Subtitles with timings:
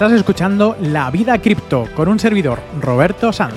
[0.00, 3.52] Estás escuchando La Vida Cripto con un servidor, Roberto Sanz.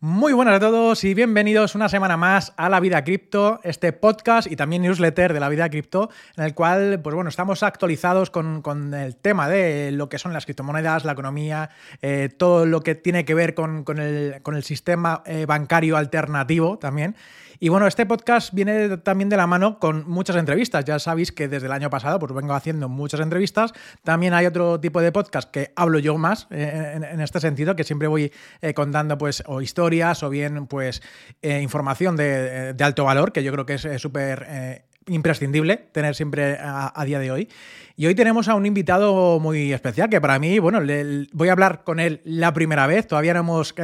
[0.00, 4.50] Muy buenas a todos y bienvenidos una semana más a La Vida Cripto, este podcast
[4.50, 6.08] y también newsletter de La Vida Cripto,
[6.38, 10.46] en el cual, pues bueno, estamos actualizados con, el tema de lo que son las
[10.46, 11.68] criptomonedas, la economía,
[12.00, 17.16] eh, todo lo que tiene que ver con, el, sistema eh, bancario alternativo también.
[17.58, 20.84] Y bueno, este podcast viene también de la mano con muchas entrevistas.
[20.84, 23.72] Ya sabéis que desde el año pasado pues vengo haciendo muchas entrevistas.
[24.04, 27.84] También hay otro tipo de podcast que hablo yo más eh, en, este sentido, que
[27.84, 31.02] siempre voy eh, contando pues o historias o bien pues
[31.42, 37.02] eh, información de, alto valor, que yo creo que es súper imprescindible tener siempre a,
[37.04, 37.48] día de hoy.
[37.96, 40.80] Y hoy tenemos a un invitado muy especial que para mí, bueno,
[41.32, 43.74] voy a hablar con él la primera vez, todavía no hemos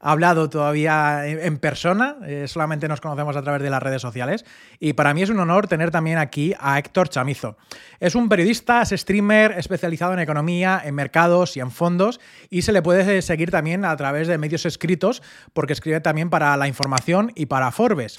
[0.00, 4.44] hablado todavía en persona, eh, solamente nos conocemos a través de las redes sociales.
[4.78, 7.56] Y para mí es un honor tener también aquí a Héctor Chamizo.
[8.00, 12.72] Es un periodista, es streamer especializado en economía, en mercados y en fondos, y se
[12.72, 17.32] le puede seguir también a través de medios escritos, porque escribe también para La Información
[17.34, 18.16] y para Forbes.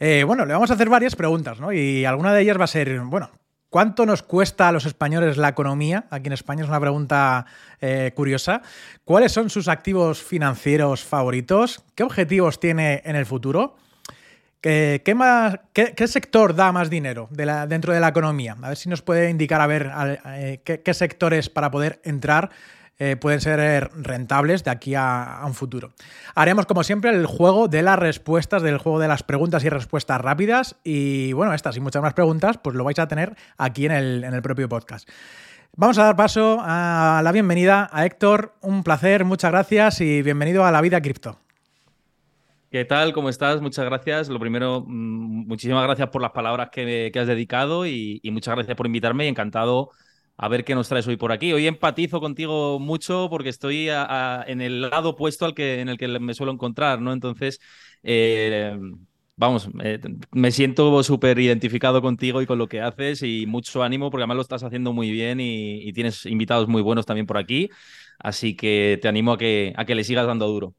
[0.00, 1.72] Eh, bueno, le vamos a hacer varias preguntas, ¿no?
[1.72, 3.30] Y alguna de ellas va a ser, bueno,
[3.70, 6.06] ¿Cuánto nos cuesta a los españoles la economía?
[6.10, 7.44] Aquí en España es una pregunta
[7.82, 8.62] eh, curiosa.
[9.04, 11.84] ¿Cuáles son sus activos financieros favoritos?
[11.94, 13.76] ¿Qué objetivos tiene en el futuro?
[14.62, 15.02] ¿Qué,
[16.06, 18.56] sector da más dinero dentro de la economía?
[18.60, 19.92] A ver si nos puede indicar a ver
[20.26, 22.50] eh, qué sectores para poder entrar
[23.00, 25.92] eh, pueden ser rentables de aquí a, un futuro.
[26.34, 30.20] Haremos, como siempre, el juego de las respuestas, del juego de las preguntas y respuestas
[30.20, 30.76] rápidas.
[30.82, 34.24] Y bueno, estas y muchas más preguntas, pues lo vais a tener aquí en el,
[34.24, 35.08] en el propio podcast.
[35.76, 38.54] Vamos a dar paso a la bienvenida a Héctor.
[38.62, 41.38] Un placer, muchas gracias y bienvenido a la vida cripto.
[42.70, 43.12] ¿Qué tal?
[43.12, 43.60] ¿Cómo estás?
[43.60, 44.28] Muchas gracias.
[44.28, 48.76] Lo primero, mm, muchísimas gracias por las palabras que, has dedicado y, y, muchas gracias
[48.76, 49.90] por invitarme y encantado
[50.38, 51.52] a ver qué nos traes hoy por aquí.
[51.52, 56.06] Hoy empatizo contigo mucho porque estoy en el lado opuesto al que, en el que
[56.06, 57.12] me suelo encontrar, ¿no?
[57.12, 57.60] Entonces,
[58.04, 58.78] eh,
[59.36, 59.68] vamos,
[60.30, 64.36] me siento súper identificado contigo y con lo que haces y mucho ánimo porque además
[64.36, 67.68] lo estás haciendo muy bien y, tienes invitados muy buenos también por aquí.
[68.20, 70.74] Así que te animo a que, a que le sigas dando duro.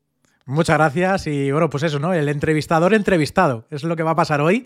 [0.45, 2.13] Muchas gracias y bueno, pues eso, ¿no?
[2.13, 4.65] El entrevistador entrevistado, es lo que va a pasar hoy.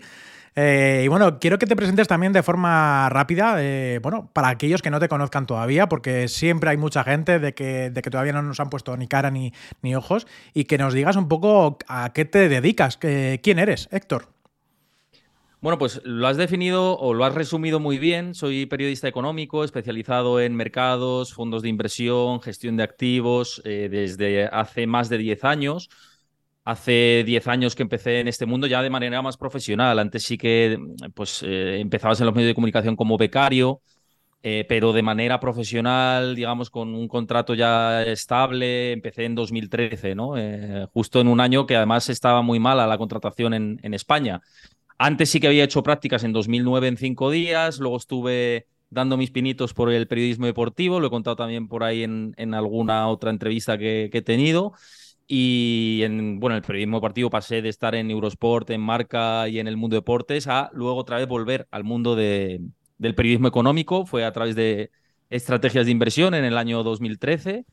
[0.56, 4.82] Eh, y bueno, quiero que te presentes también de forma rápida, eh, bueno, para aquellos
[4.82, 8.32] que no te conozcan todavía, porque siempre hay mucha gente de que, de que todavía
[8.32, 11.78] no nos han puesto ni cara ni, ni ojos, y que nos digas un poco
[11.88, 14.34] a qué te dedicas, quién eres, Héctor.
[15.64, 18.34] Bueno, pues lo has definido o lo has resumido muy bien.
[18.34, 24.86] Soy periodista económico especializado en mercados, fondos de inversión, gestión de activos eh, desde hace
[24.86, 25.88] más de 10 años.
[26.64, 29.98] Hace 10 años que empecé en este mundo ya de manera más profesional.
[29.98, 30.78] Antes sí que
[31.14, 33.82] pues, eh, empezabas en los medios de comunicación como becario,
[34.42, 38.92] eh, pero de manera profesional, digamos, con un contrato ya estable.
[38.92, 40.38] Empecé en 2013, ¿no?
[40.38, 44.40] Eh, justo en un año que además estaba muy mala la contratación en, en España.
[44.96, 49.30] Antes sí que había hecho prácticas en 2009 en cinco días, luego estuve dando mis
[49.30, 53.30] pinitos por el periodismo deportivo, lo he contado también por ahí en, en alguna otra
[53.30, 54.72] entrevista que, que he tenido.
[55.26, 59.66] Y en bueno, el periodismo deportivo pasé de estar en Eurosport, en Marca y en
[59.68, 62.60] el mundo de deportes a luego otra vez volver al mundo de,
[62.98, 64.04] del periodismo económico.
[64.06, 64.90] Fue a través de
[65.30, 67.64] estrategias de inversión en el año 2013,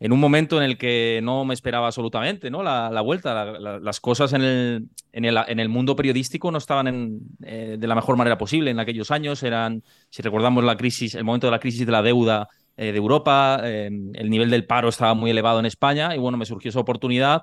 [0.00, 2.62] en un momento en el que no me esperaba absolutamente ¿no?
[2.62, 3.44] la, vuelta.
[3.58, 7.86] las cosas en el, en, el, en el, mundo periodístico no estaban en, eh, de
[7.86, 9.42] la mejor manera posible en aquellos años.
[9.42, 12.98] Eran, si recordamos la crisis, el momento de la crisis de la deuda eh, de
[12.98, 16.70] Europa, em, el nivel del paro estaba muy elevado en España y bueno, me surgió
[16.70, 17.42] esa oportunidad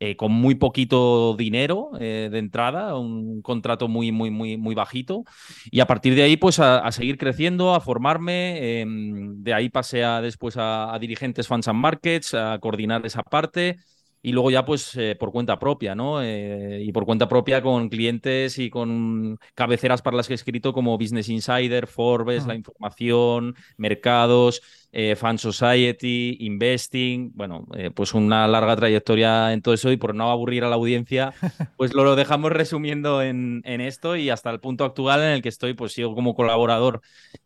[0.00, 5.24] eh, con muy poquito dinero eh, de entrada, un contrato muy, muy, muy, muy bajito.
[5.70, 10.02] Y a partir de ahí pues a, seguir creciendo, a formarme, em, de ahí pasé
[10.02, 13.76] a, después a, a dirigentes fans and markets, a coordinar esa parte
[14.22, 16.22] y luego ya pues eh, por cuenta propia, ¿no?
[16.22, 20.72] Eh, y por cuenta propia con clientes y con cabeceras para las que he escrito
[20.72, 28.76] como Business Insider, Forbes, La Información, Mercados, eh, Fan Society, Investing, bueno, pues una larga
[28.76, 31.32] trayectoria en todo eso y por no aburrir a la audiencia,
[31.76, 35.48] pues lo, dejamos resumiendo en, en, esto y hasta el punto actual en el que
[35.48, 37.00] estoy, pues sigo como colaborador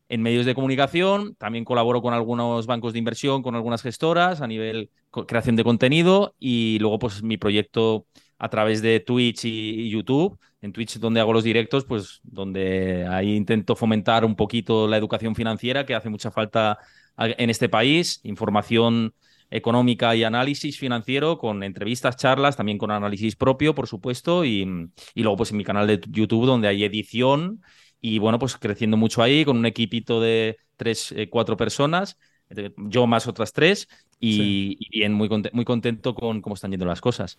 [0.08, 4.46] en medios de comunicación, también colaboro con algunos bancos de inversión, con algunas gestoras a
[4.46, 8.06] nivel creación de contenido y luego pues mi proyecto
[8.38, 10.38] a través de Twitch y, YouTube.
[10.60, 15.34] En Twitch donde hago los directos, pues donde ahí intento fomentar un poquito la educación
[15.34, 16.78] financiera que hace mucha falta
[17.18, 19.14] en este país, información
[19.50, 24.66] económica y análisis financiero con entrevistas, charlas, también con análisis propio, por supuesto, y,
[25.14, 27.62] y luego pues en mi canal de YouTube donde hay edición
[28.00, 32.18] y bueno, pues creciendo mucho ahí con un equipito de tres, eh, cuatro personas,
[32.76, 33.88] yo más otras tres
[34.20, 37.38] y, y bien, muy, muy contento con cómo están yendo las cosas.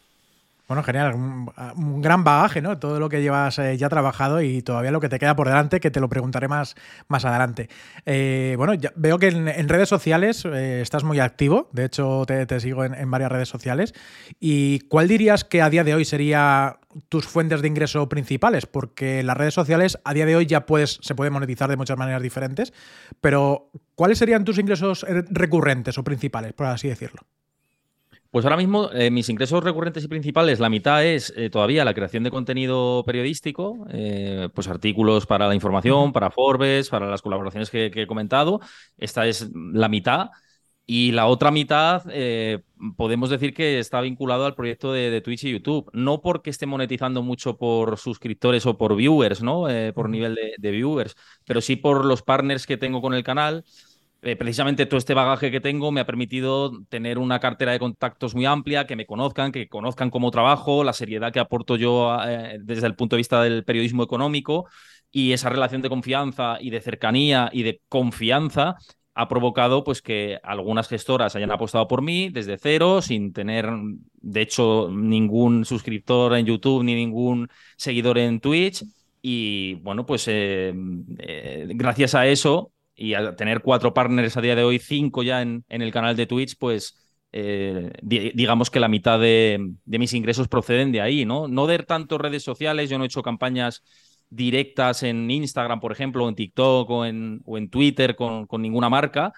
[0.67, 2.79] Bueno, genial, un, gran bagaje, ¿no?
[2.79, 5.79] Todo lo que llevas eh, ya trabajado y todavía lo que te queda por delante,
[5.79, 6.75] que te lo preguntaré más,
[7.07, 7.69] más adelante.
[8.07, 12.83] Eh, bueno, veo que en, redes sociales eh, estás muy activo, de hecho te, sigo
[12.83, 13.94] en, varias redes sociales.
[14.39, 16.79] ¿Y cuál dirías que a día de hoy sería
[17.09, 18.65] tus fuentes de ingreso principales?
[18.65, 21.97] Porque las redes sociales a día de hoy ya puedes, se puede monetizar de muchas
[21.97, 22.73] maneras diferentes,
[23.21, 27.21] pero ¿cuáles serían tus ingresos recurrentes o principales, por así decirlo?
[28.36, 31.94] Pues ahora mismo eh, mis ingresos recurrentes y principales, la mitad es eh, todavía la
[31.94, 37.70] creación de contenido periodístico, eh, pues artículos para la información, para Forbes, para las colaboraciones
[37.70, 38.60] que, he comentado.
[38.98, 40.32] Esta es la mitad.
[40.86, 42.04] Y la otra mitad
[42.98, 45.90] podemos decir que está vinculado al proyecto de, Twitch y YouTube.
[45.94, 49.66] No porque esté monetizando mucho por suscriptores o por viewers, ¿no?
[49.94, 51.16] por nivel de viewers,
[51.46, 53.64] pero sí por los partners que tengo con el canal.
[54.21, 58.33] Eh, precisamente todo este bagaje que tengo me ha permitido tener una cartera de contactos
[58.33, 62.57] muy amplia, que me conozcan, que conozcan cómo trabajo, la seriedad que aporto yo eh,
[62.59, 64.67] desde el punto de vista del periodismo económico
[65.12, 68.77] y esa relación de confianza y de cercanía y de confianza
[69.13, 73.69] ha provocado pues que algunas gestoras hayan apostado por mí desde cero, sin tener,
[74.15, 77.47] de hecho, ningún suscriptor en YouTube ni ningún
[77.77, 78.83] seguidor en Twitch.
[79.21, 80.73] Y bueno, pues eh,
[81.75, 85.65] gracias a eso y al tener cuatro partners a día de hoy, cinco ya en,
[85.69, 86.97] en el canal de Twitch, pues
[87.38, 91.50] eh, digamos que la mitad de, mis ingresos proceden de ahí, ¿no?
[91.50, 93.83] No de tanto redes sociales, yo no he hecho campañas
[94.30, 98.62] directas en Instagram, por ejemplo, o en TikTok o en, o en Twitter con, con
[98.62, 99.33] ninguna marca,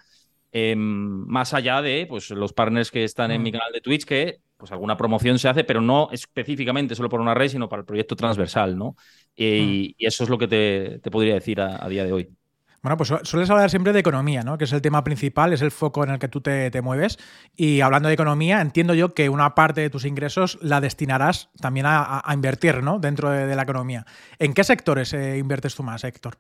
[0.52, 3.54] em, más allá de pues, los partners que están en mi mm.
[3.54, 7.34] canal de Twitch, que pues alguna promoción se hace, pero no específicamente solo por una
[7.34, 8.96] red, sino para el proyecto transversal, ¿no?
[9.36, 10.06] Y, mm.
[10.06, 12.37] eso es lo que te, te podría decir a día de hoy.
[12.84, 14.58] Bueno, pues sueles hablar siempre de economía, ¿no?
[14.58, 17.18] Que es el tema principal, es el foco en el que tú te, mueves.
[17.56, 21.86] Y hablando de economía, entiendo yo que una parte de tus ingresos la destinarás también
[21.88, 23.00] a, invertir, ¿no?
[23.00, 24.06] Dentro de, la economía.
[24.38, 26.38] ¿En qué sectores eh, inviertes tú más, Héctor?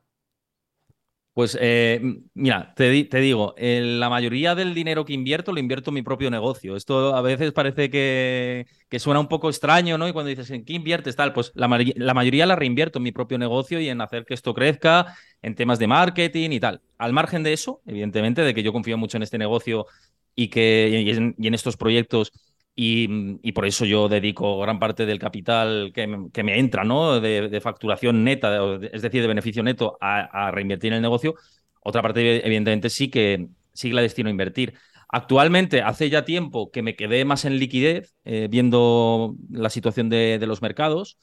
[1.37, 2.01] Pues eh,
[2.33, 6.75] mira, te, digo, la mayoría del dinero que invierto lo invierto en mi propio negocio.
[6.75, 8.65] Esto a veces parece que,
[8.97, 10.07] suena un poco extraño, ¿no?
[10.07, 11.33] Y cuando dices, ¿en qué inviertes tal?
[11.33, 15.15] Pues la, mayoría la reinvierto en mi propio negocio y en hacer que esto crezca,
[15.43, 16.81] en temas de marketing y tal.
[16.97, 19.85] Al margen de eso, evidentemente, de que yo confío mucho en este negocio
[20.33, 21.05] y, que,
[21.37, 22.31] y en estos proyectos
[22.79, 26.06] y, por eso yo dedico gran parte del capital que,
[26.44, 27.19] me entra, ¿no?
[27.19, 28.56] De, facturación neta,
[28.94, 31.33] es decir, de beneficio neto, a, reinvertir en el negocio.
[31.81, 34.75] Otra parte, evidentemente, sí que, sí la destino a invertir.
[35.09, 40.38] Actualmente, hace ya tiempo que me quedé más en liquidez, eh, viendo la situación de,
[40.45, 41.18] los mercados.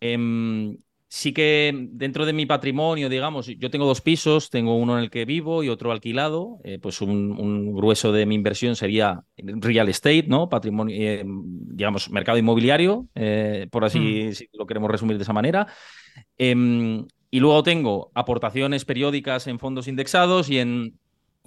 [0.00, 5.04] Em, sí que dentro de mi patrimonio, digamos, yo tengo dos pisos, tengo uno en
[5.04, 9.88] el que vivo y otro alquilado, eh, pues un, grueso de mi inversión sería real
[9.88, 10.48] estate, ¿no?
[10.48, 14.34] Patrimonio, eh, digamos, mercado inmobiliario, eh, por así mm.
[14.34, 15.66] si lo queremos resumir de esa manera.
[16.36, 20.98] Em, y luego tengo aportaciones periódicas en fondos indexados y en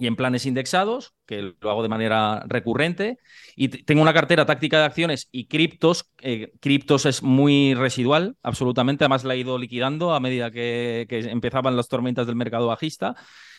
[0.02, 3.18] y en planes indexados, que lo hago de manera recurrente.
[3.54, 6.10] Y tengo una cartera táctica de acciones y criptos.
[6.22, 9.04] Eh, criptos es muy residual, absolutamente.
[9.04, 13.14] Además, la he ido liquidando a medida que, empezaban las tormentas del mercado bajista.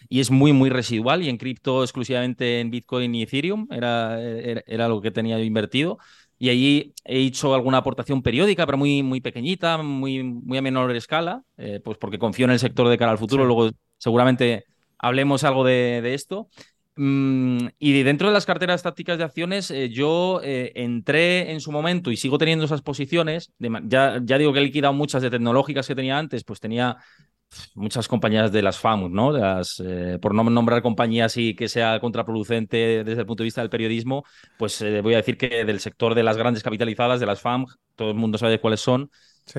[0.10, 1.24] Y es muy, muy residual.
[1.24, 6.00] Y en cripto exclusivamente en Bitcoin y Ethereum era, era, lo que tenía yo invertido.
[6.38, 10.94] Y ahí he hecho alguna aportación periódica, pero muy, muy pequeñita, muy, muy a menor
[10.94, 13.46] escala, eh, pues porque confío en el sector de cara al futuro.
[13.46, 14.66] Luego, seguramente
[15.04, 16.48] hablemos algo de, esto.
[16.96, 21.72] Mm, y dentro de las carteras tácticas de acciones, eh, yo eh, entré en su
[21.72, 23.52] momento y sigo teniendo esas posiciones.
[23.60, 26.98] ya, digo que he liquidado muchas de tecnológicas que tenía antes, pues tenía
[27.76, 29.34] muchas compañías de las FAMUS, ¿no?
[29.38, 33.70] eh, por no nombrar compañías y que sea contraproducente desde el punto de vista del
[33.70, 34.24] periodismo,
[34.58, 38.10] pues voy a decir que del sector de las grandes capitalizadas, de las FAM, todo
[38.10, 39.12] el mundo sabe cuáles son,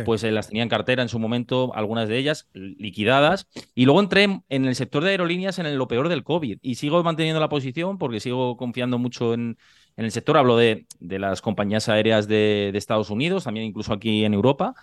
[0.04, 3.48] pues eh, las tenía en cartera en su momento, algunas de ellas liquidadas.
[3.74, 7.02] Y luego entré en el sector de aerolíneas en lo peor del COVID y sigo
[7.02, 9.58] manteniendo la posición porque sigo confiando mucho en,
[9.96, 10.36] el sector.
[10.36, 14.74] Hablo de, las compañías aéreas de, Estados Unidos, también incluso aquí en Europa.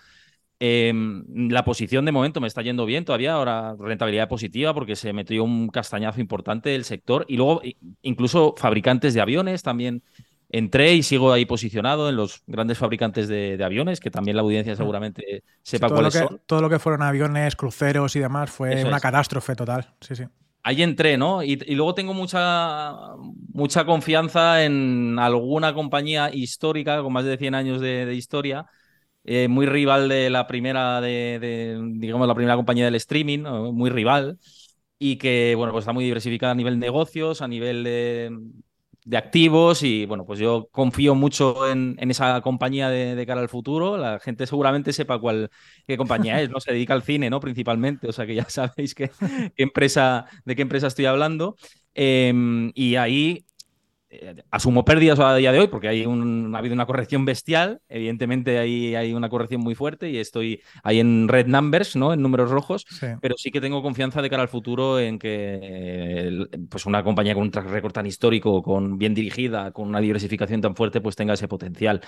[0.64, 5.12] Em, la posición de momento me está yendo bien todavía, ahora rentabilidad positiva porque se
[5.12, 7.62] metió un castañazo importante del sector y luego
[8.02, 10.04] incluso fabricantes de aviones también
[10.52, 14.76] entré y sigo ahí posicionado en los grandes fabricantes de, aviones, que también la audiencia
[14.76, 16.40] seguramente sepa cuáles son.
[16.46, 19.94] Todo lo que fueron aviones, cruceros y demás fue una catástrofe total.
[20.00, 20.24] Sí, sí.
[20.62, 21.42] Ahí entré, ¿no?
[21.42, 22.92] Y, luego tengo mucha,
[23.52, 28.66] mucha confianza en alguna compañía histórica con más de 100 años de, historia,
[29.24, 33.40] eh, muy rival de la primera, de, digamos, la primera compañía del streaming,
[33.72, 34.38] muy rival,
[34.98, 38.30] y que, bueno, pues está muy diversificada a nivel de negocios, a nivel de,
[39.04, 43.96] de activos y bueno, pues yo confío mucho en, esa compañía de, cara al futuro.
[43.96, 45.50] La gente seguramente sepa cuál
[45.86, 46.60] qué compañía es, ¿no?
[46.60, 47.40] Se dedica al cine, ¿no?
[47.40, 49.10] Principalmente, o sea que ya sabéis qué
[49.56, 51.56] empresa, de qué empresa estoy hablando.
[51.94, 53.44] Em, y ahí
[54.50, 57.80] asumo pérdidas a día de hoy porque hay un, ha habido una corrección bestial.
[57.88, 62.12] Evidentemente hay, hay una corrección muy fuerte y estoy ahí en red numbers, ¿no?
[62.12, 62.86] En números rojos.
[63.20, 67.44] Pero sí que tengo confianza de cara al futuro en que pues una compañía con
[67.44, 71.34] un track record tan histórico, con bien dirigida, con una diversificación tan fuerte, pues tenga
[71.34, 72.00] ese potencial.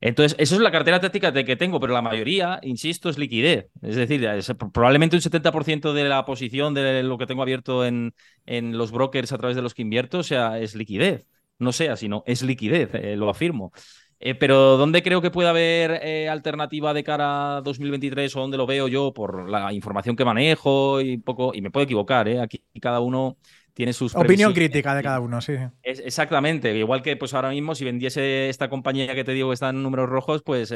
[0.00, 3.68] Entonces, eso es la cartera táctica de que tengo, pero la mayoría, insisto, es liquidez.
[3.82, 4.28] Es decir,
[4.72, 8.12] probablemente un 70% de la posición de lo que tengo abierto en,
[8.46, 11.26] en los brokers a través de los que invierto, o sea, es liquidez
[11.58, 13.72] no sea, sino es liquidez, eh, lo afirmo.
[14.18, 18.56] Eh, pero ¿dónde creo que puede haber eh, alternativa de cara a 2023 o dónde
[18.56, 22.62] lo veo yo por la información que manejo y poco, y me puedo equivocar, aquí
[22.80, 23.36] cada uno
[23.74, 24.14] tiene sus...
[24.14, 25.52] Opinión crítica de cada uno, sí.
[25.82, 29.68] exactamente, igual que pues ahora mismo si vendiese esta compañía que te digo que está
[29.68, 30.74] en números rojos, pues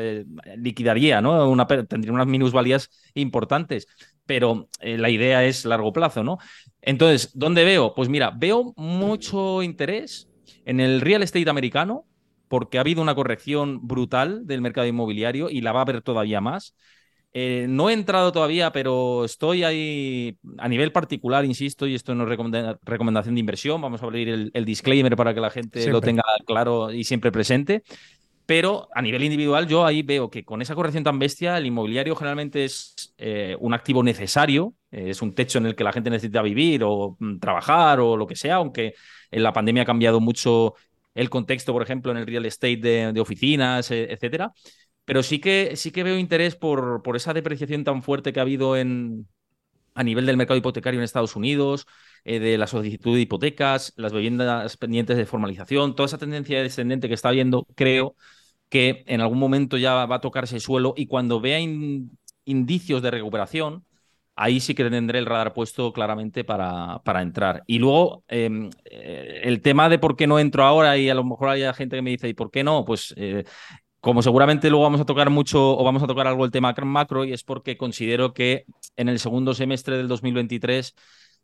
[0.56, 1.48] liquidaría, ¿no?
[1.48, 3.86] Una, tendría unas minusvalías importantes,
[4.26, 6.36] pero la idea es largo plazo, ¿no?
[6.82, 7.94] Entonces, ¿dónde veo?
[7.94, 10.29] Pues mira, veo mucho interés
[10.64, 12.04] en el real estate americano,
[12.48, 16.40] porque ha habido una corrección brutal del mercado inmobiliario y la va a haber todavía
[16.40, 16.74] más.
[17.32, 22.24] Eh, no he entrado todavía, pero estoy ahí a nivel particular, insisto, y esto no
[22.24, 22.38] es
[22.82, 23.80] recomendación de inversión.
[23.80, 27.84] Vamos a abrir el, disclaimer para que la gente lo tenga claro y siempre presente.
[28.50, 32.16] Pero a nivel individual, yo ahí veo que con esa corrección tan bestia, el inmobiliario
[32.16, 36.10] generalmente es eh, un activo necesario, eh, es un techo en el que la gente
[36.10, 38.94] necesita vivir o mm, trabajar o lo que sea, aunque
[39.30, 40.74] en la pandemia ha cambiado mucho
[41.14, 44.52] el contexto, por ejemplo, en el real estate de, oficinas, e, etcétera.
[45.04, 48.42] Pero sí que, sí que veo interés por, por esa depreciación tan fuerte que ha
[48.42, 49.28] habido en,
[49.94, 51.86] a nivel del mercado hipotecario en Estados Unidos,
[52.24, 57.06] eh, de la solicitud de hipotecas, las viviendas pendientes de formalización, toda esa tendencia descendente
[57.06, 58.16] que está habiendo, creo
[58.70, 61.60] que en algún momento ya va a tocarse el suelo y cuando vea
[62.44, 63.84] indicios de recuperación,
[64.36, 67.62] ahí sí que tendré el radar puesto claramente para, para entrar.
[67.66, 71.24] Y luego, em, eh, el tema de por qué no entro ahora y a lo
[71.24, 72.84] mejor hay gente que me dice, ¿y por qué no?
[72.86, 73.44] Pues eh,
[74.00, 77.24] como seguramente luego vamos a tocar mucho o vamos a tocar algo el tema macro
[77.24, 78.64] y es porque considero que
[78.96, 80.94] en el segundo semestre del 2023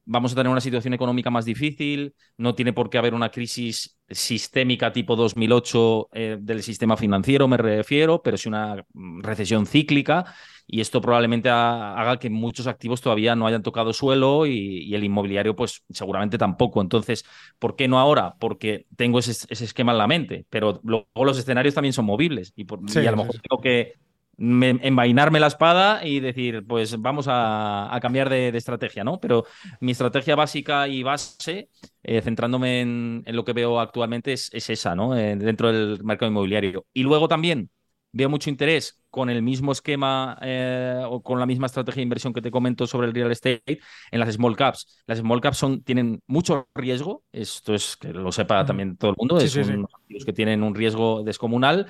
[0.06, 3.98] vamos a tener una situación económica más difícil, no tiene por qué haber una crisis
[4.08, 10.25] sistémica tipo 2008 eh, del sistema financiero, me refiero, pero sí una recesión cíclica
[10.66, 15.54] y esto probablemente haga que muchos activos todavía no hayan tocado suelo y, el inmobiliario
[15.54, 16.80] pues seguramente tampoco.
[16.80, 17.25] Entonces,
[17.58, 18.34] ¿por qué no ahora?
[18.38, 22.64] Porque tengo ese, esquema en la mente, pero luego los escenarios también son movibles y,
[22.64, 23.94] a lo mejor tengo que
[24.38, 29.19] envainarme la espada y decir, pues vamos a, cambiar de, estrategia, ¿no?
[29.21, 29.45] Pero
[29.81, 31.71] mi estrategia básica y base,
[32.02, 35.16] eh, centrándome en, lo que veo actualmente, es, esa, ¿no?
[35.16, 36.87] Eh, dentro del mercado inmobiliario.
[36.93, 37.71] Y luego también
[38.12, 42.33] veo mucho interés con el mismo esquema eh, o con la misma estrategia de inversión
[42.33, 45.02] que te comento sobre el real estate en las small caps.
[45.07, 49.16] Las small caps son, tienen mucho riesgo, esto es que lo sepa también todo el
[49.19, 49.87] mundo, es son
[50.25, 51.87] que tienen un riesgo descomunal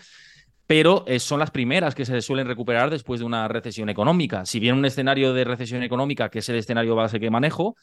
[0.66, 4.46] pero eh, son las primeras que se suelen recuperar después de una recesión económica.
[4.46, 7.76] Si bien un escenario de recesión económica, que es el escenario base que manejo,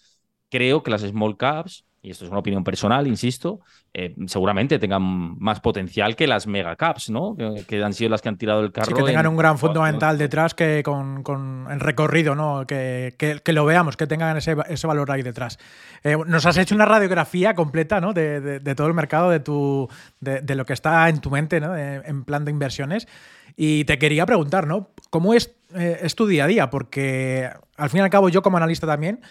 [0.53, 3.61] creo que las small caps y esto es una opinión personal, insisto,
[3.93, 7.33] eh, seguramente tengan más potencial que las mega caps, ¿no?
[7.37, 8.87] Que, han sido las que han tirado el carro.
[8.87, 12.67] Sí, que tengan un gran fundamental detrás que con, el recorrido, ¿no?
[12.67, 14.53] Que, lo veamos, que tengan ese,
[14.85, 15.57] valor ahí detrás.
[16.03, 18.11] Eh, nos has hecho una radiografía completa, ¿no?
[18.11, 19.87] De, todo el mercado, de, tu,
[20.19, 21.73] de, lo que está en tu mente, ¿no?
[21.73, 23.07] en plan de inversiones.
[23.55, 24.89] Y te quería preguntar, ¿no?
[25.09, 26.69] ¿Cómo es, eh, es tu día a día?
[26.69, 29.21] Porque al fin y al cabo yo como analista también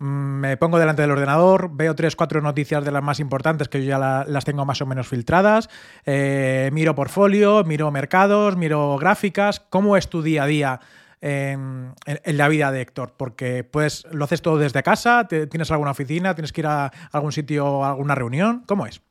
[0.00, 3.90] me pongo delante del ordenador, veo tres, cuatro noticias de las más importantes que yo
[3.90, 5.68] ya las tengo más o menos filtradas,
[6.06, 9.60] eh, miro portfolio, miro mercados, miro gráficas.
[9.60, 10.80] ¿Cómo es tu día a día
[11.20, 13.12] en, la vida de Héctor?
[13.18, 17.32] Porque pues lo haces todo desde casa, ¿tienes alguna oficina, tienes que ir a algún
[17.32, 18.64] sitio, a alguna reunión?
[18.66, 19.02] ¿Cómo es?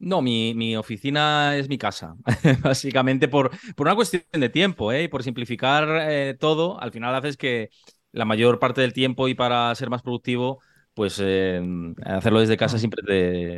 [0.00, 2.14] No, mi, oficina es mi casa,
[2.62, 5.04] básicamente por, por, una cuestión de tiempo, ¿eh?
[5.04, 7.70] y por simplificar eh, todo, al final haces que
[8.12, 10.60] la mayor parte del tiempo y para ser más productivo,
[10.94, 11.62] pues eh,
[12.04, 13.02] hacerlo desde casa siempre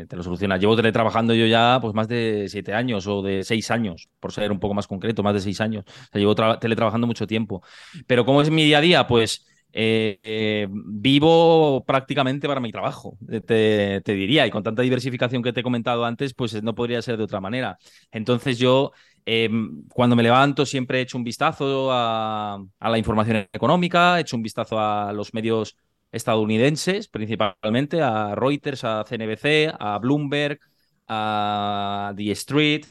[0.06, 0.58] te, lo soluciona.
[0.58, 4.52] Llevo teletrabajando yo ya pues más de siete años o de seis años, por ser
[4.52, 5.84] un poco más concreto, más de seis años.
[5.86, 7.62] O sea, llevo teletrabajando mucho tiempo.
[8.06, 9.06] Pero ¿cómo es mi día a día?
[9.06, 13.16] Pues eh, eh, vivo prácticamente para mi trabajo,
[13.46, 17.16] te, diría, y con tanta diversificación que te he comentado antes, pues no podría ser
[17.16, 17.78] de otra manera.
[18.10, 18.92] Entonces yo,
[19.24, 24.36] em, cuando me levanto, siempre he hecho un vistazo a, la información económica, he hecho
[24.36, 25.76] un vistazo a los medios
[26.12, 30.60] estadounidenses, principalmente a Reuters, a CNBC, a Bloomberg,
[31.08, 32.86] a The Street,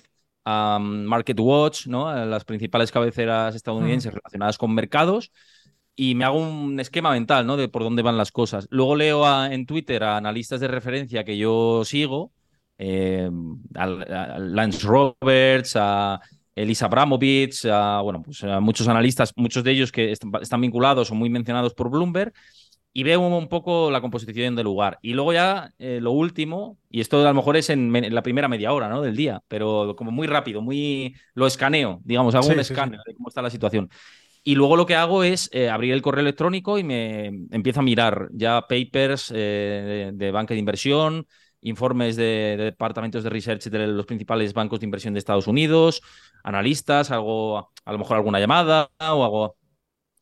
[0.45, 2.07] a Market Watch, ¿no?
[2.07, 5.31] a las principales cabeceras estadounidenses relacionadas con mercados
[5.99, 7.57] y me hago un esquema mental, ¿no?
[7.57, 8.67] De por dónde van las cosas.
[8.71, 12.31] Luego leo en Twitter a analistas de referencia que yo sigo,
[12.79, 13.29] eh,
[13.75, 13.85] a,
[14.39, 16.19] Lance Roberts, a
[16.55, 21.15] Elisa Abramovich, a, bueno, pues a muchos analistas, muchos de ellos que están vinculados o
[21.15, 22.33] muy mencionados por Bloomberg,
[22.91, 24.97] y veo un poco la composición del lugar.
[25.01, 28.47] Y luego ya eh, lo último, y esto a lo mejor es en, la primera
[28.47, 29.01] media hora ¿no?
[29.01, 33.29] del día, pero como muy rápido, muy lo escaneo, digamos, hago un escaneo de cómo
[33.29, 33.89] está la situación.
[34.43, 37.83] Y luego lo que hago es eh, abrir el correo electrónico y me empiezo a
[37.83, 41.27] mirar ya papers eh, de, banca de inversión,
[41.61, 46.01] informes de, departamentos de research de los principales bancos de inversión de Estados Unidos,
[46.43, 49.55] analistas, hago a lo mejor alguna llamada o hago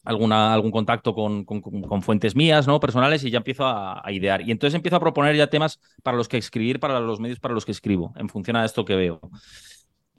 [0.03, 2.79] algún contacto con, con, fuentes mías, ¿no?
[2.79, 4.41] Personales y ya empiezo a, a, idear.
[4.41, 7.53] Y entonces empiezo a proponer ya temas para los que escribir, para los medios para
[7.53, 9.19] los que escribo, en función a esto que veo.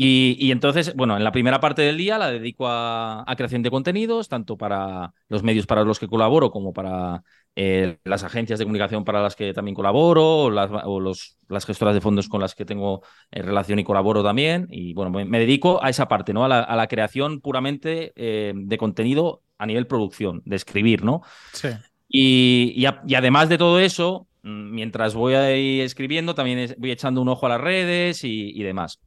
[0.00, 4.28] Y, entonces, bueno, en la primera parte del día la dedico a, creación de contenidos,
[4.28, 7.24] tanto para los medios para los que colaboro como para
[7.60, 11.94] eh, las agencias de comunicación para las que también colaboro, o las, los, las gestoras
[11.94, 14.68] de fondos con las que tengo eh, relación y colaboro también.
[14.70, 16.44] Y bueno, me, dedico a esa parte, ¿no?
[16.44, 21.22] A la, creación puramente eh, de contenido a nivel producción, de escribir, ¿no?
[21.52, 21.68] Sí.
[22.08, 27.46] Y, además de todo eso, mm, mientras voy ahí escribiendo, también voy echando un ojo
[27.46, 29.00] a las redes y demás.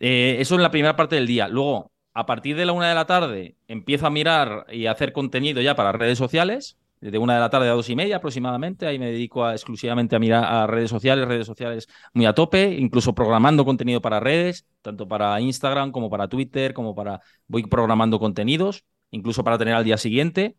[0.00, 1.48] Eh, eso en la primera parte del día.
[1.48, 5.12] Luego, a partir de la una de la tarde, empiezo a mirar y a hacer
[5.12, 6.76] contenido ya para redes sociales.
[7.00, 8.86] De una de la tarde a dos y media aproximadamente.
[8.86, 13.14] Ahí me dedico exclusivamente a mirar a redes sociales, redes sociales muy a tope, incluso
[13.14, 17.20] programando contenido para redes, tanto para Instagram como para Twitter, como para.
[17.46, 20.56] Voy programando contenidos, incluso para tener al día siguiente.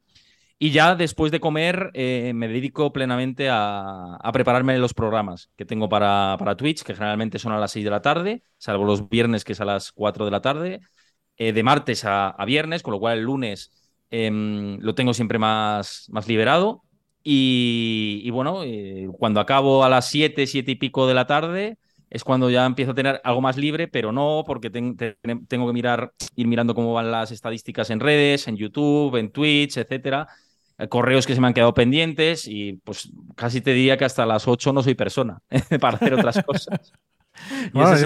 [0.62, 5.88] Y ya después de comer eh, me dedico plenamente a, prepararme los programas que tengo
[5.88, 9.46] para, para, Twitch, que generalmente son a las 6 de la tarde, salvo los viernes
[9.46, 10.82] que es a las 4 de la tarde,
[11.38, 13.72] eh, de martes a, viernes, con lo cual el lunes
[14.12, 16.84] em, lo tengo siempre más, más liberado.
[17.24, 21.78] Y, bueno, eh, cuando acabo a las 7, 7 y pico de la tarde,
[22.10, 24.96] es cuando ya empiezo a tener algo más libre, pero no porque tengo
[25.68, 30.28] que mirar, ir mirando cómo van las estadísticas en redes, en YouTube, en Twitch, etcétera
[30.80, 34.26] eh, correos que se me han quedado pendientes y pues casi te diría que hasta
[34.26, 35.40] las 8 no soy persona
[35.82, 36.94] para hacer otras cosas.
[37.74, 38.04] es,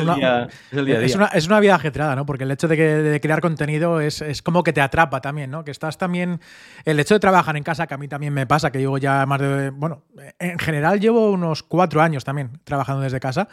[1.16, 2.26] una, es, una, vida ajetreada, ¿no?
[2.26, 5.64] Porque el hecho de, que, de crear contenido es, como que te atrapa también, ¿no?
[5.64, 6.40] Que estás también.
[6.86, 9.26] El hecho de trabajar en casa, que a mí también me pasa, que llevo ya
[9.26, 9.70] más de.
[9.72, 10.04] Bueno,
[10.40, 13.48] en general llevo unos cuatro años también trabajando desde casa.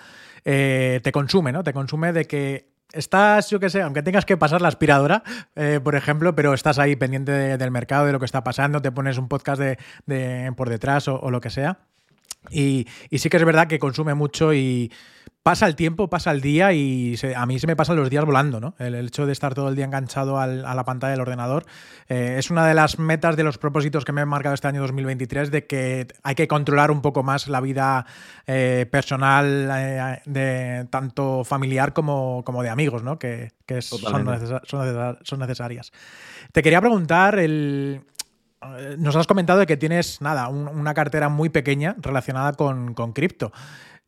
[0.44, 1.62] Eh, te consume, ¿no?
[1.62, 5.22] Te consume de que estás, yo qué sé, aunque tengas que pasar la aspiradora,
[5.56, 8.92] eh, por ejemplo, pero estás ahí pendiente del mercado, de lo que está pasando, te
[8.92, 11.78] pones un podcast de, por detrás o, lo que sea.
[12.50, 14.90] Y, y, sí que es verdad que consume mucho y,
[15.42, 18.60] pasa el tiempo, pasa el día y a mí se me pasan los días volando,
[18.60, 18.74] ¿no?
[18.78, 21.64] El, hecho de estar todo el día enganchado a la pantalla del ordenador
[22.08, 24.82] eh, es una de las metas de los propósitos que me he marcado este año
[24.82, 28.04] 2023 de que hay que controlar un poco más la vida
[28.46, 33.18] eh, personal eh, de tanto familiar como, como, de amigos, ¿no?
[33.18, 34.26] Que, son,
[35.38, 35.92] necesarias.
[36.52, 38.02] Te quería preguntar el,
[38.98, 43.52] nos has comentado que tienes, nada, una cartera muy pequeña relacionada con, con cripto.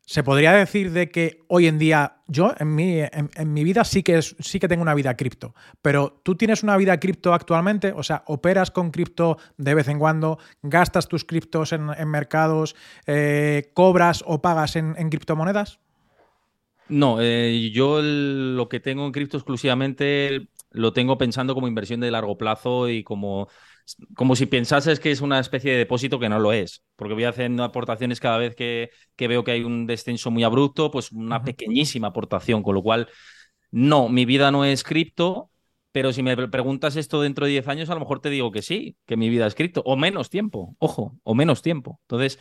[0.05, 4.03] Se podría decir de que hoy en día yo en mi, en, mi vida sí
[4.03, 8.03] que, sí que tengo una vida cripto, pero tú tienes una vida cripto actualmente, o
[8.03, 12.75] sea, operas con cripto de vez en cuando, gastas tus criptos en, mercados,
[13.07, 15.79] eh, cobras o pagas en, criptomonedas.
[16.89, 22.11] No, eh, yo lo que tengo en cripto exclusivamente lo tengo pensando como inversión de
[22.11, 23.47] largo plazo y como
[24.15, 27.25] como si pensases que es una especie de depósito que no lo es, porque voy
[27.25, 32.07] haciendo aportaciones cada vez que, veo que hay un descenso muy abrupto, pues una pequeñísima
[32.07, 33.09] aportación, con lo cual,
[33.71, 35.49] no, mi vida no es cripto,
[35.91, 38.61] pero si me preguntas esto dentro de 10 años, a lo mejor te digo que
[38.61, 41.99] sí, que mi vida es cripto, o menos tiempo, ojo, o menos tiempo.
[42.03, 42.39] Entonces,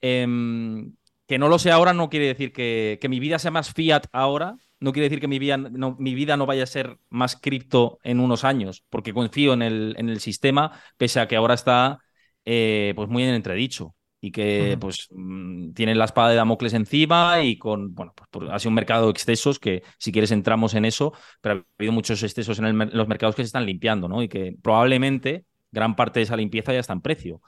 [0.00, 0.94] em,
[1.26, 4.56] que no lo sé ahora no quiere decir que, mi vida sea más fiat ahora,
[4.80, 7.98] no quiere decir que mi vida no, mi vida no vaya a ser más cripto
[8.02, 11.98] en unos años, porque confío en el, en el sistema, pese a que ahora está
[12.44, 17.42] eh, pues muy en entredicho y que pues mm, tienen la espada de Damocles encima
[17.42, 20.84] y con, bueno, pues, ha sido un mercado de excesos que si quieres entramos en
[20.84, 24.22] eso, pero ha habido muchos excesos en, los mercados que se están limpiando, ¿no?
[24.22, 27.40] Y que probablemente gran parte de esa limpieza ya está en precio.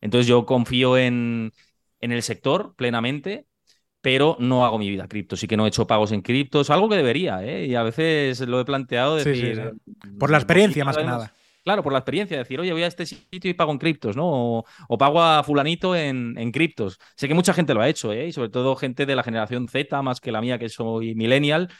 [0.00, 1.52] Entonces yo confío en,
[2.00, 3.46] en el sector plenamente,
[4.04, 5.34] pero no hago mi vida cripto.
[5.34, 7.64] Sí que no he hecho pagos en criptos, algo que debería, ¿eh?
[7.64, 9.72] Y a veces lo he planteado decir...
[10.18, 11.32] Por la experiencia, más que nada.
[11.62, 14.62] Claro, por la experiencia, decir, oye, voy a este sitio y pago en criptos, ¿no?
[14.88, 16.98] O, pago a fulanito en, en, criptos.
[17.16, 18.26] Sé que mucha gente lo ha hecho, ¿eh?
[18.26, 21.70] Y sobre todo gente de la generación Z, más que la mía, que soy millennial.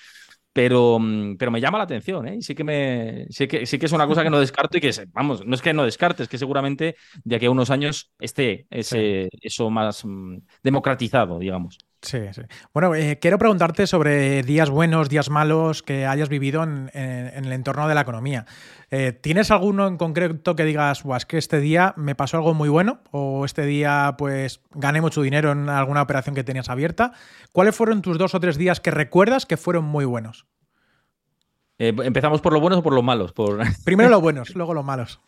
[0.54, 2.37] Pero, mm, pero me llama la atención, ¿eh?
[2.37, 4.80] Y sí que, me, sí, que, sí que es una cosa que no descarto y
[4.80, 8.66] que, vamos, no es que no descartes, que seguramente de aquí a unos años esté
[8.70, 11.76] ese, eso más mm, democratizado, digamos.
[12.05, 12.43] Sí, sí.
[12.75, 17.88] Bueno, eh, quiero preguntarte sobre días buenos, días malos que hayas vivido en, el entorno
[17.88, 18.45] de la economía.
[18.90, 22.69] Eh, ¿Tienes alguno en concreto que digas, es que este día me pasó algo muy
[22.69, 27.12] bueno o este día pues gané mucho dinero en alguna operación que tenías abierta?
[27.53, 30.45] ¿Cuáles fueron tus dos o tres días que recuerdas que fueron muy buenos?
[31.79, 33.33] Eh, ¿Empezamos por los buenos o por los malos?
[33.33, 33.62] Por...
[33.85, 35.21] Primero los buenos, luego los malos.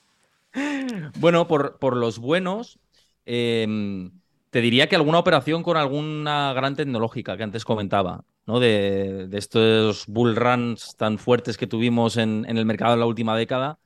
[1.18, 2.78] Bueno, por, por los buenos...
[3.24, 4.12] Em,
[4.56, 8.58] te diría que alguna operación con alguna gran tecnológica que antes comentaba, ¿no?
[8.58, 13.78] De, estos bull runs tan fuertes que tuvimos en, el mercado en la última década,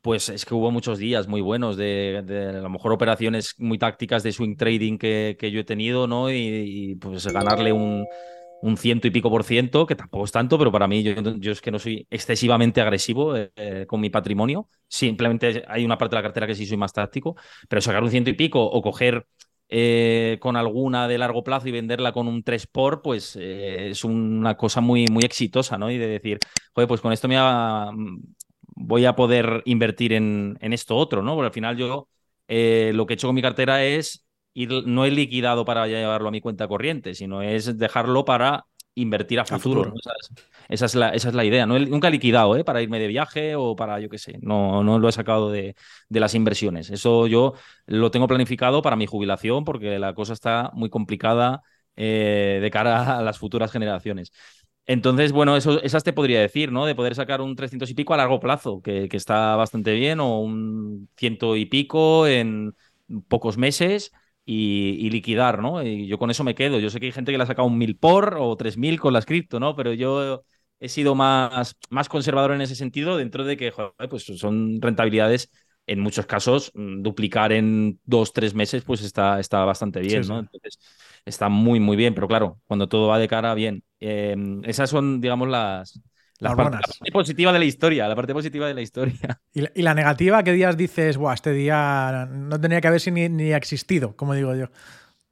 [0.00, 2.22] pues es que hubo muchos días muy buenos de,
[2.56, 6.30] a lo mejor operaciones muy tácticas de swing trading que, yo he tenido, ¿no?
[6.30, 8.06] Y, pues ganarle un,
[8.76, 11.72] ciento y pico por ciento, que tampoco es tanto, pero para mí yo, es que
[11.72, 14.68] no soy excesivamente agresivo eh, con mi patrimonio.
[14.86, 17.34] Simplemente hay una parte de la cartera que sí soy más táctico,
[17.68, 19.26] pero sacar un ciento y pico o coger
[19.74, 24.04] eh, con alguna de largo plazo y venderla con un 3 por, pues eh, es
[24.04, 25.90] una cosa muy, muy exitosa, ¿no?
[25.90, 26.38] Y de decir,
[26.74, 27.38] joder, pues con esto me
[28.76, 31.34] voy a poder invertir en, en, esto otro, ¿no?
[31.34, 32.06] Porque al final yo
[32.48, 36.28] eh, lo que he hecho con mi cartera es ir, no he liquidado para llevarlo
[36.28, 39.92] a mi cuenta corriente, sino es dejarlo para invertir a futuro.
[40.68, 41.66] Esa, es, la, esa, es, la, idea.
[41.66, 42.64] No, nunca he liquidado ¿eh?
[42.64, 45.74] para irme de viaje o para, yo qué sé, no, no lo he sacado de,
[46.08, 46.90] de, las inversiones.
[46.90, 47.54] Eso yo
[47.86, 51.62] lo tengo planificado para mi jubilación porque la cosa está muy complicada
[51.96, 54.32] eh, de cara a las futuras generaciones.
[54.86, 56.86] Entonces, bueno, eso, esas te podría decir, ¿no?
[56.86, 60.18] De poder sacar un 300 y pico a largo plazo, que, que está bastante bien,
[60.20, 62.74] o un ciento y pico en
[63.28, 64.12] pocos meses
[64.44, 65.82] y, liquidar, ¿no?
[65.82, 66.78] Y yo con eso me quedo.
[66.78, 69.00] Yo sé que hay gente que le ha sacado un mil por o tres mil
[69.00, 69.76] con las cripto, ¿no?
[69.76, 70.42] Pero yo
[70.80, 75.50] he sido más, más conservador en ese sentido, dentro de que joder, pues son rentabilidades.
[75.84, 80.38] En muchos casos, mm, duplicar en dos, tres meses, pues está, está bastante bien, ¿no?
[80.38, 80.78] Entonces,
[81.24, 82.14] está muy, muy bien.
[82.14, 83.82] Pero claro, cuando todo va de cara, bien.
[83.98, 86.00] Em, esas son, digamos, las,
[86.42, 89.40] la, parte positiva de la historia, la parte positiva de la historia.
[89.54, 90.42] ¿Y la, negativa?
[90.42, 94.54] ¿Qué días dices, Buah, este día no tenía que haber ni, ni existido, como digo
[94.54, 94.66] yo?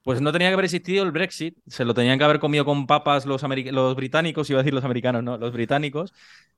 [0.05, 2.87] Pues no tenía que haber existido el Brexit, se lo tenían que haber comido con
[2.87, 6.15] papas los, los británicos, iba a decir los americanos, no, los británicos,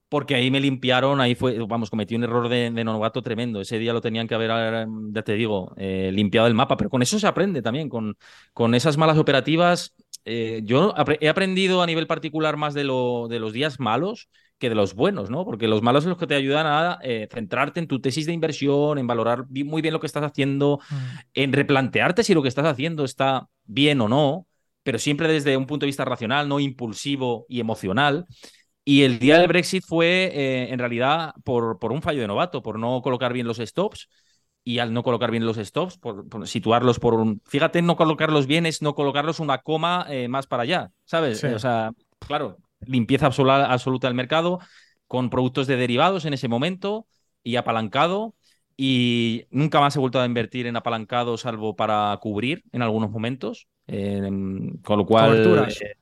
[0.08, 3.62] porque ahí me limpiaron, ahí fue, vamos, cometí un error de, novato tremendo.
[3.62, 7.00] Ese día lo tenían que haber, ya te digo, eh, limpiado el mapa, pero con
[7.00, 8.16] eso se aprende también, con,
[8.52, 9.94] con esas malas operativas.
[10.24, 14.68] Eh, yo he aprendido a nivel particular más de, lo, de los días malos que
[14.68, 15.44] de los buenos, ¿no?
[15.44, 18.32] Porque los malos son los que te ayudan a eh, centrarte en tu tesis de
[18.32, 20.94] inversión, en valorar muy bien lo que estás haciendo, mm.
[21.34, 24.46] en replantearte si lo que estás haciendo está bien o no,
[24.84, 28.26] pero siempre desde un punto de vista racional, no impulsivo y emocional.
[28.84, 32.62] Y el día del Brexit fue, eh, en realidad, por, por, un fallo de novato,
[32.62, 34.08] por no colocar bien los stops.
[34.64, 37.40] Y al no colocar bien los stops, por, situarlos por un.
[37.46, 41.42] Fíjate, no colocarlos bien es no colocarlos una coma eh, más para allá, ¿sabes?
[41.42, 44.60] O sea, claro, limpieza absoluta del mercado,
[45.08, 47.06] con productos de derivados en ese momento
[47.42, 48.34] y apalancado.
[48.76, 53.66] Y nunca más he vuelto a invertir en apalancado, salvo para cubrir en algunos momentos.
[53.86, 55.66] con lo cual.
[55.80, 55.96] Eh,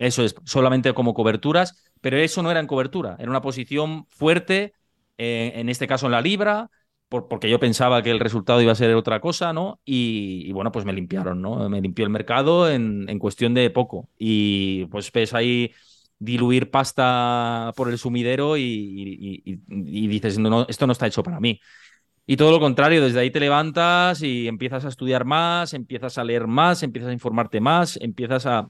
[0.00, 4.72] eso es, solamente como coberturas, pero eso no era en cobertura, era una posición fuerte,
[5.18, 6.70] eh, en este caso en la libra,
[7.10, 9.80] porque yo pensaba que el resultado iba a ser otra cosa, ¿no?
[9.84, 11.68] Y, bueno, pues me limpiaron, ¿no?
[11.68, 14.08] Me limpió el mercado en, en cuestión de poco.
[14.16, 15.72] Y pues ves ahí
[16.20, 21.60] diluir pasta por el sumidero y, dices, no, esto no está hecho para mí.
[22.26, 26.22] Y todo lo contrario, desde ahí te levantas y empiezas a estudiar más, empiezas a
[26.22, 28.68] leer más, empiezas a informarte más, empiezas a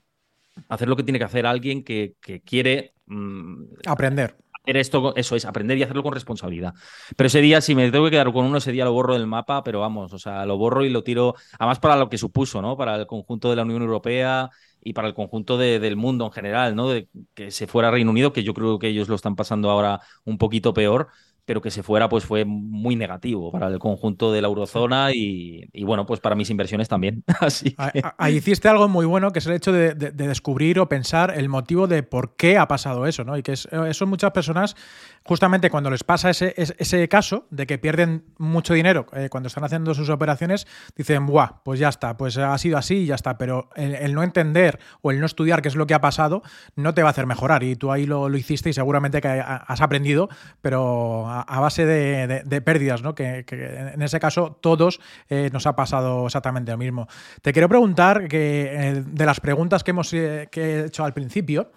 [0.69, 4.37] hacer lo que tiene que hacer alguien que, quiere mm, aprender.
[4.63, 6.75] Hacer esto, eso es, aprender y hacerlo con responsabilidad.
[7.17, 9.27] Pero ese día, si me tengo que quedar con uno, ese día lo borro del
[9.27, 12.61] mapa, pero vamos, o sea, lo borro y lo tiro, además para lo que supuso,
[12.61, 12.77] ¿no?
[12.77, 14.51] Para el conjunto de la Unión Europea,
[14.83, 16.89] y para el conjunto del mundo en general, ¿no?
[16.89, 20.01] De que se fuera Reino Unido, que yo creo que ellos lo están pasando ahora
[20.25, 21.09] un poquito peor,
[21.45, 25.69] pero que se fuera pues fue muy negativo para el conjunto de la eurozona y,
[25.85, 27.25] bueno, pues para mis inversiones también.
[27.41, 27.75] Así
[28.19, 31.87] Ahí hiciste algo muy bueno, que es el hecho de, descubrir o pensar el motivo
[31.87, 33.37] de por qué ha pasado eso, ¿no?
[33.37, 34.77] Y que eso muchas personas,
[35.25, 39.65] justamente cuando les pasa ese, ese, caso de que pierden mucho dinero eh, cuando están
[39.65, 43.39] haciendo sus operaciones, dicen, buah, pues ya está, pues ha sido así y ya está,
[43.39, 46.43] pero el, no entender o el no estudiar qué es lo que ha pasado
[46.77, 49.29] no te va a hacer mejorar y tú ahí lo, lo hiciste y seguramente que
[49.29, 50.29] has aprendido,
[50.61, 53.15] pero a, base de, pérdidas, ¿no?
[53.15, 57.09] Que, en ese caso todos eh, nos ha pasado exactamente lo mismo.
[57.43, 61.13] Te quiero preguntar que eh, de las preguntas que hemos eh, que he hecho al
[61.13, 61.73] principio,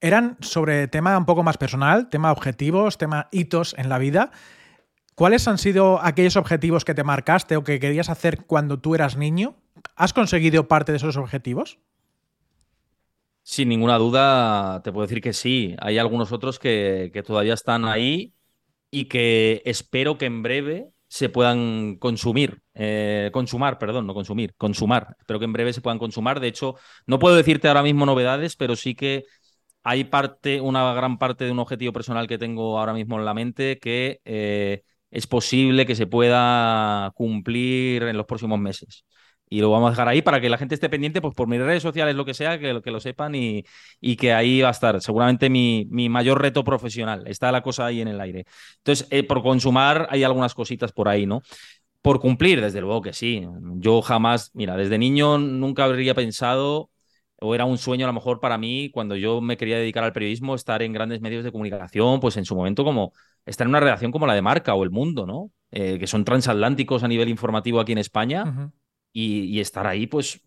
[0.00, 4.30] eran sobre tema un poco más personal, tema objetivos, tema hitos en la vida.
[5.14, 9.16] ¿Cuáles han sido aquellos objetivos que te marcaste o que querías hacer cuando tú eras
[9.16, 9.56] niño?
[9.96, 11.78] ¿Has conseguido parte de esos objetivos?
[13.42, 15.76] Sin ninguna duda, te puedo decir que sí.
[15.80, 18.34] Hay algunos otros que, que todavía están ahí
[18.90, 25.16] y que espero que en breve se puedan consumir, eh, consumar, perdón, no consumir, consumar.
[25.18, 26.40] Espero que en breve se puedan consumar.
[26.40, 26.76] De hecho,
[27.06, 29.24] no puedo decirte ahora mismo novedades, pero sí que
[29.82, 33.34] hay parte, una gran parte de un objetivo personal que tengo ahora mismo en la
[33.34, 39.04] mente que eh, es posible que se pueda cumplir en los próximos meses
[39.52, 41.60] y lo vamos a dejar ahí para que la gente esté pendiente, pues por mis
[41.60, 43.64] redes sociales, lo que sea, que, que lo sepan y,
[44.00, 47.26] y que ahí va a estar seguramente mi, mi, mayor reto profesional.
[47.26, 48.46] Está la cosa ahí en el aire.
[48.78, 51.42] Entonces, eh, por consumar hay algunas cositas por ahí, ¿no?
[52.02, 53.46] Por cumplir, desde luego que sí.
[53.76, 56.90] Yo jamás, mira, desde niño nunca habría pensado,
[57.40, 60.12] o era un sueño a lo mejor para mí, cuando yo me quería dedicar al
[60.12, 63.12] periodismo, estar en grandes medios de comunicación, pues en su momento como
[63.46, 65.50] estar en una redacción como la de Marca o El Mundo, ¿no?
[65.72, 68.72] Eh, que son transatlánticos a nivel informativo aquí en España
[69.12, 70.40] y, estar ahí, pues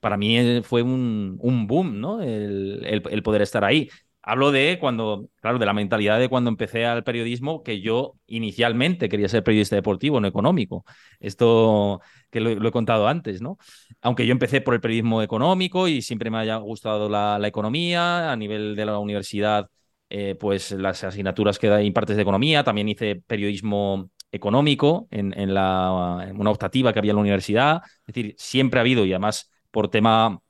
[0.00, 2.22] para mí eh, fue un, un boom, ¿no?
[2.22, 3.90] El, el, poder estar ahí.
[4.22, 9.08] Hablo de cuando, claro, de la mentalidad de cuando empecé al periodismo, que yo inicialmente
[9.08, 10.84] quería ser periodista deportivo, no económico.
[11.20, 13.58] Esto que lo, he contado antes, ¿no?
[14.02, 18.36] Aunque yo empecé por el periodismo económico y siempre me haya gustado la, economía, a
[18.36, 19.68] nivel de la universidad,
[20.10, 26.32] eh, pues las asignaturas que impartes de economía, también hice periodismo económico en, en, la,
[26.34, 27.82] una optativa que había en la universidad.
[28.06, 30.40] Es decir, siempre ha habido, y además por tema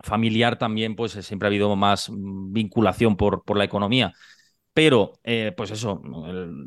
[0.00, 4.12] familiar también, pues siempre ha habido más vinculación por, por la economía.
[4.74, 6.00] Pero, eh, pues eso,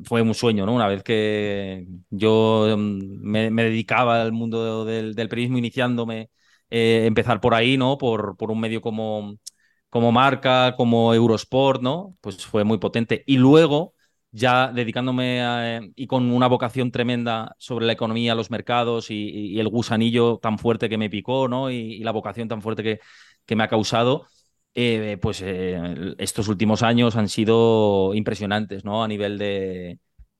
[0.06, 0.74] fue un sueño, ¿no?
[0.76, 6.30] Una vez que yo mm, me, dedicaba al mundo del, periodismo iniciándome,
[6.70, 7.98] eh, empezar por ahí, ¿no?
[7.98, 9.38] Por, por un medio como,
[9.89, 12.15] como marca, como Eurosport, ¿no?
[12.22, 13.24] Pues fue muy potente.
[13.26, 13.94] Y luego,
[14.36, 19.69] ya dedicándome eh, y con una vocación tremenda sobre la economía, los mercados y, el
[19.69, 21.71] gusanillo tan fuerte que me picó, ¿no?
[21.71, 23.00] Y, la vocación tan fuerte que,
[23.45, 24.28] que me ha causado,
[24.74, 29.04] eh, pues eh, estos últimos años han sido impresionantes, ¿no?
[29.06, 30.00] A nivel de,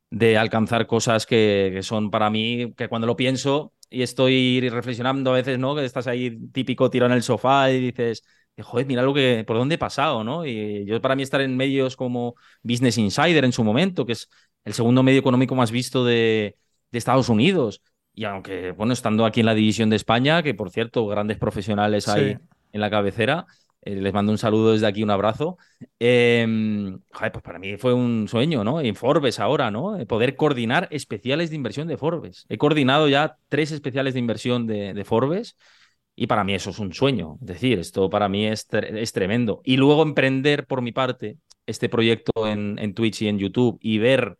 [0.10, 5.36] de alcanzar cosas que, son para mí, que cuando lo pienso y estoy reflexionando a
[5.36, 5.76] veces, ¿no?
[5.76, 8.24] Que estás ahí típico tirado en el sofá y dices
[8.64, 10.46] joder, mira lo que, por dónde he pasado, ¿no?
[10.46, 14.30] Y yo para mí estar en medios como Business Insider en su momento, que es
[14.64, 16.56] el segundo medio económico más visto de,
[16.92, 17.82] Estados Unidos,
[18.14, 22.08] y aunque, bueno, estando aquí en la división de España, que por cierto, grandes profesionales
[22.08, 22.38] hay
[22.72, 23.48] en la cabecera,
[23.82, 25.58] eh, les mando un saludo desde aquí, un abrazo.
[26.00, 28.80] Em, joder, pues para mí fue un sueño, ¿no?
[28.80, 29.98] En Forbes ahora, ¿no?
[30.08, 32.46] Poder coordinar especiales de inversión de Forbes.
[32.48, 35.58] He coordinado ya tres especiales de inversión de, de Forbes
[36.16, 37.38] y para mí eso es un sueño.
[37.42, 39.62] Es decir, esto para mí es, es tremendo.
[39.66, 43.98] Y luego emprender por mi parte este proyecto en, en Twitch y en YouTube y
[43.98, 44.38] ver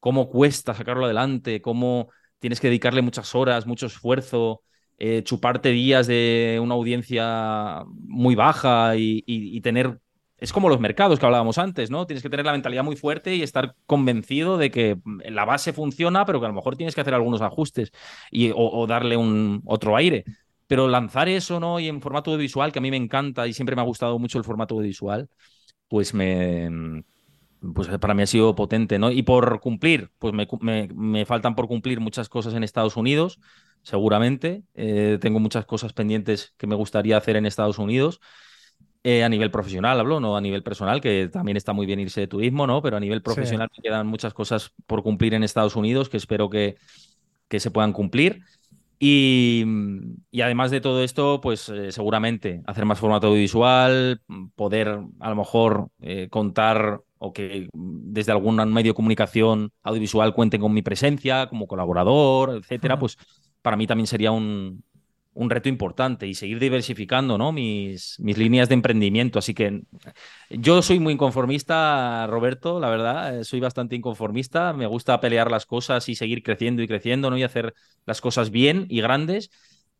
[0.00, 4.62] cómo cuesta sacarlo adelante, cómo tienes que dedicarle muchas horas, mucho esfuerzo,
[4.96, 10.00] eh, chuparte días de una audiencia muy baja y, y, tener...
[10.38, 12.06] Es como los mercados que hablábamos antes, ¿no?
[12.06, 14.96] Tienes que tener la mentalidad muy fuerte y estar convencido de que
[15.28, 17.90] la base funciona, pero que a lo mejor tienes que hacer algunos ajustes
[18.30, 20.24] y, o darle un otro aire.
[20.68, 21.80] Pero lanzar eso, ¿no?
[21.80, 24.38] Y en formato visual, que a mí me encanta y siempre me ha gustado mucho
[24.38, 25.28] el formato visual,
[25.88, 27.02] pues me.
[27.74, 29.10] Pues para mí ha sido potente, ¿no?
[29.10, 33.40] Y por cumplir, pues me, faltan por cumplir muchas cosas en Estados Unidos,
[33.82, 34.62] seguramente.
[34.74, 38.20] Eh, tengo muchas cosas pendientes que me gustaría hacer en Estados Unidos.
[39.02, 42.20] Eh, a nivel profesional hablo, no a nivel personal, que también está muy bien irse
[42.20, 42.82] de turismo, ¿no?
[42.82, 46.50] Pero a nivel profesional me quedan muchas cosas por cumplir en Estados Unidos que espero
[46.50, 46.76] que,
[47.48, 48.42] que se puedan cumplir.
[49.00, 49.64] Y,
[50.42, 54.20] además de todo esto, pues eh, seguramente hacer más formato audiovisual,
[54.56, 60.60] poder a lo mejor eh, contar o que desde algún medio de comunicación audiovisual cuenten
[60.60, 63.16] con mi presencia como colaborador, etcétera, pues
[63.62, 64.84] para mí también sería un,
[65.38, 67.52] un reto importante y seguir diversificando ¿no?
[67.52, 69.38] mis, mis líneas de emprendimiento.
[69.38, 69.82] Así que
[70.50, 74.72] yo soy muy inconformista, Roberto, la verdad, eh, soy bastante inconformista.
[74.72, 77.38] Me gusta pelear las cosas y seguir creciendo y creciendo ¿no?
[77.38, 77.72] y hacer
[78.04, 79.50] las cosas bien y grandes.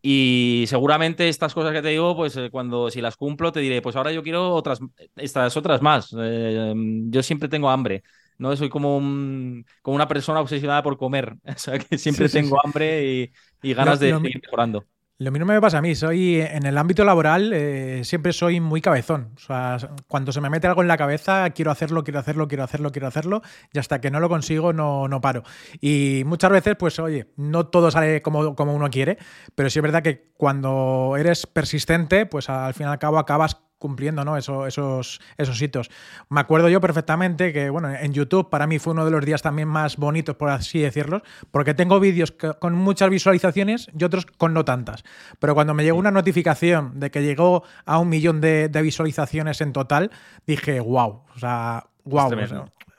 [0.02, 3.80] Y seguramente estas cosas que te digo, pues eh, cuando si las cumplo te diré,
[3.80, 4.80] pues ahora yo quiero otras,
[5.14, 6.12] estas otras más.
[6.18, 6.74] Eh,
[7.10, 8.02] yo siempre tengo hambre.
[8.38, 8.56] ¿no?
[8.56, 11.36] Soy como, un, como una persona obsesionada por comer.
[11.44, 13.30] O sea, que siempre tengo hambre
[13.62, 14.84] y, ganas de seguir mejorando.
[15.20, 18.80] Lo mismo me pasa a mí, soy en el ámbito laboral eh, siempre soy muy
[18.80, 19.32] cabezón.
[19.34, 19.76] O sea,
[20.06, 23.08] cuando se me mete algo en la cabeza, quiero hacerlo, quiero hacerlo, quiero hacerlo, quiero
[23.08, 25.42] hacerlo, y hasta que no lo consigo no, no paro.
[25.80, 29.18] Y muchas veces, pues oye, no todo sale como, como uno quiere,
[29.56, 33.56] pero sí es verdad que cuando eres persistente, pues al fin y al cabo acabas
[33.78, 34.36] cumpliendo ¿no?
[34.36, 35.90] Eso, esos, esos hitos.
[36.28, 39.42] Me acuerdo yo perfectamente que, bueno, en YouTube para mí fue uno de los días
[39.42, 44.54] también más bonitos, por así decirlo, porque tengo vídeos con muchas visualizaciones y otros con
[44.54, 45.04] no tantas.
[45.38, 49.72] Pero cuando me llegó una notificación de que llegó a un millón de, visualizaciones en
[49.72, 50.10] total,
[50.46, 52.30] dije, wow, o sea, wow.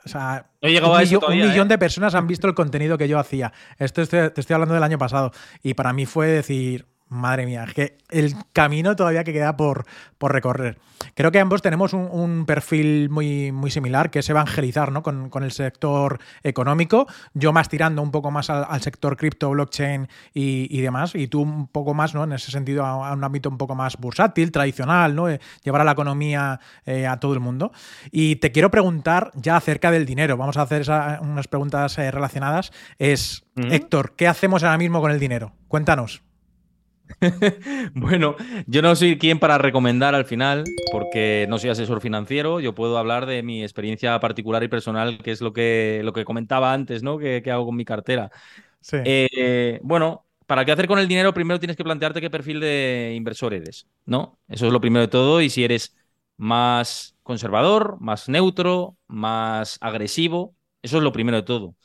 [0.02, 1.68] O sea, un, millón, ¿eh?
[1.68, 3.52] de personas han visto el contenido que yo hacía.
[3.78, 5.30] Esto te estoy hablando del año pasado.
[5.62, 9.84] Y para mí fue decir, Madre mía, es que el camino todavía que queda por,
[10.16, 10.78] por recorrer.
[11.14, 15.02] Creo que ambos tenemos un, perfil muy, muy similar, que es evangelizar ¿no?
[15.02, 17.08] con, el sector económico.
[17.34, 21.66] Yo más tirando un poco más al, sector cripto, blockchain y, demás, y tú un
[21.66, 22.22] poco más, ¿no?
[22.22, 25.28] En ese sentido, a, un ámbito un poco más bursátil, tradicional, ¿no?
[25.28, 27.72] Eh, llevar a la economía eh, a todo el mundo.
[28.12, 30.36] Y te quiero preguntar ya acerca del dinero.
[30.36, 30.86] Vamos a hacer
[31.22, 32.72] unas preguntas eh, relacionadas.
[32.98, 35.52] Es, Héctor, ¿qué hacemos ahora mismo con el dinero?
[35.66, 36.22] Cuéntanos.
[37.94, 42.60] bueno, yo no soy quien para recomendar al final, porque no soy asesor financiero.
[42.60, 46.24] Yo puedo hablar de mi experiencia particular y personal, que es lo que, lo que
[46.24, 47.18] comentaba antes, ¿no?
[47.18, 48.30] Que, hago con mi cartera.
[48.92, 53.12] Eh, bueno, para qué hacer con el dinero, primero tienes que plantearte qué perfil de
[53.16, 54.38] inversor eres, ¿no?
[54.48, 55.40] Eso es lo primero de todo.
[55.40, 55.96] Y si eres
[56.36, 61.76] más conservador, más neutro, más agresivo, eso es lo primero de todo.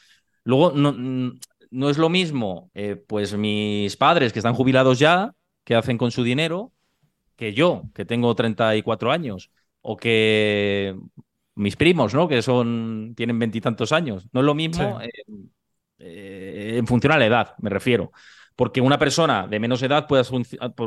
[0.44, 0.94] Luego, no,
[1.76, 5.34] no es lo mismo, eh, pues mis padres que están jubilados ya,
[5.66, 6.72] que hacen con su dinero,
[7.36, 10.96] que yo, que tengo 34 años, o que
[11.56, 12.30] mis primos, ¿no?
[12.30, 14.28] Que son, tienen veintitantos años.
[14.32, 15.10] No es lo mismo eh,
[16.00, 18.12] eh, en función a la edad, me refiero.
[18.56, 20.24] Porque una persona de menos edad puede,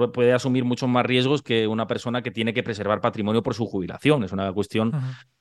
[0.08, 3.66] puede, asumir muchos más riesgos que una persona que tiene que preservar patrimonio por su
[3.66, 4.24] jubilación.
[4.24, 4.90] Es una cuestión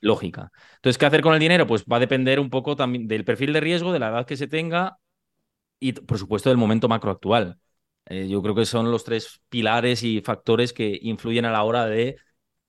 [0.00, 0.52] lógica.
[0.74, 1.66] Entonces, ¿qué hacer con el dinero?
[1.66, 4.36] Pues va a depender un poco también del perfil de riesgo, de la edad que
[4.36, 4.98] se tenga
[5.80, 7.58] y, por supuesto, del momento macro actual.
[8.06, 11.86] Eh, yo creo que son los tres pilares y factores que influyen a la hora
[11.86, 12.16] de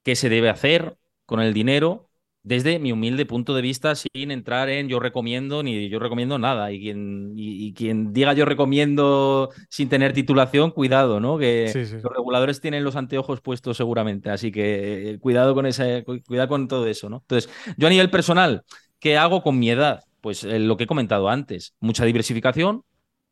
[0.03, 2.09] qué se debe hacer con el dinero
[2.43, 6.71] desde mi humilde punto de vista, sin entrar en yo recomiendo ni yo recomiendo nada.
[6.71, 11.37] Y quien, y, quien diga yo recomiendo sin tener titulación, cuidado, ¿no?
[11.37, 14.29] Que los reguladores tienen los anteojos puestos seguramente.
[14.29, 17.17] Así que eh, cuidado con ese, cuidado con todo eso, ¿no?
[17.17, 18.63] Entonces, yo a nivel personal,
[18.99, 20.03] ¿qué hago con mi edad?
[20.21, 22.83] Pues eh, lo que he comentado antes, mucha diversificación,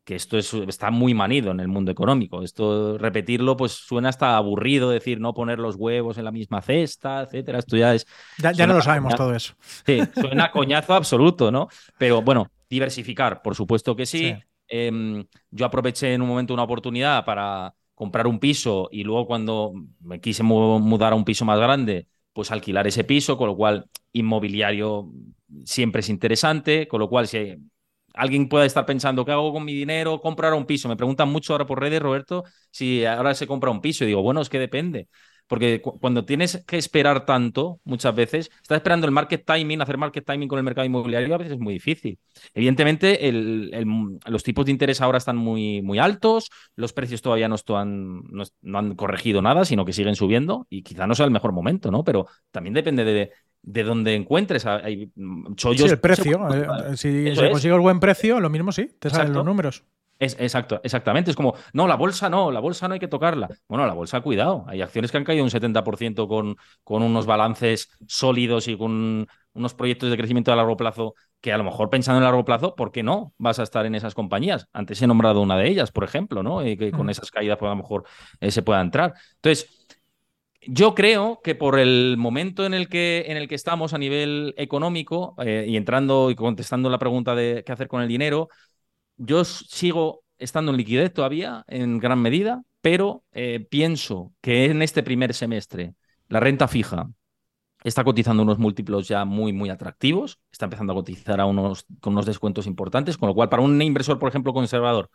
[0.08, 2.42] que esto está muy manido en el mundo económico.
[2.42, 7.24] Esto, repetirlo, pues suena hasta aburrido decir no poner los huevos en la misma cesta,
[7.24, 7.58] etcétera.
[7.58, 8.06] Esto ya es.
[8.38, 9.52] Ya, no lo sabemos todo eso.
[9.84, 11.68] Sí, suena coñazo absoluto, ¿no?
[11.98, 14.34] Pero bueno, diversificar, por supuesto que sí.
[14.66, 19.74] Em, yo aproveché en un momento una oportunidad para comprar un piso y luego cuando
[20.00, 23.84] me quise mudar a un piso más grande, pues alquilar ese piso, con lo cual
[24.14, 25.10] inmobiliario
[25.66, 27.58] siempre es interesante, con lo cual si
[28.18, 30.20] alguien pueda estar pensando, ¿qué hago con mi dinero?
[30.20, 30.88] Comprar un piso.
[30.88, 34.04] Me preguntan mucho ahora por redes, Roberto, si ahora se compra un piso.
[34.04, 35.08] Y digo, bueno, es que depende.
[35.48, 40.24] Porque cuando tienes que esperar tanto, muchas veces, estás esperando el market timing, hacer market
[40.24, 42.18] timing con el mercado inmobiliario a veces es muy difícil.
[42.54, 43.18] Evidentemente,
[44.26, 48.94] los tipos de interés ahora están muy, muy altos, los precios todavía no, no, han
[48.94, 52.04] corregido nada, sino que siguen subiendo y quizá no sea el mejor momento, ¿no?
[52.04, 53.32] Pero también depende de,
[53.62, 54.66] de donde encuentres.
[54.66, 55.10] Hay
[55.56, 55.88] chollos.
[55.88, 56.46] Sí, el precio.
[56.54, 59.84] Eh, si consigue el buen precio, lo mismo sí, te salen los números.
[60.18, 61.30] Es, exacto, exactamente.
[61.30, 63.48] Es como, no, la bolsa no, la bolsa no hay que tocarla.
[63.68, 64.64] Bueno, la bolsa, cuidado.
[64.66, 69.74] Hay acciones que han caído un 70% con, con unos balances sólidos y con unos
[69.74, 72.90] proyectos de crecimiento a largo plazo que a lo mejor pensando en largo plazo, ¿por
[72.90, 74.68] qué no vas a estar en esas compañías?
[74.72, 76.66] Antes he nombrado una de ellas, por ejemplo, ¿no?
[76.66, 77.10] Y que con mm.
[77.10, 78.04] esas caídas pues, a lo mejor
[78.40, 79.14] eh, se pueda entrar.
[79.36, 79.86] Entonces,
[80.62, 84.54] yo creo que por el momento en el que, en el que estamos a nivel
[84.56, 88.48] económico, eh, y entrando y contestando la pregunta de qué hacer con el dinero,
[89.18, 95.02] yo sigo estando en liquidez todavía en gran medida, pero eh, pienso que en este
[95.02, 95.94] primer semestre
[96.28, 97.10] la renta fija
[97.84, 102.12] está cotizando unos múltiplos ya muy, muy atractivos, está empezando a cotizar a unos, con
[102.12, 105.10] unos descuentos importantes, con lo cual para un inversor, por ejemplo, conservador,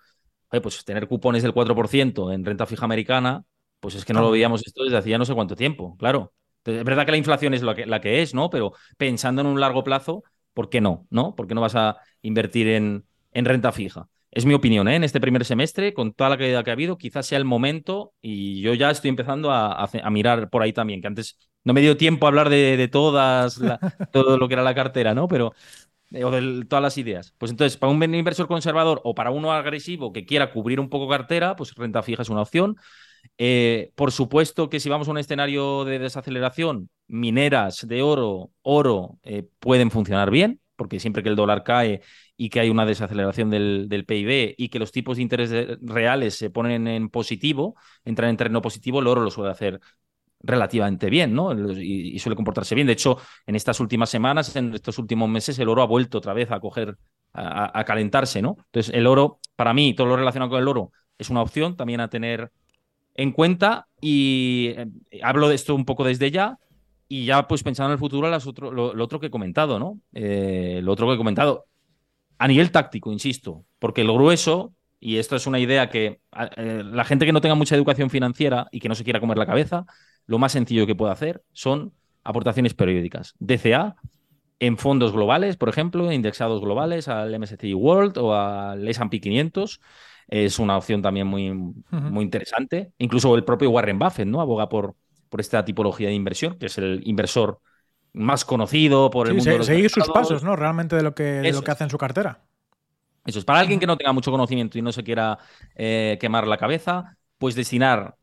[0.62, 3.44] pues tener cupones del 4% en renta fija americana,
[3.80, 6.34] pues es que no lo veíamos esto desde hacía no sé cuánto tiempo, claro.
[6.64, 8.50] Es verdad que la inflación es lo que, la que es, ¿no?
[8.50, 10.24] Pero pensando en un largo plazo,
[10.54, 11.08] ¿por qué no?
[11.10, 11.36] ¿No?
[11.36, 14.08] ¿Por qué no vas a invertir en, en renta fija?
[14.36, 14.96] Es mi opinión, ¿eh?
[14.96, 18.14] En este primer semestre, con toda la caída que ha habido, quizás sea el momento
[18.20, 21.98] y yo ya estoy empezando a, mirar por ahí también, que antes no me dio
[21.98, 23.62] tiempo a hablar de, todas,
[24.12, 25.28] todo lo que era la cartera, ¿no?
[25.28, 25.54] Pero,
[26.12, 27.36] eh, o de todas las ideas.
[27.38, 31.08] Pues entonces, para un inversor conservador o para uno agresivo que quiera cubrir un poco
[31.08, 32.76] cartera, pues renta fija es una opción.
[33.38, 39.20] Eh, por supuesto que si vamos a un escenario de desaceleración, mineras de oro, oro,
[39.60, 42.02] pueden funcionar bien, porque siempre que el dólar cae
[42.36, 46.50] y que hay una desaceleración del, PIB y que los tipos de interés reales se
[46.50, 47.76] ponen en positivo,
[48.06, 49.80] entran en terreno positivo, el oro lo suele hacer
[50.44, 51.54] relativamente bien, ¿no?
[51.80, 52.88] Y, suele comportarse bien.
[52.88, 53.18] De hecho,
[53.48, 56.60] en estas últimas semanas, en estos últimos meses, el oro ha vuelto otra vez a
[56.60, 56.98] coger,
[57.34, 58.58] a, calentarse, ¿no?
[58.66, 62.02] Entonces, el oro, para mí, todo lo relacionado con el oro es una opción también
[62.02, 62.52] a tener
[63.16, 64.88] en cuenta y eh,
[65.22, 66.58] hablo de esto un poco desde ya.
[67.08, 68.28] Y ya, pues pensando en el futuro,
[68.72, 70.00] lo, otro que he comentado, ¿no?
[70.14, 71.66] Eh, lo otro que he comentado,
[72.44, 76.20] a nivel táctico, insisto, porque lo grueso, y esto es una idea que
[76.58, 79.38] eh, la gente que no tenga mucha educación financiera y que no se quiera comer
[79.38, 79.86] la cabeza,
[80.26, 83.34] lo más sencillo que puede hacer son aportaciones periódicas.
[83.40, 83.96] DCA
[84.60, 89.80] en fondos globales, por ejemplo, indexados globales al MSCI World o al S&P 500
[90.28, 92.92] es una opción también muy, muy interesante.
[92.98, 94.42] Incluso el propio Warren Buffett, ¿no?
[94.42, 94.96] Aboga por,
[95.30, 97.62] por esta tipología de inversión, que es el inversor
[98.14, 99.64] más conocido por el mundo.
[99.64, 100.56] seguir sus pasos, ¿no?
[100.56, 102.42] Realmente de lo que, lo que hace en su cartera.
[103.26, 103.46] Eso es.
[103.46, 105.40] Para alguien que no tenga mucho conocimiento y no se quiera
[105.76, 108.16] eh, quemar la cabeza, pues destinar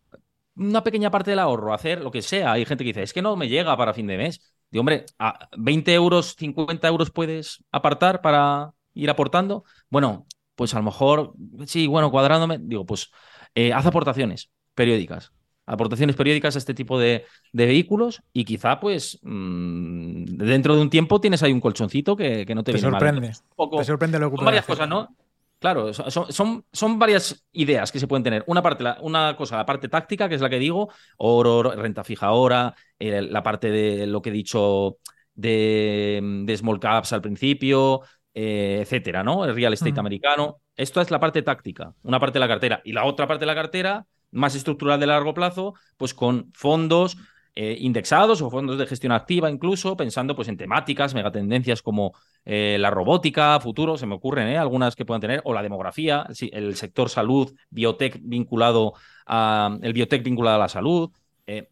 [0.57, 2.53] una pequeña parte del ahorro hacer lo que sea.
[2.53, 4.41] Hay gente que dice, es que no me llega para fin de mes.
[4.71, 9.65] Digo, hombre, a 20 euros, 50 euros puedes apartar para ir aportando.
[9.89, 11.33] Bueno, pues a lo mejor,
[11.67, 13.11] sí, bueno, cuadrándome, digo, pues
[13.55, 15.33] eh, haz aportaciones periódicas
[15.67, 21.21] aportaciones periódicas a este tipo de, vehículos y quizá pues mm, dentro de un tiempo
[21.21, 23.31] tienes ahí un colchoncito que, no te, te sorprende.
[23.31, 25.15] te sorprende lo que Son varias cosas, ¿no?
[25.61, 28.43] Claro, son, son, varias ideas que se pueden tener.
[28.47, 30.89] Una parte, una cosa, la parte táctica, que es la que digo,
[31.19, 34.97] oro, renta fija ahora, eh, la parte de lo que he dicho
[35.35, 38.01] de, small caps al principio,
[38.33, 39.45] eh, etcétera, ¿no?
[39.45, 40.63] El real estate americano.
[40.75, 42.81] Esto es la parte táctica, una parte de la cartera.
[42.83, 47.17] Y la otra parte de la cartera más estructural de largo plazo, pues con fondos
[47.57, 52.15] eh, indexados o fondos de gestión activa incluso, pensando pues en temáticas, megatendencias como
[52.45, 54.57] eh, la robótica, futuro, se me ocurren ¿eh?
[54.57, 58.95] algunas que puedan tener, o la demografía, el sector salud, biotech vinculado
[59.27, 61.11] a el biotech vinculado a la salud.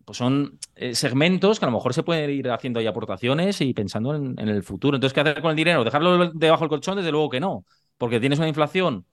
[0.05, 0.59] pues son
[0.93, 4.49] segmentos que a lo mejor se pueden ir haciendo ahí aportaciones y pensando en, en
[4.49, 4.97] el futuro.
[4.97, 5.85] Entonces, ¿qué hacer con el dinero?
[5.85, 6.97] ¿Dejarlo debajo del colchón?
[6.97, 7.65] Desde luego que no,
[7.97, 9.07] porque tienes una inflación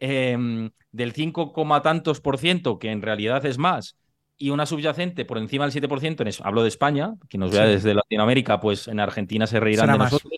[0.00, 3.96] Em, del 5, tantos por ciento, que en realidad es más,
[4.38, 7.66] y una subyacente por encima del 7%, en eso, hablo de España, que nos vea
[7.66, 10.32] desde Latinoamérica, pues en Argentina se reirán de nosotros.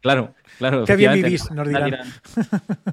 [0.00, 0.84] claro, claro.
[0.84, 2.04] Qué bien vivís, nos dirán.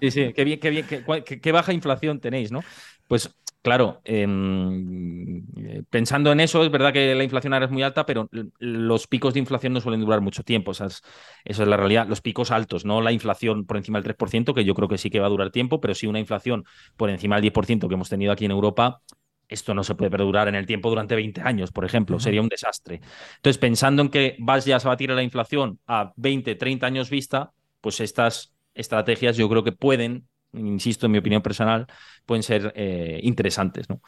[0.01, 2.61] Sí, sí, qué, bien, qué, bien, qué, baja inflación tenéis, ¿no?
[3.07, 3.29] Pues
[3.65, 5.43] claro, em,
[5.89, 9.33] pensando en eso, es verdad que la inflación ahora es muy alta, pero los picos
[9.33, 10.71] de inflación no suelen durar mucho tiempo.
[10.71, 11.01] Esa es,
[11.43, 12.07] es, la realidad.
[12.07, 15.09] Los picos altos, no la inflación por encima del 3%, que yo creo que sí
[15.09, 16.63] que va a durar tiempo, pero sí una inflación
[16.95, 19.01] por encima del 10% que hemos tenido aquí en Europa.
[19.47, 22.49] Esto no se puede perdurar en el tiempo durante 20 años, por ejemplo, sería un
[22.49, 23.01] desastre.
[23.37, 27.51] Entonces, pensando en que vas ya a batir la inflación a 20, 30 años vista,
[27.81, 31.87] pues estas estrategias yo creo que pueden insisto, en mi opinión personal,
[32.25, 33.89] pueden ser eh, interesantes.
[33.89, 34.01] ¿no?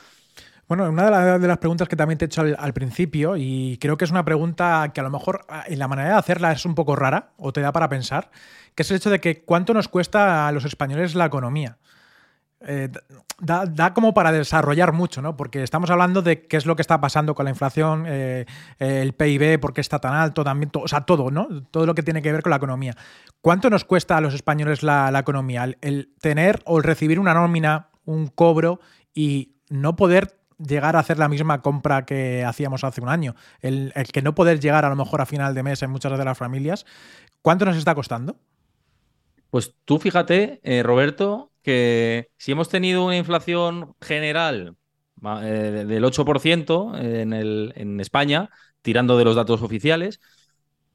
[0.67, 4.03] Bueno, una de, las preguntas que también te he hecho al, principio, y creo que
[4.03, 6.75] es una pregunta que a lo mejor ah, en la manera de hacerla es un
[6.75, 8.31] poco rara, o te da para pensar,
[8.75, 11.77] que es el hecho de que cuánto nos cuesta a los españoles la economía.
[12.62, 12.89] Eh,
[13.39, 15.38] da, como para desarrollar mucho, ¿no?
[15.38, 18.45] Porque estamos hablando de qué es lo que está pasando con la inflación, eh,
[18.80, 21.47] el PIB, por qué está tan alto, también, o sea, todo, ¿no?
[21.70, 22.95] Todo lo que tiene que ver con la economía.
[23.41, 25.70] ¿Cuánto nos cuesta a los españoles la, economía?
[25.82, 28.80] El, tener o el recibir una nómina, un cobro
[29.14, 33.36] y no poder llegar a hacer la misma compra que hacíamos hace un año.
[33.62, 36.26] El, que no poder llegar a lo mejor a final de mes en muchas de
[36.26, 36.86] las familias.
[37.43, 38.38] ¿Cuánto nos está costando?
[39.51, 44.76] Pues tú fíjate, eh, Roberto, que si hemos tenido una inflación general
[45.41, 48.49] eh, del 8% en, el, en, España,
[48.82, 50.20] tirando de los datos oficiales,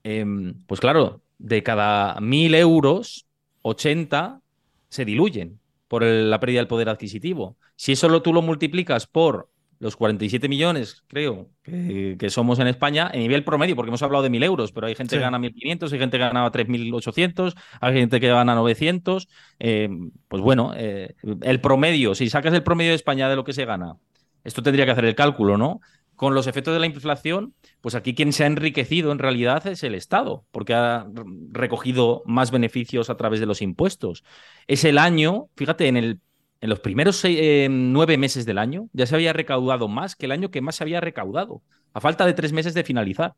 [0.05, 3.27] em, pues claro, de cada mil euros,
[3.63, 4.41] 80
[4.89, 7.57] se diluyen por la pérdida del poder adquisitivo.
[7.77, 9.51] Si eso lo, tú lo multiplicas por
[9.83, 14.31] los 47 millones, creo, que, somos en España, en nivel promedio, porque hemos hablado de
[14.31, 18.21] 1.000 euros, pero hay gente que gana 1.500, hay gente que gana 3.800, hay gente
[18.21, 19.29] que gana 900.
[19.59, 19.89] Eh,
[20.29, 23.65] pues bueno, eh, el promedio, si sacas el promedio de España de lo que se
[23.65, 23.97] gana,
[24.45, 25.81] esto tendría que hacer el cálculo, ¿no?
[26.15, 29.83] Con los efectos de la inflación, pues aquí quien se ha enriquecido en realidad es
[29.83, 31.09] el Estado, porque ha
[31.51, 34.23] recogido más beneficios a través de los impuestos.
[34.69, 36.21] Es el año, fíjate, en el
[36.63, 40.33] en los primeros eh, nueve meses del año ya se había recaudado más que el
[40.33, 41.61] año que más se había recaudado,
[41.93, 43.35] a falta de tres meses de finalizar.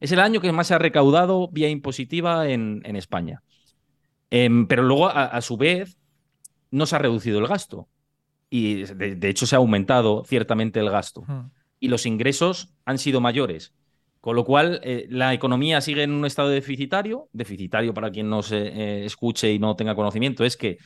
[0.00, 3.42] Es el año que más se ha recaudado vía impositiva en, España.
[4.30, 5.98] Em, pero luego, a, su vez,
[6.70, 7.88] no se ha reducido el gasto.
[8.48, 11.24] Y de, hecho se ha aumentado ciertamente el gasto.
[11.78, 13.74] Y los ingresos han sido mayores.
[14.20, 17.28] Con lo cual, eh, la economía sigue en un estado deficitario.
[17.32, 20.78] Deficitario, para quien no se eh, escuche y no tenga conocimiento, es que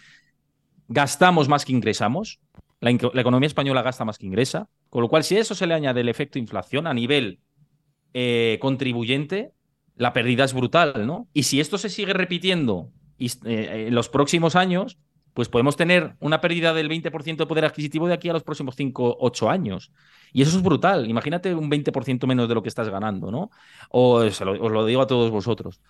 [0.89, 2.41] gastamos más que ingresamos.
[2.81, 4.69] La, economía española gasta más que ingresa.
[4.91, 7.41] Con lo cual, si a eso se le añade el efecto inflación a nivel
[8.15, 9.53] eh, contribuyente,
[9.97, 11.27] la pérdida es brutal, ¿no?
[11.33, 14.99] Y si esto se sigue repitiendo eh, en los próximos años,
[15.37, 18.75] pues podemos tener una pérdida del 20% de poder adquisitivo de aquí a los próximos
[18.75, 19.93] 5, 8 años.
[20.33, 21.09] Y eso es brutal.
[21.09, 23.51] Imagínate un 20% menos de lo que estás ganando, ¿no?
[23.91, 25.81] O os lo digo a todos vosotros.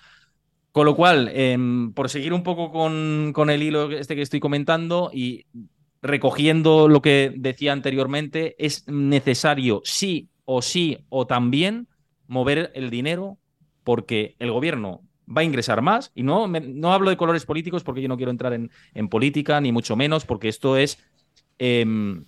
[0.76, 5.10] Con lo cual, em, por seguir un poco con, el hilo este que estoy comentando
[5.10, 5.46] y
[6.02, 11.88] recogiendo lo que decía anteriormente, es necesario sí o sí o también
[12.26, 13.38] mover el dinero
[13.84, 15.00] porque el gobierno
[15.34, 16.12] va a ingresar más.
[16.14, 19.58] Y no, no hablo de colores políticos porque yo no quiero entrar en, en política,
[19.62, 21.02] ni mucho menos, porque esto es...
[21.56, 22.26] Em,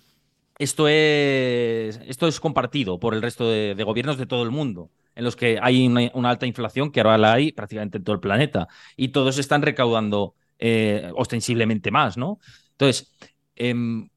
[0.59, 5.23] esto es, esto es compartido por el resto de, gobiernos de todo el mundo en
[5.23, 8.67] los que hay una, alta inflación, que ahora la hay prácticamente en todo el planeta,
[8.95, 12.39] y todos están recaudando eh, ostensiblemente más, ¿no?
[12.71, 13.11] Entonces,
[13.55, 14.09] em,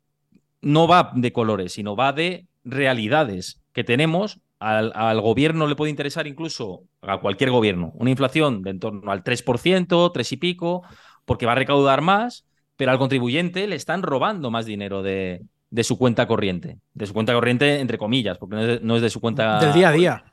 [0.60, 4.40] no va de colores, sino va de realidades que tenemos.
[4.60, 9.24] Al, gobierno le puede interesar incluso, a cualquier gobierno, una inflación de en torno al
[9.24, 10.82] 3%, 3 y pico,
[11.24, 15.42] porque va a recaudar más, pero al contribuyente le están robando más dinero de,
[15.84, 16.78] su cuenta corriente.
[16.94, 19.58] De su cuenta corriente, entre comillas, porque no es, no es de su cuenta...
[19.58, 20.24] Del día a día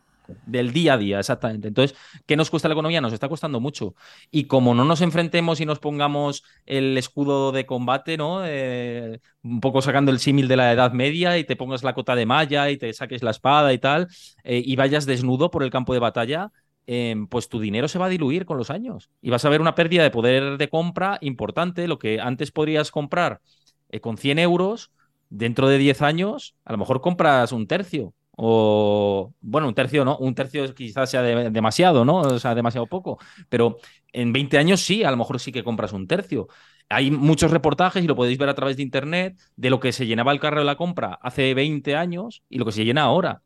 [0.46, 1.68] del día a día, exactamente.
[1.68, 3.02] Entonces, ¿qué nos cuesta la economía?
[3.02, 3.96] Nos está costando mucho.
[4.32, 8.42] Y como no nos enfrentemos y nos pongamos el escudo de combate, ¿no?
[8.46, 12.16] Eh, un poco sacando el símil de la Edad Media y te pongas la cota
[12.16, 14.08] de malla y te saques la espada y tal,
[14.44, 16.52] eh, y vayas desnudo por el campo de batalla,
[16.88, 19.10] em, pues tu dinero se va a diluir con los años.
[19.22, 21.88] Y vas a ver una pérdida de poder de compra importante.
[21.88, 23.42] Lo que antes podrías comprar
[23.90, 24.92] eh, con 100 euros,
[25.30, 30.18] dentro de 10 años, a lo mejor compras un tercio o bueno, un tercio no,
[30.18, 32.20] un tercio quizás sea demasiado, ¿no?
[32.20, 33.20] O sea, demasiado poco,
[33.50, 33.78] pero
[34.14, 36.48] en 20 años sí, a lo mejor sí que compras un tercio.
[36.88, 40.08] Hay muchos reportajes y lo podéis ver a través de internet de lo que se
[40.08, 43.42] llenaba el carro de la compra hace 20 años y lo que se llena ahora.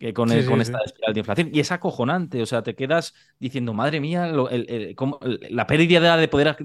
[0.00, 1.50] Eh, con, con esta espiral de inflación.
[1.52, 6.56] Y es acojonante, o sea, te quedas diciendo, madre mía, la pérdida de poder,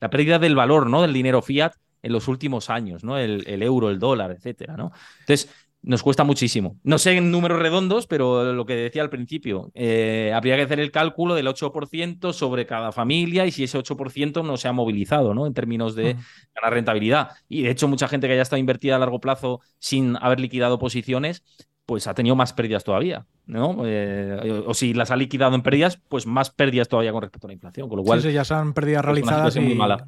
[0.00, 1.02] la pérdida del valor, ¿no?
[1.02, 3.18] Del dinero fiat en los últimos años, ¿no?
[3.18, 4.92] El, el, euro, el dólar, etcétera, ¿no?
[5.20, 5.50] Entonces,
[5.82, 6.76] nos cuesta muchísimo.
[6.82, 10.80] No sé en números redondos, pero lo que decía al principio, eh, habría que hacer
[10.80, 15.34] el cálculo del 8% sobre cada familia y si ese 8% no se ha movilizado,
[15.34, 15.46] ¿no?
[15.46, 16.16] En términos de
[16.54, 17.30] ganar rentabilidad.
[17.48, 20.78] Y de hecho, mucha gente que haya estado invertida a largo plazo sin haber liquidado
[20.78, 21.44] posiciones,
[21.86, 23.78] pues ha tenido más pérdidas todavía, ¿no?
[23.86, 27.48] Eh, o si las ha liquidado en pérdidas, pues más pérdidas todavía con respecto a
[27.48, 27.88] la inflación.
[27.88, 29.56] Con lo cual, sí, ya son pérdidas realizadas.
[29.56, 29.60] Y...
[29.60, 30.06] muy mala.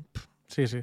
[0.51, 0.79] Sí, sí.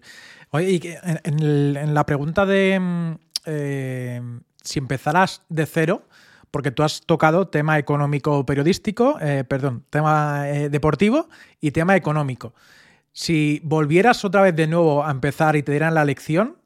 [0.52, 2.80] Oye, en, la pregunta de.
[2.80, 3.12] Mm,
[3.46, 4.22] eh,
[4.64, 6.04] si empezarás de cero,
[6.52, 11.30] porque tú has tocado tema económico periodístico, eh, perdón, tema eh, deportivo
[11.62, 12.54] y tema económico.
[13.14, 16.58] Si volvieras otra vez de nuevo a empezar y te dieran la lección,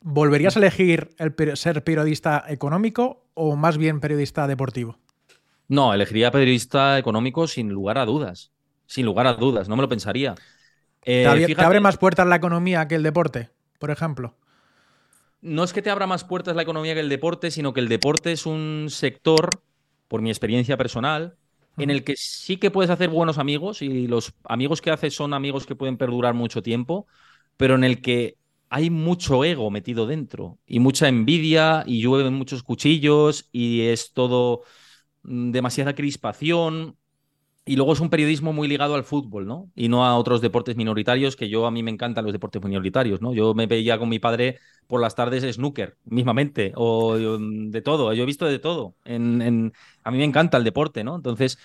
[0.00, 4.98] ¿volverías a elegir el ser periodista económico o más bien periodista deportivo?
[5.68, 8.50] No, elegiría periodista económico sin lugar a dudas.
[8.86, 10.34] Sin lugar a dudas, no me lo pensaría.
[11.04, 14.34] ¿Te, ¿Te abre más puertas la economía que el deporte, por ejemplo?
[15.44, 17.88] no es que te abra más puertas la economía que el deporte, sino que el
[17.88, 19.50] deporte es un sector,
[20.08, 21.36] por mi experiencia personal,
[21.76, 25.34] en el que sí que puedes hacer buenos amigos y los amigos que haces son
[25.34, 27.06] amigos que pueden perdurar mucho tiempo,
[27.58, 28.38] pero en el que
[28.70, 34.62] hay mucho ego metido dentro y mucha envidia y llueven muchos cuchillos y es todo
[35.24, 36.96] mm, demasiada crispación
[37.66, 39.70] y luego es un periodismo muy ligado al fútbol, ¿no?
[39.74, 43.22] Y no a otros deportes minoritarios, que yo a mí me encantan los deportes minoritarios,
[43.22, 43.32] ¿no?
[43.32, 48.12] Yo me veía con mi padre por las tardes snooker, mismamente, o mm, de todo.
[48.12, 48.96] Yo he visto de todo.
[49.06, 51.16] A mí me encanta el deporte, ¿no?
[51.16, 51.58] Entonces,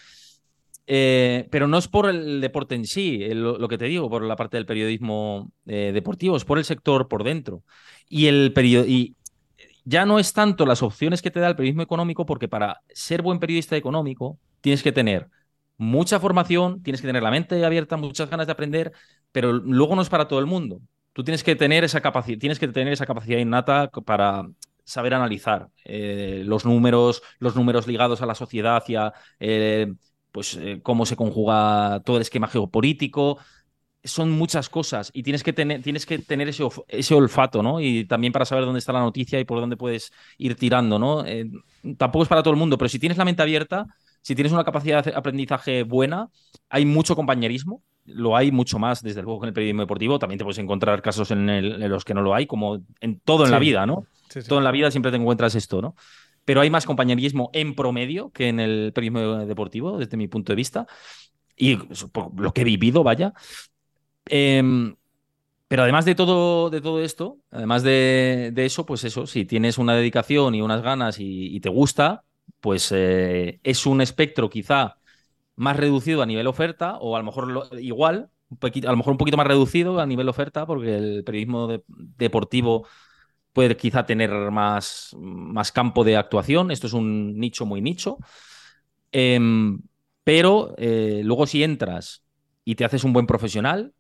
[0.87, 4.37] eh, pero no es por el deporte en sí, lo, que te digo, por la
[4.37, 7.63] parte del periodismo eh, deportivo, es por el sector por dentro.
[8.07, 8.53] Y el
[8.87, 9.15] y
[9.83, 13.21] ya no es tanto las opciones que te da el periodismo económico, porque para ser
[13.21, 15.27] buen periodista económico tienes que tener
[15.79, 18.91] mucha formación, tienes que tener la mente abierta, muchas ganas de aprender,
[19.31, 20.81] pero luego no es para todo el mundo.
[21.13, 24.45] Tú tienes que tener esa capacidad, tienes que tener esa capacidad innata para
[24.83, 29.93] saber analizar eh, los números, los números ligados a la sociedad y a eh,
[30.33, 33.37] pues, eh, cómo se conjuga todo el esquema geopolítico.
[34.03, 37.79] Son muchas cosas y tienes que tener, tienes que tener ese, ese, olfato, ¿no?
[37.79, 41.23] Y también para saber dónde está la noticia y por dónde puedes ir tirando, ¿no?
[41.97, 43.87] tampoco es para todo el mundo, pero si tienes la mente abierta,
[44.21, 46.29] si tienes una capacidad de aprendizaje buena,
[46.69, 50.19] hay mucho compañerismo, lo hay mucho más, desde luego, en el periodismo deportivo.
[50.19, 53.51] También te puedes encontrar casos en, los que no lo hay, como en todo en
[53.51, 54.05] la vida, ¿no?
[54.47, 55.95] Todo en la vida siempre te encuentras esto, ¿no?
[56.45, 60.55] Pero hay más compañerismo en promedio que en el periodismo deportivo, desde mi punto de
[60.55, 60.87] vista.
[61.55, 63.33] Y por lo que he vivido, vaya.
[64.25, 64.95] Em,
[65.69, 69.93] pero además de todo, de todo esto, además de, eso, pues eso, si tienes una
[69.93, 72.23] dedicación y unas ganas y, te gusta,
[72.59, 74.97] pues eh, es un espectro quizá
[75.55, 78.29] más reducido a nivel oferta, o a lo mejor igual,
[78.61, 82.87] a lo mejor un poquito más reducido a nivel oferta, porque el periodismo deportivo
[83.53, 86.71] puede quizá tener más, más campo de actuación.
[86.71, 88.17] Esto es un nicho muy nicho.
[89.11, 89.81] Em,
[90.23, 92.23] pero eh, luego si entras
[92.63, 93.93] y te haces un buen profesional,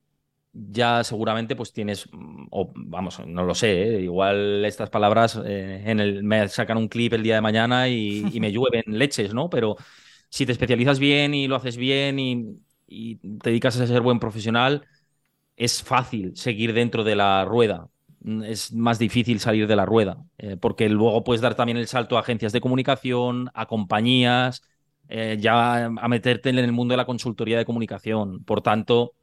[0.53, 2.09] ya seguramente pues tienes,
[2.51, 4.01] o vamos, no lo sé, ¿eh?
[4.01, 8.39] igual estas palabras eh, en el, me sacan un clip el día de mañana y,
[8.39, 9.49] me llueven leches, ¿no?
[9.49, 9.75] Pero
[10.29, 14.19] si te especializas bien y lo haces bien y, y, te dedicas a ser buen
[14.19, 14.85] profesional,
[15.55, 17.89] es fácil seguir dentro de la rueda.
[18.21, 21.87] Mm, es más difícil salir de la rueda, eh, porque luego puedes dar también el
[21.87, 24.63] salto a agencias de comunicación, a compañías,
[25.39, 28.43] ya a meterte en el mundo de la consultoría de comunicación.
[28.43, 29.15] Por tanto,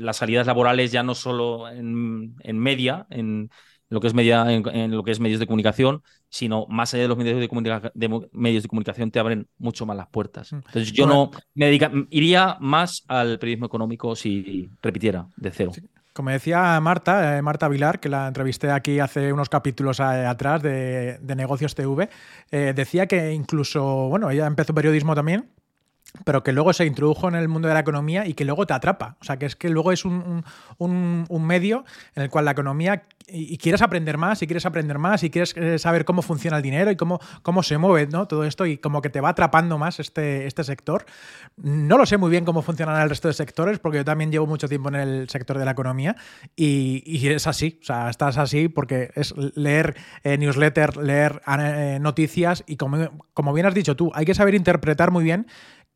[0.00, 3.50] las salidas laborales ya no solo en, media, en
[3.88, 7.08] lo que es media, en, lo que es medios de comunicación, sino más allá de
[7.08, 10.52] los medios de, de, medios de comunicación te abren mucho más las puertas.
[10.52, 10.56] Mm.
[10.56, 11.78] Entonces yo no me
[12.10, 15.72] iría más al periodismo económico si repitiera de cero.
[16.12, 20.60] Como decía Marta, eh, Marta Vilar, que la entrevisté aquí hace unos capítulos eh, atrás
[20.60, 22.08] de, Negocios TV,
[22.50, 25.48] eh, decía que incluso, bueno, ella empezó periodismo también,
[26.24, 28.74] pero que luego se introdujo en el mundo de la economía y que luego te
[28.74, 29.16] atrapa.
[29.20, 30.44] O sea, que es que luego es un,
[31.40, 31.84] medio
[32.14, 35.56] en el cual la economía, y, quieres aprender más, y quieres aprender más, y quieres
[35.56, 38.26] eh, saber cómo funciona el dinero y cómo, cómo se mueve ¿no?
[38.26, 41.06] todo esto, y como que te va atrapando más este, este sector.
[41.56, 44.46] No lo sé muy bien cómo funcionan el resto de sectores, porque yo también llevo
[44.46, 46.16] mucho tiempo en el sector de la economía,
[46.56, 47.78] y, es así.
[47.82, 53.52] O sea, estás así porque es leer eh, newsletter, leer eh, noticias, y como, como
[53.52, 55.46] bien has dicho tú, hay que saber interpretar muy bien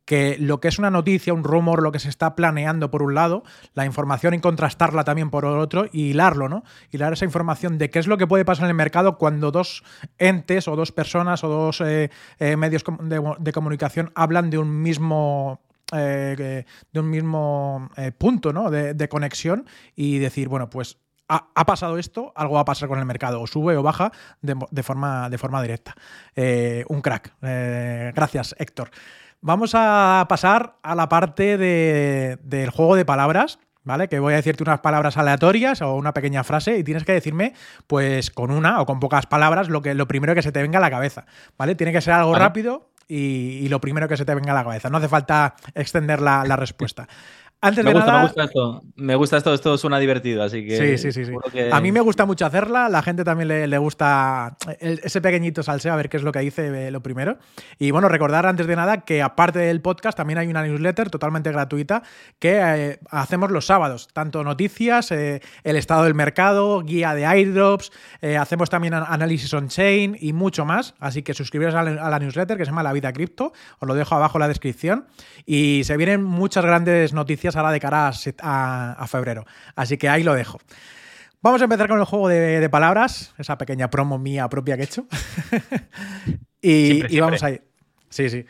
[0.05, 3.15] que lo que es una noticia, un rumor, lo que se está planeando por un
[3.15, 3.43] lado,
[3.73, 6.63] la información y contrastarla también por otro y hilarlo, ¿no?
[6.91, 9.83] Hilar esa información de qué es lo que puede pasar en el mercado cuando dos
[10.19, 15.61] entes o dos personas o dos eh, eh, medios de, comunicación hablan de un mismo
[15.93, 18.69] eh, de un mismo punto ¿no?
[18.69, 20.97] de, conexión y decir, bueno, pues
[21.27, 24.83] ha, pasado esto, algo va a pasar con el mercado, o sube o baja de,
[24.83, 25.95] forma, de forma directa.
[26.87, 27.33] un crack.
[27.41, 28.91] gracias, Héctor.
[29.45, 33.59] Vamos a pasar a la parte del juego de palabras.
[33.83, 34.07] ¿Vale?
[34.07, 37.53] Que voy a decirte unas palabras aleatorias o una pequeña frase y tienes que decirme,
[37.85, 40.79] pues con una o con pocas palabras, lo, que, lo primero que se te venga
[40.79, 41.27] a la cabeza.
[41.55, 41.75] ¿Vale?
[41.75, 44.89] Tiene que ser algo rápido y, lo primero que se te venga a la cabeza.
[44.89, 47.07] No hace falta extender la, la respuesta
[47.83, 48.83] me gusta, esto.
[48.95, 50.97] Me gusta esto, esto suena divertido, así que.
[50.97, 51.31] Sí, sí, sí.
[51.71, 55.95] A mí me gusta mucho hacerla, la gente también le, gusta ese pequeñito salseo, a
[55.95, 57.37] ver qué es lo que dice lo primero.
[57.79, 61.51] Y bueno, recordar antes de nada que aparte del podcast también hay una newsletter totalmente
[61.51, 62.03] gratuita
[62.39, 67.91] que eh, hacemos los sábados, tanto noticias, eh, el estado del mercado, guía de airdrops,
[68.21, 70.95] eh, hacemos también análisis on-chain y mucho más.
[70.99, 74.15] Así que suscribiros a la, newsletter que se llama La Vida Cripto, os lo dejo
[74.15, 75.07] abajo en la descripción.
[75.45, 79.45] Y se vienen muchas grandes noticias ahora de cara a, febrero.
[79.75, 80.59] Así que ahí lo dejo.
[81.41, 84.85] Vamos a empezar con el juego de, palabras, esa pequeña promo mía propia que he
[84.85, 85.07] hecho.
[86.61, 87.63] y, vamos a ir.
[88.09, 88.45] Sí, sí.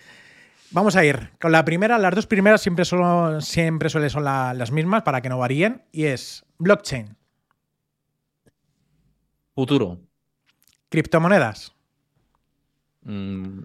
[0.72, 1.98] Vamos a ir con la primera.
[1.98, 5.84] Las dos primeras siempre, solo, siempre suelen son las mismas para que no varíen.
[5.92, 7.16] Y es blockchain.
[9.54, 10.00] Futuro.
[10.90, 11.74] Criptomonedas.
[13.04, 13.60] Mm,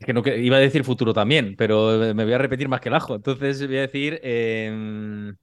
[0.00, 2.88] Es que no iba a decir futuro también, pero me voy a repetir más que
[2.88, 3.14] el ajo.
[3.16, 5.36] Entonces voy a decir em,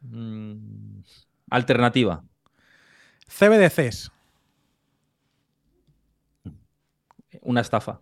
[0.00, 1.02] mm,
[1.50, 2.24] alternativa.
[3.28, 4.10] CBDCs.
[7.42, 8.00] Una estafa.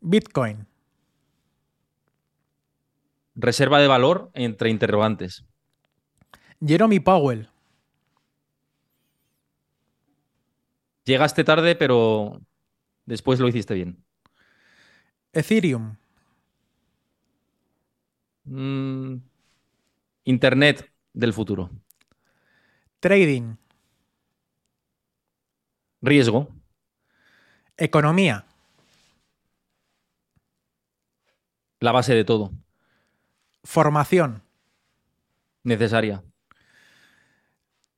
[0.00, 0.66] Bitcoin.
[3.34, 5.44] Reserva de valor entre interrogantes.
[6.64, 7.48] Jeremy Powell.
[11.04, 12.40] Llegaste tarde, pero
[13.06, 14.04] después lo hiciste bien.
[15.32, 15.96] Ethereum.
[18.44, 19.16] Mm,
[20.24, 21.70] Internet del futuro.
[23.00, 23.56] Trading.
[26.00, 26.48] Riesgo.
[27.76, 28.46] Economía.
[31.80, 32.52] La base de todo.
[33.62, 34.42] Formación.
[35.62, 36.22] Necesaria.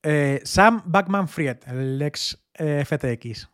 [0.03, 3.49] Eh, Sam Backman Fried, el ex eh, FTX.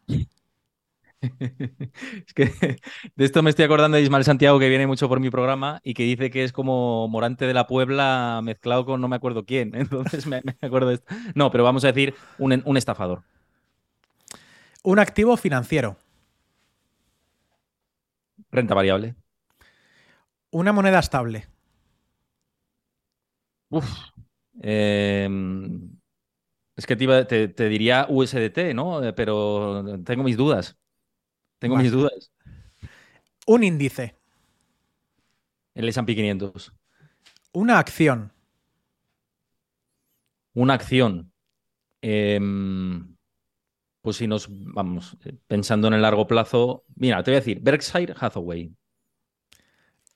[1.39, 2.45] es que
[3.15, 5.93] de esto me estoy acordando de Ismael Santiago, que viene mucho por mi programa y
[5.93, 9.71] que dice que es como Morante de la Puebla mezclado con no me acuerdo quién.
[9.75, 11.15] Entonces me, me acuerdo de esto.
[11.35, 13.23] No, pero vamos a decir un, un estafador.
[14.83, 15.97] Un activo financiero.
[18.51, 19.15] Renta variable.
[20.61, 21.47] Una moneda estable.
[23.69, 23.89] Uf.
[24.61, 25.97] Em,
[26.75, 29.03] es que te, iba- te- te diría USDT, ¿no?
[29.03, 30.77] Eh, Pero tengo mis dudas.
[31.59, 32.31] Tengo mis dudas.
[33.45, 34.15] Un índice.
[35.73, 36.73] El S&P 500.
[37.53, 38.31] Una acción.
[40.53, 41.31] Una acción.
[42.01, 43.15] Em,
[44.01, 46.85] pues si nos vamos eh, pensando en el largo plazo.
[46.95, 48.73] Mira, te voy a decir, Berkshire Hathaway.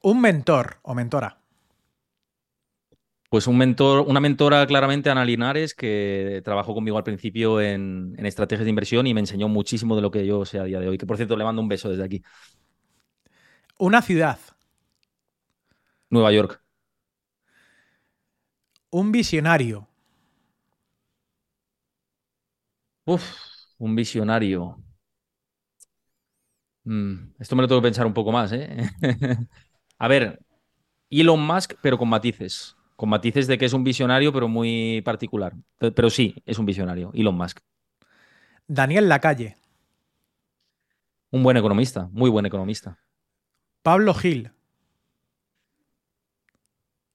[0.01, 1.40] Un mentor o mentora.
[3.31, 8.25] Pues un mentor, una mentora claramente, Ana Linares, que trabajó conmigo al principio en, en
[8.25, 10.89] estrategias de inversión y me enseñó muchísimo de lo que yo sé a día de
[10.89, 10.97] hoy.
[10.97, 12.21] Que por cierto, le mando un beso desde aquí.
[13.79, 14.39] Una ciudad.
[16.11, 16.61] Nueva York.
[18.99, 19.89] Un visionario.
[23.05, 23.27] Uf,
[23.77, 24.83] un visionario.
[26.83, 28.89] Mm, esto me lo tengo que pensar un poco más, ¿eh?
[29.99, 30.39] A ver,
[31.09, 32.75] Elon Musk, pero con matices.
[33.01, 35.55] Con matices de que es un visionario, pero muy particular.
[35.79, 37.57] Pe- Pero sí, es un visionario, Elon Musk.
[38.67, 39.57] Daniel Lacalle.
[41.31, 42.99] Un buen economista, muy buen economista.
[43.81, 44.51] Pablo Gil.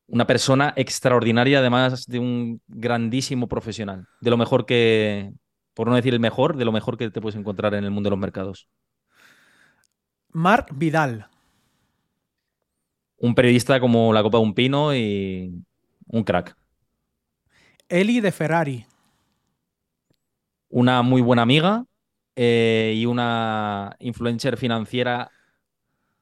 [0.09, 4.09] Una persona extraordinaria, además de un grandísimo profesional.
[4.21, 5.35] De lo mejor que,
[5.73, 8.09] por no decir el mejor, de lo mejor que te puedes encontrar en el mundo
[8.09, 8.69] de los mercados.
[10.33, 11.29] Marc Vidal.
[13.19, 15.63] Un periodista como la copa de un pino y
[16.07, 16.57] un crack.
[17.89, 18.87] Eli de Ferrari.
[20.69, 21.85] una muy buena amiga
[22.35, 25.31] eh, y una influencer financiera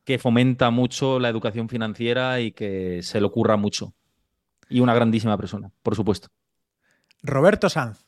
[0.04, 3.94] que fomenta mucho la educación financiera y que se le ocurra mucho.
[4.68, 6.28] Y una grandísima persona, por supuesto.
[7.22, 8.04] Roberto Sanz.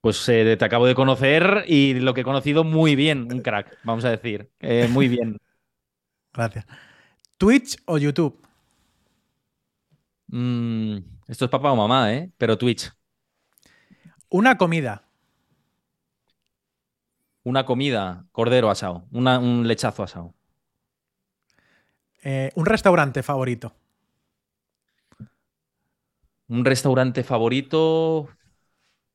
[0.00, 3.78] Pues eh, te acabo de conocer y lo que he conocido muy bien, un crack,
[3.84, 4.50] vamos a decir.
[4.58, 5.38] Eh, muy bien.
[6.32, 6.66] Gracias.
[7.36, 8.49] Twitch o YouTube.
[10.32, 12.30] Mm, esto es papá o mamá, ¿eh?
[12.38, 12.90] Pero Twitch.
[14.30, 15.02] Una comida.
[17.44, 20.34] Una comida, cordero asado, una- un lechazo asado.
[22.22, 23.74] Eh, un restaurante favorito.
[26.48, 28.28] Un restaurante favorito.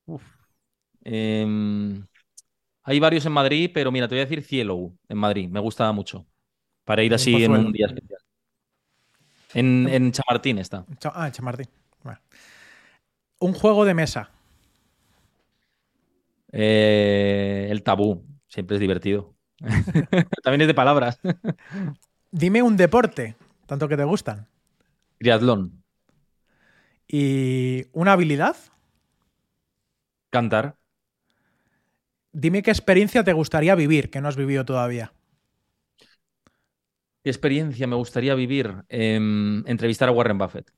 [0.06, 0.24] Uf.
[1.04, 2.06] Em,
[2.84, 5.48] hay varios en Madrid, pero mira, te voy a decir Cielo en Madrid.
[5.50, 6.26] Me gusta mucho.
[6.84, 8.15] Para ir así en un día especial.
[9.56, 10.84] En, en Chamartín está.
[11.14, 11.66] Ah, Chamartín.
[12.02, 12.20] Bueno.
[13.38, 14.30] Un juego de mesa.
[16.52, 18.22] Eh, el tabú.
[18.48, 19.34] Siempre es divertido.
[20.42, 21.18] También es de palabras.
[22.30, 24.46] Dime un deporte, tanto que te gustan.
[25.18, 25.82] Triatlón.
[27.08, 28.56] Y una habilidad.
[30.28, 30.76] Cantar.
[32.32, 35.14] Dime qué experiencia te gustaría vivir, que no has vivido todavía.
[37.26, 38.72] ¿Qué experiencia me gustaría vivir?
[38.88, 40.70] Em, entrevistar a Warren Buffett.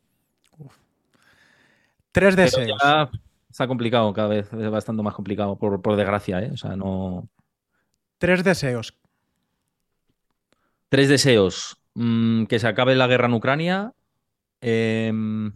[2.11, 2.81] Tres deseos.
[2.83, 3.11] ya
[3.51, 6.51] está complicado cada vez, es bastante más complicado, por, por desgracia, ¿eh?
[6.51, 7.29] O sea, no.
[8.17, 8.97] Tres deseos.
[10.89, 11.77] Tres deseos.
[11.93, 13.93] Mm, que se acabe la guerra en Ucrania.
[14.63, 15.53] Em,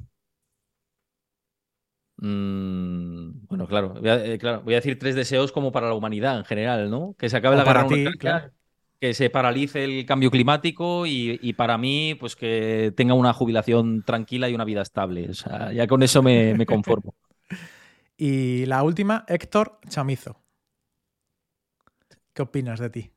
[2.18, 5.95] mm, bueno, claro voy, a, eh, claro, voy a decir tres deseos como para la
[5.95, 7.14] humanidad en general, ¿no?
[7.18, 8.53] Que se acabe O la guerra en Ucrania, claro.
[9.03, 14.05] Que se paralice el cambio climático y, y para mí, pues que tenga una jubilación
[14.05, 15.28] tranquila y una vida estable.
[15.30, 17.16] O sea, ya con eso me, me conformo.
[18.16, 20.42] Y la última, Héctor Chamizo.
[22.34, 23.12] ¿Qué opinas de ti?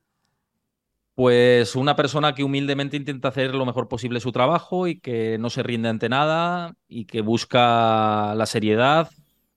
[1.14, 5.48] Pues una persona que humildemente intenta hacer lo mejor posible su trabajo y que no
[5.48, 9.10] se rinde ante nada y que busca la seriedad,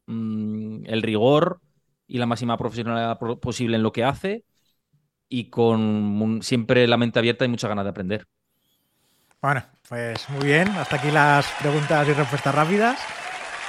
[0.08, 1.60] mm, el rigor
[2.08, 4.46] y la máxima profesionalidad pro- posible en lo que hace
[5.30, 8.28] y con siempre la mente abierta y muchas ganas de aprender.
[9.42, 10.68] Bueno, pues muy bien.
[10.70, 13.00] Hasta aquí las preguntas y respuestas rápidas.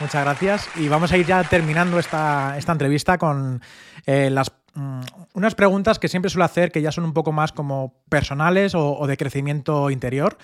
[0.00, 0.68] Muchas gracias.
[0.76, 3.62] Y vamos a ir ya terminando esta, esta entrevista con
[4.06, 5.00] eh, las, mm,
[5.34, 9.06] unas preguntas que siempre suelo hacer que ya son un poco más como personales o,
[9.06, 10.38] de crecimiento interior.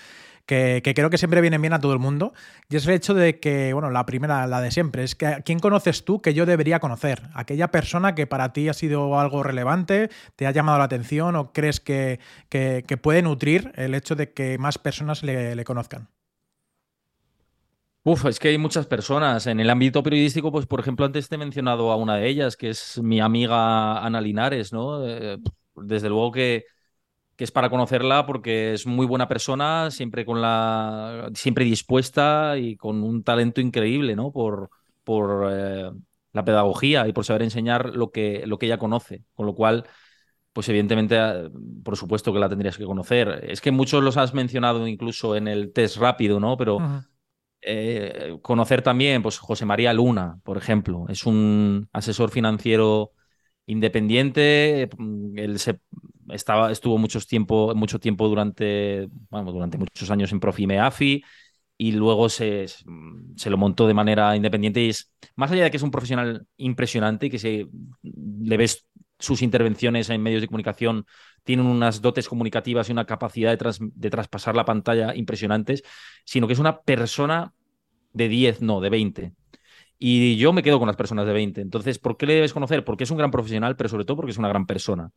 [0.47, 2.33] Que, creo que siempre vienen bien a todo el mundo.
[2.69, 5.59] Y es el hecho de que, bueno, la primera, la de siempre, es que ¿quién
[5.59, 7.29] conoces tú que yo debería conocer?
[7.35, 11.53] Aquella persona que para ti ha sido algo relevante, te ha llamado la atención o
[11.53, 12.19] crees que,
[13.03, 16.09] puede nutrir el hecho de que más personas le conozcan.
[18.07, 19.47] Uf, es que hay muchas personas.
[19.47, 22.55] En el ámbito periodístico, pues por ejemplo, antes te he mencionado a una de ellas,
[22.55, 25.05] que es mi amiga Ana Linares, ¿no?
[25.05, 25.37] Eh,
[25.75, 26.63] desde luego que,
[27.37, 31.29] que, es para conocerla porque es muy buena persona, siempre con la.
[31.33, 34.31] siempre dispuesta y con un talento increíble, ¿no?
[34.31, 34.69] Por,
[35.03, 35.91] por eh,
[36.33, 39.23] la pedagogía y por saber enseñar lo que, lo que ella conoce.
[39.33, 39.85] Con lo cual,
[40.51, 41.49] pues evidentemente, eh,
[41.83, 43.45] por supuesto que la tendrías que conocer.
[43.47, 46.57] Es que muchos los has mencionado incluso en el test rápido, ¿no?
[46.57, 46.79] Pero.
[47.59, 53.11] Eh, conocer también, pues José María Luna, por ejemplo, es un asesor financiero
[53.65, 54.89] independiente.
[54.97, 55.79] Mm, él se
[56.29, 61.23] estaba, estuvo muchos tiempo, mucho tiempo durante, bueno, durante muchos años en Profime AFI
[61.77, 64.81] y luego se, se, lo montó de manera independiente.
[64.81, 67.67] Y es, más allá de que es un profesional impresionante y que se,
[68.03, 68.87] le ves
[69.19, 71.05] sus intervenciones en medios de comunicación,
[71.43, 75.83] tienen unas dotes comunicativas y una capacidad de, de traspasar la pantalla impresionantes,
[76.25, 77.53] sino que es una persona
[78.13, 79.33] de 10, no, de 20.
[79.99, 81.61] Y yo me quedo con las personas de 20.
[81.61, 82.83] Entonces, ¿por qué le debes conocer?
[82.83, 85.11] Porque es un gran profesional, pero sobre todo porque es una gran persona.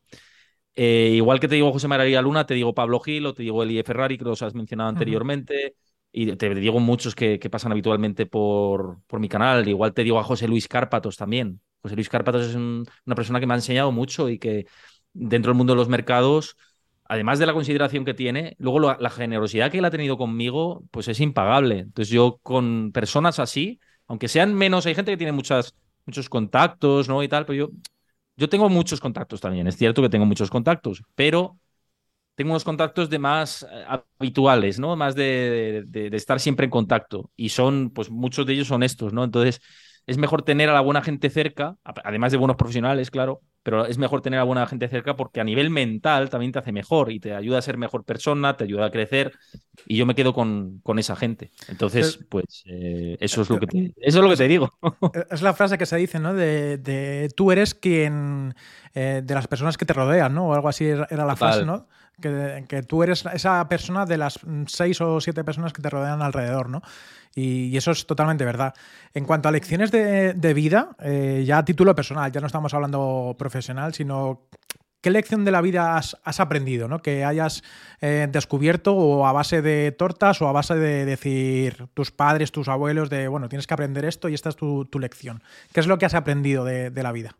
[0.74, 3.62] Eh, igual que te digo José María Luna, te digo Pablo Gil o te digo
[3.62, 5.76] Elie Ferrari, que los has mencionado anteriormente.
[6.12, 9.68] Y te digo muchos que, pasan habitualmente por, por, mi canal.
[9.68, 11.60] Igual te digo a José Luis Cárpatos también.
[11.82, 14.66] José Luis Cárpatos es una persona que me ha enseñado mucho y que
[15.12, 16.56] dentro del mundo de los mercados
[17.10, 21.08] además de la consideración que tiene, luego la generosidad que él ha tenido conmigo, pues
[21.08, 21.80] es impagable.
[21.80, 25.74] Entonces yo con personas así, aunque sean menos, hay gente que tiene muchas,
[26.06, 27.20] muchos contactos, ¿no?
[27.24, 27.70] Y tal, pero yo,
[28.36, 31.58] yo tengo muchos contactos también, es cierto que tengo muchos contactos, pero
[32.34, 33.84] tengo unos contactos de más eh,
[34.18, 34.96] habituales, ¿no?
[34.96, 37.30] Más de, de, estar siempre en contacto.
[37.36, 39.24] Y son, pues muchos de ellos son estos, ¿no?
[39.24, 39.60] Entonces
[40.10, 43.96] es mejor tener a la buena gente cerca, además de buenos profesionales, claro, pero es
[43.96, 47.20] mejor tener a buena gente cerca porque a nivel mental también te hace mejor y
[47.20, 49.32] te ayuda a ser mejor persona, te ayuda a crecer
[49.86, 51.52] y yo me quedo con, con esa gente.
[51.68, 54.76] Entonces, pues eh, eso, es lo que te, eso es lo que te digo.
[55.30, 56.34] Es la frase que se dice, ¿no?
[56.34, 58.56] De, tú eres quien,
[58.94, 60.48] eh, de las personas que te rodean, ¿no?
[60.48, 61.86] O algo así era la frase, ¿no?
[62.20, 66.68] Que, tú eres esa persona de las seis o siete personas que te rodean alrededor,
[66.68, 66.82] ¿no?
[67.34, 68.74] Y, eso es totalmente verdad.
[69.14, 73.34] En cuanto a lecciones de, vida, eh, ya a título personal, ya no estamos hablando
[73.38, 74.48] profesional, sino
[75.00, 77.00] ¿Qué lección de la vida has, aprendido, ¿no?
[77.00, 77.62] que hayas
[78.02, 82.68] eh, descubierto o a base de tortas o a base de decir tus padres, tus
[82.68, 85.42] abuelos, de, bueno, tienes que aprender esto y esta es tu, lección?
[85.72, 87.34] ¿Qué es lo que has aprendido de, la vida?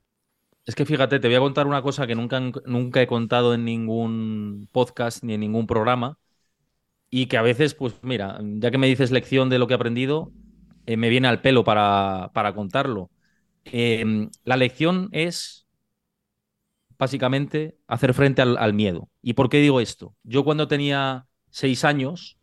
[0.71, 3.65] Es que fíjate, te voy a contar una cosa que nunca, nunca he contado en
[3.65, 6.17] ningún podcast ni en ningún programa,
[7.11, 9.75] y que a veces, pues mira, ya que me dices lección de lo que he
[9.75, 10.31] aprendido,
[10.87, 13.11] eh, me viene al pelo para, para contarlo.
[13.65, 15.67] Em, la lección es
[16.97, 19.09] básicamente hacer frente al, miedo.
[19.23, 20.15] ¿Y por qué digo esto?
[20.23, 22.39] Yo cuando tenía seis años,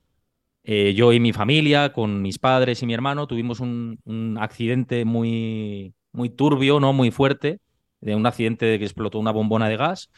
[0.65, 5.05] eh, yo y mi familia, con mis padres y mi hermano, tuvimos un, un, accidente
[5.05, 6.91] muy, muy turbio, ¿no?
[6.91, 7.61] Muy fuerte,
[8.01, 10.09] de un accidente de que explotó una bombona de gas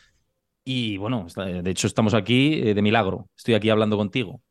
[0.64, 4.42] y bueno, de hecho estamos aquí eh, de milagro, estoy aquí hablando contigo.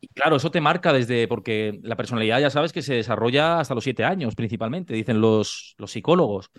[0.00, 3.74] Y claro, eso te marca desde, porque la personalidad ya sabes que se desarrolla hasta
[3.74, 6.50] los siete años principalmente, dicen los, los psicólogos.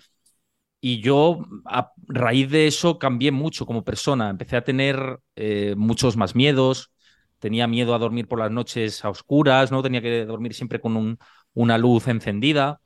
[0.80, 4.30] Y yo, a raíz de eso, cambié mucho como persona.
[4.30, 6.90] Empecé a tener eh, muchos más miedos.
[7.38, 9.82] Tenía miedo a dormir por las noches a oscuras, ¿no?
[9.82, 11.18] Tenía que dormir siempre con un,
[11.54, 12.80] una luz encendida.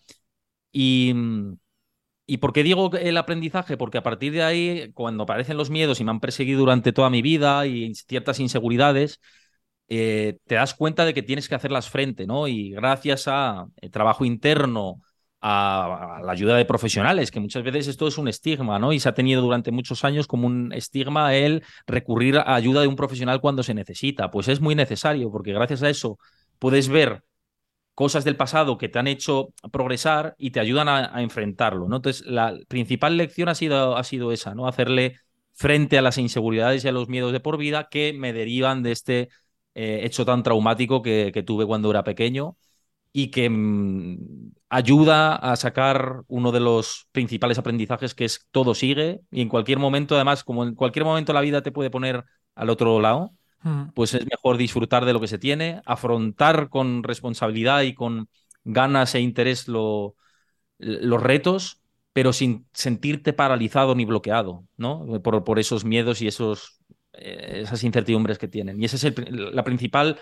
[0.72, 1.56] Y, mm,
[2.26, 3.76] ¿Y por qué digo el aprendizaje?
[3.76, 7.10] Porque a partir de ahí, cuando aparecen los miedos y me han perseguido durante toda
[7.10, 9.20] mi vida y ciertas inseguridades,
[9.88, 12.48] eh, te das cuenta de que tienes que hacerlas frente, ¿no?
[12.48, 15.02] Y gracias a eh, trabajo interno,
[15.42, 18.94] a, la ayuda de profesionales, que muchas veces esto es un estigma, ¿no?
[18.94, 22.88] Y se ha tenido durante muchos años como un estigma el recurrir a ayuda de
[22.88, 24.30] un profesional cuando se necesita.
[24.30, 26.18] Pues es muy necesario, porque gracias a eso
[26.58, 27.22] puedes ver
[27.94, 31.84] cosas del pasado que te han hecho progresar y te ayudan a, enfrentarlo.
[31.86, 34.66] Entonces, la principal lección ha sido, ha sido esa, ¿no?
[34.66, 35.16] Hacerle
[35.52, 38.92] frente a las inseguridades y a los miedos de por vida que me derivan de
[38.92, 39.28] este
[39.74, 42.56] eh, hecho tan traumático que, tuve cuando era pequeño
[43.12, 49.20] y que mm, ayuda a sacar uno de los principales aprendizajes que es todo sigue
[49.30, 52.24] y en cualquier momento, además, como en cualquier momento la vida te puede poner
[52.56, 53.32] al otro lado,
[53.94, 58.28] pues es mejor disfrutar de lo que se tiene, afrontar con responsabilidad y con
[58.64, 60.14] ganas e interés los
[60.78, 61.80] retos,
[62.12, 65.20] pero sin sentirte paralizado ni bloqueado, ¿no?
[65.22, 66.80] Por, por esos miedos y esos,
[67.12, 68.80] eh, esas incertidumbres que tienen.
[68.80, 70.18] Y ese es el, la principal,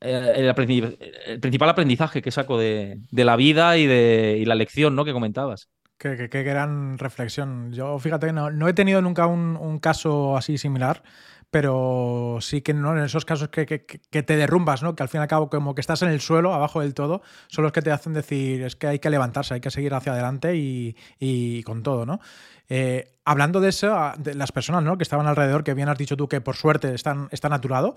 [0.00, 5.04] eh, el, principal aprendizaje que saco de, la vida y de la lección ¿no?
[5.04, 5.68] que comentabas.
[5.98, 7.72] Qué, gran reflexión.
[7.72, 11.02] Yo, fíjate, no, no he tenido nunca un, caso así similar,
[11.50, 12.96] pero sí que ¿no?
[12.96, 14.94] en esos casos que, te derrumbas, ¿no?
[14.94, 17.22] que al fin y al cabo como que estás en el suelo, abajo del todo,
[17.48, 20.12] son los que te hacen decir es que hay que levantarse, hay que seguir hacia
[20.12, 22.04] adelante y, con todo.
[22.04, 22.20] ¿no?
[22.68, 24.96] Eh, hablando de eso, de las personas ¿no?
[24.96, 27.68] que estaban alrededor, que bien has dicho tú que por suerte están, están a tu
[27.68, 27.94] lado,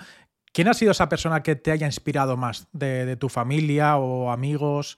[0.53, 2.67] ¿quién ha sido esa persona que te haya inspirado más?
[2.71, 4.97] ¿De, de tu familia o amigos?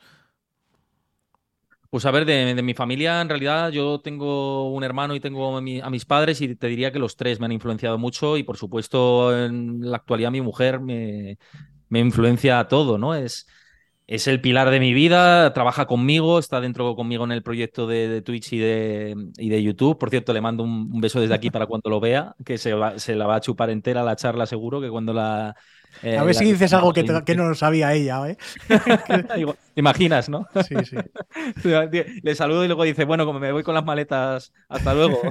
[1.91, 5.61] Pues a ver, de, mi familia, en realidad yo tengo un hermano y tengo a,
[5.61, 9.37] mis padres y te diría que los tres me han influenciado mucho y por supuesto
[9.37, 11.37] en la actualidad mi mujer me,
[11.89, 13.13] me influencia a todo, ¿no?
[13.13, 13.45] Es,
[14.07, 18.21] es el pilar de mi vida, trabaja conmigo, está dentro conmigo en el proyecto de,
[18.21, 19.97] Twitch y de, y de, YouTube.
[19.97, 23.15] Por cierto, le mando un, beso desde aquí para cuando lo vea, que se, se
[23.15, 25.57] la va a chupar entera la charla seguro, que cuando la,
[26.03, 28.37] eh, a ver si dices algo que, que, no lo sabía ella, ¿eh?
[29.73, 30.47] ¿Te imaginas, no?
[30.67, 30.97] Sí, sí.
[32.23, 35.21] Le saludo y luego dice, bueno, como me voy con las maletas, hasta luego.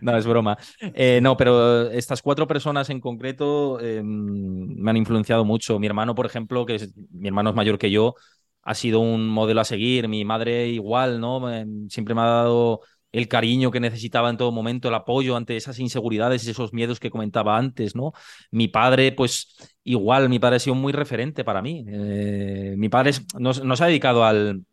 [0.00, 0.58] no, es broma.
[0.80, 5.78] Eh, no, pero estas cuatro personas en concreto em, me han influenciado mucho.
[5.78, 8.14] Mi hermano, por ejemplo, que es, mi hermano es mayor que yo,
[8.62, 10.08] ha sido un modelo a seguir.
[10.08, 11.42] Mi madre igual, ¿no?
[11.88, 12.80] siempre me ha dado
[13.14, 16.98] el cariño que necesitaba en todo momento, el apoyo ante esas inseguridades y esos miedos
[16.98, 18.12] que comentaba antes, ¿no?
[18.50, 19.54] Mi padre, pues
[19.84, 21.84] igual, mi padre ha sido muy referente para mí.
[21.88, 24.64] Eh, mi padre no, se ha dedicado al,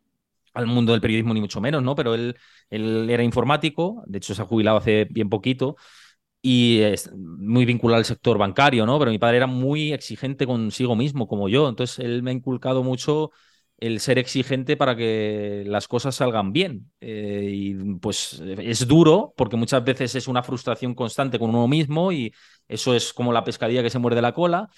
[0.56, 1.96] al, mundo del periodismo ni mucho menos, ¿no?
[1.96, 2.36] Pero él,
[2.72, 5.76] él era informático, de hecho se ha jubilado hace bien poquito
[6.42, 8.98] y es muy vinculado al sector bancario, ¿no?
[8.98, 11.70] Pero mi padre era muy exigente consigo mismo, como yo.
[11.70, 13.32] Entonces, él me ha inculcado mucho
[13.82, 16.92] el ser exigente para que las cosas salgan bien.
[17.02, 22.12] Eh, y pues es duro porque muchas veces es una frustración constante con uno mismo
[22.12, 22.34] y
[22.68, 24.70] eso es como la pescadilla que se muerde la cola,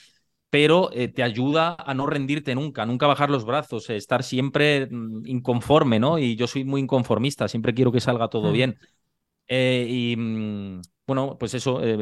[0.49, 4.87] pero eh, te ayuda a no rendirte nunca, nunca bajar los brazos, eh, estar siempre
[4.89, 6.17] mm, inconforme, ¿no?
[6.17, 8.53] Y yo soy muy inconformista, siempre quiero que salga todo mm.
[8.53, 8.79] bien.
[9.49, 11.97] y mm, bueno, pues eso, eh,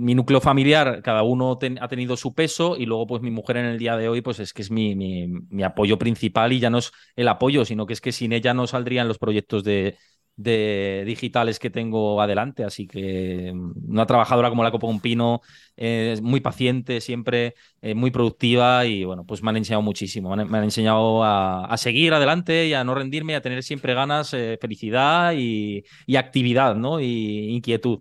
[0.00, 3.66] mi núcleo familiar, cada uno ha tenido su peso y luego pues mi mujer en
[3.66, 5.26] el día de hoy pues es que es mi,
[5.62, 8.66] apoyo principal y ya no es el apoyo, sino que es que sin ella no
[8.66, 9.98] saldrían los proyectos de,
[10.36, 12.64] digitales que tengo adelante.
[12.64, 15.42] Así que mm, una trabajadora como la Copa Un Pino,
[15.76, 20.34] eh, muy paciente, siempre eh, muy productiva y bueno, pues me han enseñado muchísimo.
[20.34, 25.34] Me han, enseñado a, seguir adelante y a no rendirme, a tener siempre ganas, felicidad
[25.36, 27.00] y, y, actividad, ¿no?
[27.00, 28.00] Y inquietud.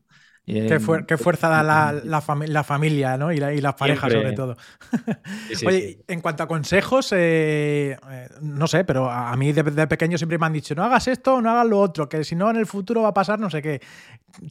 [0.50, 2.22] Qué, fuerza da la,
[2.64, 3.32] familia ¿no?
[3.32, 4.58] y, las parejas, sobre todo.
[5.66, 10.40] Oye, en cuanto a consejos, eh, eh, no sé, pero a mí de, pequeño siempre
[10.40, 12.66] me han dicho: no hagas esto, no hagas lo otro, que si no en el
[12.66, 13.80] futuro va a pasar no sé qué.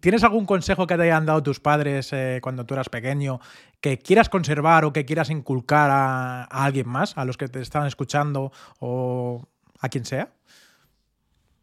[0.00, 3.40] ¿Tienes algún consejo que te hayan dado tus padres eh, cuando tú eras pequeño
[3.80, 7.60] que quieras conservar o que quieras inculcar a, a alguien más, a los que te
[7.60, 9.48] están escuchando o
[9.80, 10.32] a quien sea?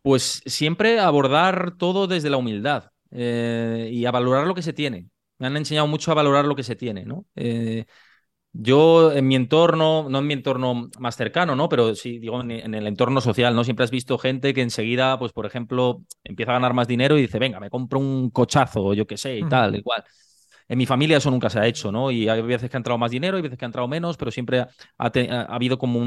[0.02, 2.92] Pues siempre abordar todo desde la humildad.
[3.18, 5.08] Eh, y a valorar lo que se tiene.
[5.38, 7.26] Me han enseñado mucho a valorar lo que se tiene, ¿no?
[7.36, 7.86] Eh,
[8.52, 11.70] yo en mi entorno, no en mi entorno más cercano, ¿no?
[11.70, 13.64] Pero sí, digo, en, el entorno social, ¿no?
[13.64, 17.22] Siempre has visto gente que enseguida, pues, por ejemplo, empieza a ganar más dinero y
[17.22, 20.04] dice, venga, me compro un cochazo, o yo qué sé, y tal, igual.
[20.68, 22.12] En mi familia eso nunca se ha hecho, ¿no?
[22.12, 24.32] Y hay veces que ha entrado más dinero, hay veces que ha entrado menos, pero
[24.32, 24.72] siempre ha,
[25.50, 26.00] habido como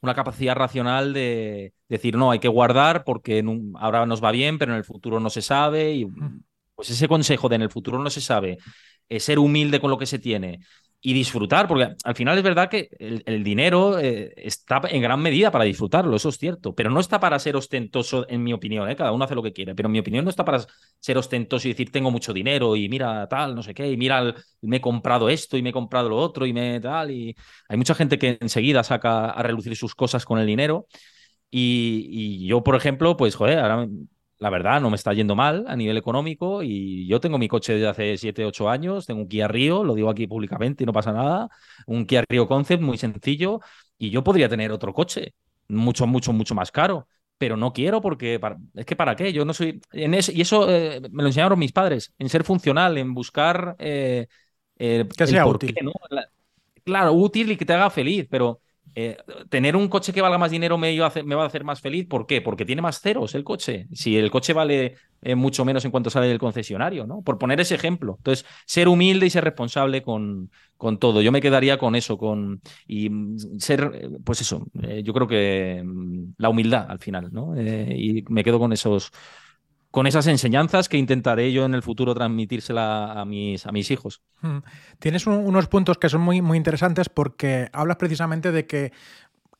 [0.00, 3.44] una capacidad racional de, decir, no, hay que guardar porque
[3.74, 5.92] ahora nos va bien, pero en el futuro no se sabe.
[5.92, 6.06] Y
[6.74, 8.58] pues ese consejo de en el futuro no se sabe,
[9.08, 10.60] es ser humilde con lo que se tiene
[11.02, 15.50] y disfrutar, porque al final es verdad que el, dinero eh, está en gran medida
[15.50, 18.96] para disfrutarlo, eso es cierto, pero no está para ser ostentoso, en mi opinión, ¿eh?
[18.96, 20.64] cada uno hace lo que quiere, pero en mi opinión no está para
[20.98, 24.34] ser ostentoso y decir tengo mucho dinero y mira tal, no sé qué, y mira,
[24.60, 27.34] me he comprado esto y me he comprado lo otro y me tal, y
[27.68, 30.86] hay mucha gente que enseguida saca a relucir sus cosas con el dinero
[31.50, 33.88] y, yo, por ejemplo, pues, joder, ahora
[34.40, 37.74] la verdad no me está yendo mal a nivel económico y yo tengo mi coche
[37.74, 40.94] desde hace 7, 8 años, tengo un Kia Rio, lo digo aquí públicamente y no
[40.94, 41.50] pasa nada,
[41.86, 43.60] un Kia Rio Concept muy sencillo
[43.98, 45.34] y yo podría tener otro coche,
[45.68, 48.40] mucho, mucho, mucho más caro, pero no quiero porque
[48.74, 51.58] es que para qué, yo no soy en eso, y eso eh, me lo enseñaron
[51.58, 54.26] mis padres, en ser funcional, en buscar eh,
[54.78, 55.74] eh, que sea útil.
[56.82, 58.62] claro, útil y que te haga feliz, pero
[58.94, 59.16] eh,
[59.48, 62.06] tener un coche que valga más dinero me, va a hacer más feliz.
[62.08, 62.40] ¿Por qué?
[62.40, 63.86] Porque tiene más ceros el coche.
[63.92, 67.22] Si el coche vale eh, mucho menos en cuanto sale del concesionario, ¿no?
[67.22, 68.16] Por poner ese ejemplo.
[68.18, 70.50] Entonces, ser humilde y ser responsable con,
[70.98, 71.22] todo.
[71.22, 73.10] Yo me quedaría con eso, con y
[73.58, 77.54] ser, eh, pues eso, yo creo que mm, la humildad al final, ¿no?
[77.60, 79.12] y me quedo con esos
[79.90, 84.22] con esas enseñanzas que intentaré yo en el futuro transmitírsela a mis, a mis hijos.
[84.40, 84.58] Hmm.
[84.98, 88.92] Tienes unos puntos que son muy, muy interesantes porque hablas precisamente de que,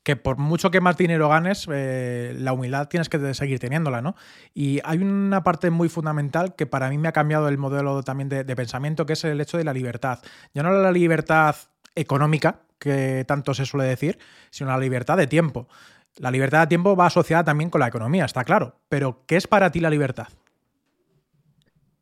[0.05, 4.14] que por mucho que más dinero ganes, eh, la humildad tienes que seguir teniéndola, ¿no?
[4.55, 8.28] Y hay una parte muy fundamental que para mí me ha cambiado el modelo también
[8.28, 10.20] de, de pensamiento, que es el hecho de la libertad.
[10.55, 11.57] Ya no la libertad
[11.97, 14.18] económica, que tanto se suele decir,
[14.51, 15.68] sino la libertad de tiempo.
[16.16, 18.80] La libertad de tiempo va asociada también con la economía, está claro.
[18.88, 20.28] Pero, ¿qué es para ti la libertad?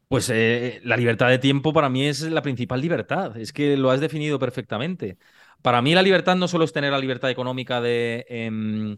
[0.09, 3.37] Pues eh, la libertad de tiempo para mí es la principal libertad.
[3.37, 5.19] Es que lo has definido perfectamente.
[5.61, 8.25] Para mí la libertad no solo es tener la libertad económica de...
[8.29, 8.97] Em,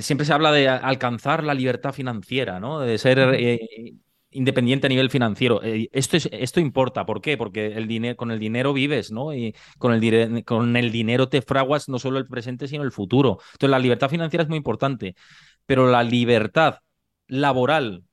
[0.00, 2.78] siempre se habla de alcanzar la libertad financiera, ¿no?
[2.78, 3.18] De ser
[4.30, 5.62] independiente a nivel financiero.
[5.62, 7.36] Eh, esto, es, esto importa, ¿por qué?
[7.36, 9.34] Porque el dinero, con el dinero vives, ¿no?
[9.34, 13.38] Y con el, con el dinero te fraguas no solo el presente, sino el futuro.
[13.52, 15.14] Entonces, la libertad financiera es muy importante,
[15.66, 16.78] pero la libertad
[17.26, 18.04] laboral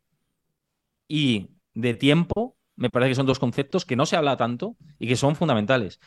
[1.07, 5.07] y de tiempo, me parece que son dos conceptos que no se habla tanto y
[5.07, 5.99] que son fundamentales.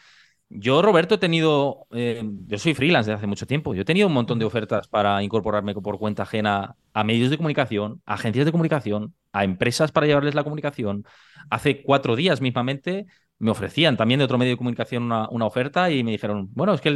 [0.53, 4.09] Yo, Roberto, he tenido, eh, yo soy freelance desde hace mucho tiempo, yo he tenido
[4.09, 8.46] un montón de ofertas para incorporarme por cuenta ajena a medios de comunicación, a agencias
[8.46, 11.05] de comunicación, a empresas para llevarles la comunicación.
[11.51, 13.07] Hace cuatro días mismamente
[13.38, 16.80] me ofrecían también de otro medio de comunicación una, oferta y me dijeron, bueno, es
[16.80, 16.88] que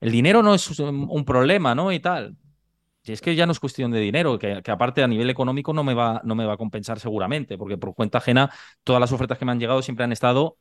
[0.00, 1.90] el, dinero no es un problema, ¿no?
[1.90, 2.36] Y tal.
[3.02, 5.72] Y es que ya no es cuestión de dinero, que, que, aparte a nivel económico
[5.72, 8.50] no me, va, no me va a compensar seguramente, porque por cuenta ajena
[8.84, 10.56] todas las ofertas que me han llegado siempre han estado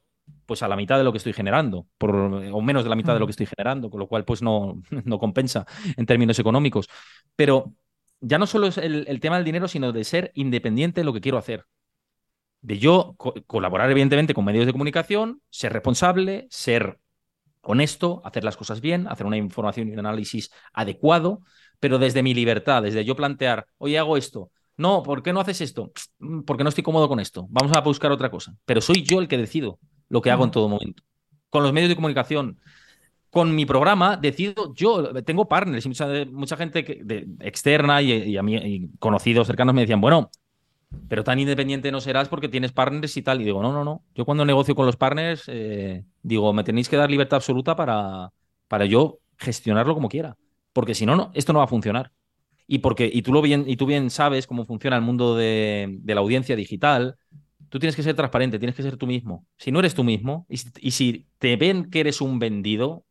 [0.45, 3.13] pues a la mitad de lo que estoy generando, por, o menos de la mitad
[3.13, 5.65] de lo que estoy generando, con lo cual pues no, no compensa
[5.95, 6.89] en términos económicos.
[7.35, 7.73] Pero
[8.21, 11.21] ya no solo es el, tema del dinero, sino de ser independiente de lo que
[11.21, 11.65] quiero hacer.
[12.61, 13.15] De yo
[13.47, 16.99] colaborar, evidentemente, con medios de comunicación, ser responsable, ser
[17.63, 21.41] honesto, hacer las cosas bien, hacer una información y un análisis adecuado,
[21.79, 24.51] pero desde mi libertad, desde yo plantear, oye, hago esto.
[24.77, 25.91] No, ¿por qué no haces esto?
[26.45, 27.47] Porque no estoy cómodo con esto.
[27.49, 28.55] Vamos a buscar otra cosa.
[28.65, 29.79] Pero soy yo el que decido
[30.11, 31.03] lo que hago en todo momento.
[31.49, 32.59] Con los medios de comunicación,
[33.29, 38.43] con mi programa, decido yo, tengo partners y mucha, mucha gente de, externa y, a
[38.43, 40.29] mí conocidos cercanos me decían, bueno,
[41.07, 43.39] pero tan independiente no serás porque tienes partners y tal.
[43.39, 44.03] Y digo, no, no, no.
[44.13, 48.31] Yo cuando negocio con los partners, eh, digo, me tenéis que dar libertad absoluta para,
[48.67, 50.35] para yo gestionarlo como quiera.
[50.73, 52.11] Porque si no, no, esto no va a funcionar.
[52.67, 55.99] Y porque, y tú lo bien, y tú bien sabes cómo funciona el mundo de,
[56.01, 57.15] de la audiencia digital,
[57.71, 59.47] Tú tienes que ser transparente, tienes que ser tú mismo.
[59.57, 60.57] Si no eres tú mismo y,
[60.91, 63.05] si te ven que eres un vendido,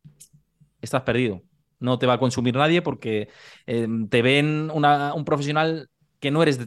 [0.83, 1.43] estás perdido.
[1.79, 3.31] No te va a consumir nadie porque
[3.65, 5.89] em, te ven un profesional
[6.19, 6.61] que no eres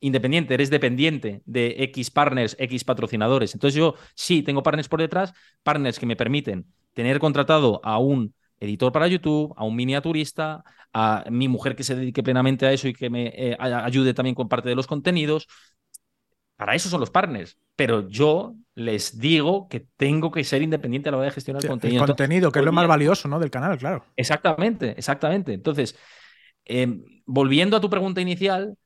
[0.00, 3.54] independiente, eres dependiente de X partners, X patrocinadores.
[3.54, 5.32] Entonces yo sí tengo partners por detrás,
[5.62, 11.24] partners que me permiten tener contratado a un editor para YouTube, a un miniaturista, a
[11.30, 14.48] mi mujer que se dedique plenamente a eso y que me eh, ayude también con
[14.48, 15.46] parte de los contenidos.
[16.58, 17.56] Para eso son los partners.
[17.76, 21.68] Pero yo les digo que tengo que ser independiente a la hora de gestionar el
[21.70, 22.02] contenido.
[22.02, 23.38] El contenido, que es lo más valioso ¿no?
[23.38, 24.04] del canal, claro.
[24.16, 25.52] Exactamente, exactamente.
[25.52, 25.96] Entonces,
[26.64, 28.76] em, volviendo a tu pregunta inicial,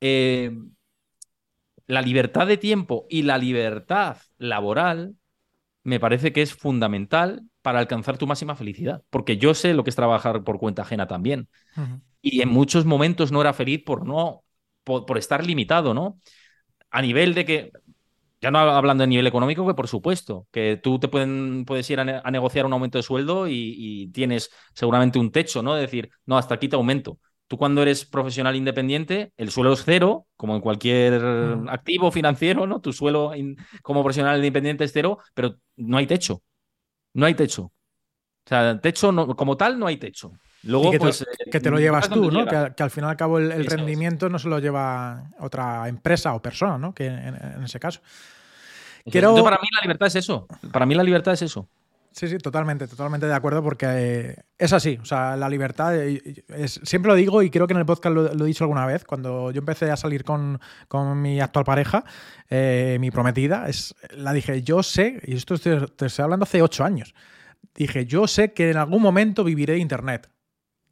[0.00, 0.72] em,
[1.86, 5.14] la libertad de tiempo y la libertad laboral
[5.84, 9.90] me parece que es fundamental para alcanzar tu máxima felicidad, porque yo sé lo que
[9.90, 11.48] es trabajar por cuenta ajena también.
[12.20, 14.42] Y en muchos momentos no era feliz por no
[14.82, 16.18] por estar limitado, ¿no?
[16.92, 17.72] A nivel de que,
[18.40, 22.00] ya no hablando de nivel económico, que por supuesto, que tú te pueden, puedes ir
[22.00, 25.74] a, negociar un aumento de sueldo y, tienes seguramente un techo, ¿no?
[25.74, 27.18] De decir, no, hasta aquí te aumento.
[27.48, 31.68] Tú cuando eres profesional independiente, el suelo es cero, como en cualquier mm.
[31.68, 32.80] activo financiero, ¿no?
[32.80, 33.32] Tu suelo
[33.82, 36.42] como profesional independiente es cero, pero no hay techo.
[37.14, 37.64] No hay techo.
[37.64, 40.32] O sea, techo como tal no hay techo.
[40.64, 42.46] Luego, que, pues, te, que te lo llevas tú, ¿no?
[42.46, 46.78] Que, al final al cabo el, rendimiento no se lo lleva otra empresa o persona,
[46.78, 46.94] ¿no?
[46.94, 48.00] Que en, ese caso.
[49.10, 49.34] Quiero...
[49.42, 50.46] para mí la libertad es eso.
[50.70, 51.68] Para mí la libertad es eso.
[52.12, 54.98] Sí, sí, totalmente, totalmente de acuerdo porque eh, es así.
[55.00, 58.14] O sea, la libertad, eh, es, siempre lo digo y creo que en el podcast
[58.14, 60.60] lo, he dicho alguna vez, cuando yo empecé a salir con,
[61.16, 62.04] mi actual pareja,
[62.50, 66.84] eh, mi prometida, es, la dije, yo sé, y esto te estoy hablando hace ocho
[66.84, 67.14] años,
[67.74, 70.28] dije, yo sé que en algún momento viviré Internet.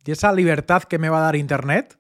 [0.05, 1.99] Y esa libertad que me va a dar Internet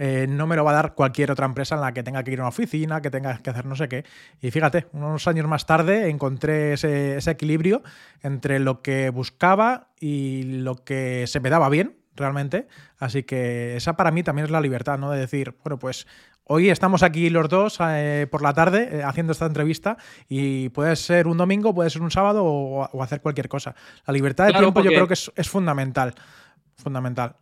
[0.00, 2.30] eh, no me lo va a dar cualquier otra empresa en la que tenga que
[2.30, 4.04] ir a una oficina, que tenga que hacer no sé qué.
[4.40, 7.82] Y fíjate, unos años más tarde encontré ese, ese equilibrio
[8.22, 12.68] entre lo que buscaba y lo que se me daba bien realmente.
[12.98, 15.10] Así que esa para mí también es la libertad, ¿no?
[15.10, 16.06] De decir, bueno, pues
[16.44, 19.96] hoy estamos aquí los dos eh, por la tarde eh, haciendo esta entrevista
[20.28, 23.74] y puede ser un domingo, puede ser un sábado o, hacer cualquier cosa.
[24.06, 26.14] La libertad de tiempo yo creo que es, es fundamental.
[26.88, 27.36] Fundamental.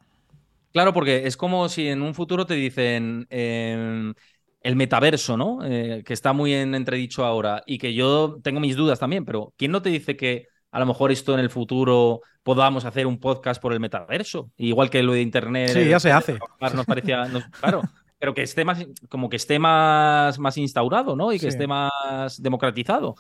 [0.73, 4.13] Claro, porque es como si en un futuro te dicen em,
[4.61, 5.61] el metaverso, ¿no?
[5.65, 9.55] Eh, que está muy en entredicho ahora y que yo tengo mis dudas también, pero
[9.57, 13.21] ¿quién no te dice que a lo mejor esto en el futuro podamos hacer un
[13.21, 14.51] podcast por el metaverso?
[14.57, 15.71] Igual que lo de Internet.
[15.71, 16.41] Sí, ya se hace.
[16.75, 17.23] Nos parecía,
[17.61, 17.83] claro,
[18.19, 21.33] pero que esté más, como que esté más, más instaurado, ¿no?
[21.33, 23.15] Y que esté más democratizado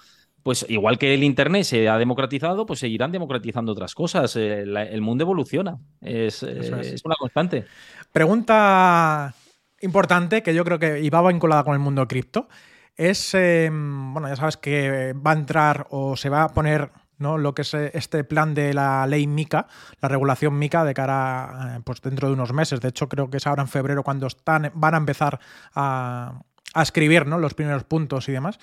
[0.46, 4.36] pues igual que el Internet se ha democratizado, pues seguirán democratizando otras cosas.
[4.36, 5.76] Eh, el, mundo evoluciona.
[6.00, 7.64] Es, es, una constante.
[8.12, 9.34] Pregunta
[9.80, 12.46] importante que yo creo que iba vinculada con el mundo cripto.
[12.94, 17.38] Es, em, bueno, ya sabes que va a entrar o se va a poner ¿no?
[17.38, 19.66] lo que es eh, este plan de la ley MICA,
[20.00, 22.80] la regulación MICA de cara, eh, pues dentro de unos meses.
[22.80, 25.40] De hecho, creo que es ahora en febrero cuando están, van a empezar
[25.74, 26.40] a,
[26.72, 27.38] a escribir ¿no?
[27.38, 28.60] los primeros puntos y demás.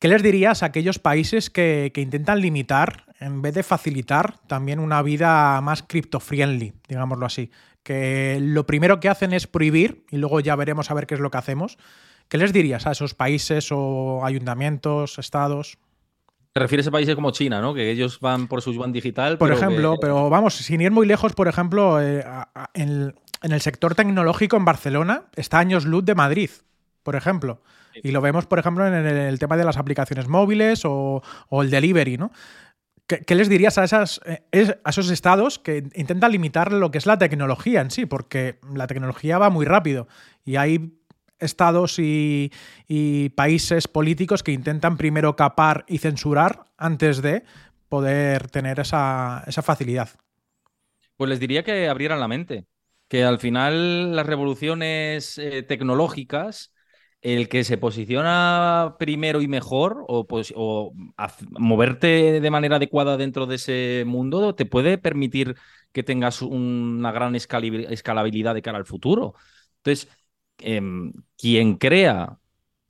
[0.00, 5.02] ¿Qué les dirías a aquellos países que, intentan limitar, en vez de facilitar, también una
[5.02, 7.50] vida más cripto-friendly, digámoslo así?
[7.82, 11.20] Que lo primero que hacen es prohibir y luego ya veremos a ver qué es
[11.20, 11.76] lo que hacemos.
[12.28, 15.76] ¿Qué les dirías a esos países o ayuntamientos, estados?
[16.54, 17.74] Te refieres a países como China, ¿no?
[17.74, 19.36] Que ellos van por su yuan digital.
[19.36, 22.24] Por ejemplo, pero vamos, sin ir muy lejos, por ejemplo, eh,
[22.72, 26.50] en, en, el sector tecnológico en Barcelona está años luz de Madrid
[27.02, 27.60] por ejemplo.
[28.02, 32.18] Y lo vemos, por ejemplo, en el, tema de las aplicaciones móviles o, el delivery,
[32.18, 32.30] ¿no?
[33.06, 37.80] ¿Qué, les dirías eh, a esos estados que intentan limitar lo que es la tecnología
[37.80, 38.06] en sí?
[38.06, 40.06] Porque la tecnología va muy rápido
[40.44, 40.92] y hay
[41.40, 42.52] estados y,
[43.34, 47.42] países políticos que intentan primero capar y censurar antes de
[47.88, 50.10] poder tener esa, facilidad.
[51.16, 52.66] Pues les diría que abrieran la mente,
[53.08, 56.72] que al final las revoluciones eh, tecnológicas
[57.22, 60.92] el que se posiciona primero y mejor o, pues, o
[61.58, 65.56] moverte de manera adecuada dentro de ese mundo te puede permitir
[65.92, 69.34] que tengas una gran escalabilidad de cara al futuro.
[69.78, 70.08] Entonces,
[70.58, 72.38] em, quien crea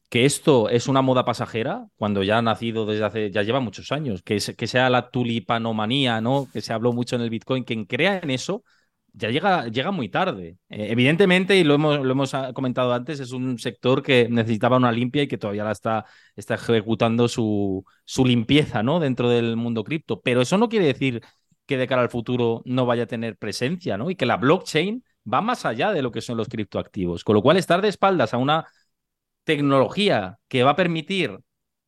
[0.09, 3.93] que esto es una moda pasajera, cuando ya ha nacido desde hace, ya lleva muchos
[3.93, 6.49] años, que, que sea la tulipanomanía, ¿no?
[6.53, 8.65] Que se habló mucho en el Bitcoin, quien crea en eso,
[9.13, 10.57] ya llega, llega muy tarde.
[10.69, 14.77] Eh, evidentemente, y lo hemos, lo hemos ah, comentado antes, es un sector que necesitaba
[14.77, 16.05] una limpia y que todavía la está,
[16.37, 19.01] está ejecutando su, su limpieza ¿no?
[19.01, 20.21] dentro del mundo cripto.
[20.21, 21.23] Pero eso no quiere decir
[21.67, 24.11] que de cara al futuro no vaya a tener presencia, ¿no?
[24.11, 27.23] Y que la blockchain va más allá de lo que son los criptoactivos.
[27.25, 28.67] Con lo cual, estar de espaldas a una
[29.45, 31.39] tecnología que va a permitir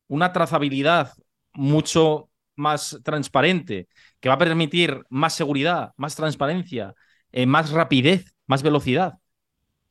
[0.07, 1.13] una trazabilidad
[1.53, 3.87] mucho más transparente,
[4.19, 6.93] que va a permitir más seguridad, más transparencia,
[7.33, 9.19] eh, más rapidez, más velocidad.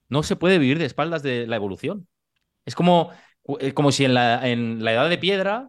[0.09, 2.09] No se puede vivir de espaldas de la evolución.
[2.65, 3.11] Es como,
[3.61, 5.69] eh, como si en la, en la edad de piedra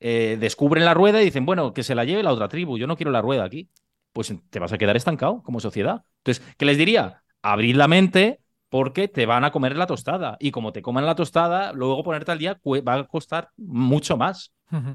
[0.00, 2.86] eh, descubren la rueda y dicen, bueno, que se la lleve la otra tribu, yo
[2.86, 3.68] no quiero la rueda aquí.
[4.12, 6.02] Pues te vas a quedar estancado como sociedad.
[6.18, 7.22] Entonces, ¿qué les diría?
[7.42, 8.40] Abrir la mente
[8.70, 10.36] porque te van a comer la tostada.
[10.40, 14.52] Y como te comen la tostada, luego ponerte al día va a costar mucho más.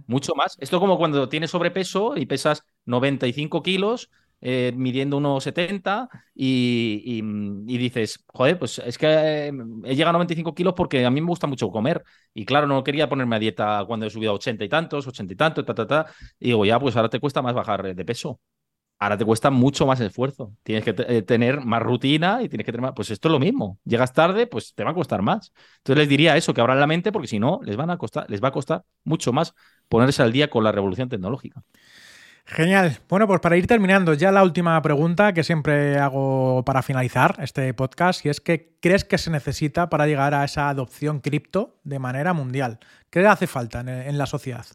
[0.07, 0.57] Mucho más.
[0.59, 4.09] Esto como cuando tienes sobrepeso y pesas 95 kilos,
[4.41, 7.21] eh, midiendo unos 70 y,
[7.67, 9.51] y, dices, joder, pues es que eh,
[9.85, 12.03] he llegado a 95 kilos porque a mí me gusta mucho comer.
[12.33, 15.33] Y claro, no quería ponerme a dieta cuando he subido a 80 y tantos, 80
[15.33, 16.05] y tantos, ta, ta, ta.
[16.39, 18.39] Y digo, ya, pues ahora te cuesta más bajar de peso.
[18.97, 20.53] Ahora te cuesta mucho más esfuerzo.
[20.63, 22.93] Tienes que eh, tener más rutina y tienes que tener más.
[22.95, 23.77] Pues esto es lo mismo.
[23.83, 25.51] Llegas tarde, pues te va a costar más.
[25.79, 28.25] Entonces les diría eso, que abran la mente, porque si no, les, van a costar,
[28.29, 29.53] les va a costar mucho más
[29.89, 31.61] ponerse al día con la revolución tecnológica.
[32.47, 32.99] Genial.
[33.09, 37.73] Bueno, pues para ir terminando, ya la última pregunta que siempre hago para finalizar este
[37.73, 41.97] podcast, y es que ¿crees que se necesita para llegar a esa adopción cripto de
[41.97, 42.79] manera mundial?
[43.09, 44.65] ¿Qué hace falta en, la sociedad?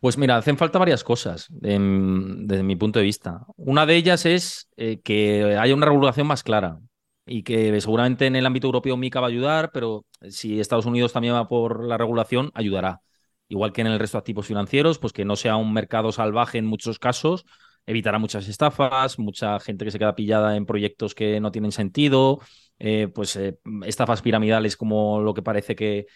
[0.00, 3.46] Pues mira, hacen falta varias cosas desde mi punto de vista.
[3.56, 6.78] Una de ellas es eh, que haya una regulación más clara
[7.24, 11.14] y que seguramente en el ámbito europeo MICA va a ayudar, pero si Estados Unidos
[11.14, 13.00] también va por la regulación, ayudará
[13.48, 16.58] igual que en el resto de activos financieros, pues que no sea un mercado salvaje
[16.58, 17.44] en muchos casos,
[17.86, 22.40] evitará muchas estafas, mucha gente que se queda pillada en proyectos que no tienen sentido,
[22.78, 26.06] eh, pues eh, estafas piramidales como lo que parece que,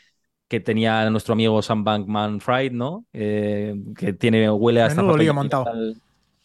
[0.49, 3.07] que tenía nuestro amigo Sam Bankman Fried, ¿no?
[3.15, 5.33] Eh, que tiene, huele a estafa.
[5.33, 5.65] montado.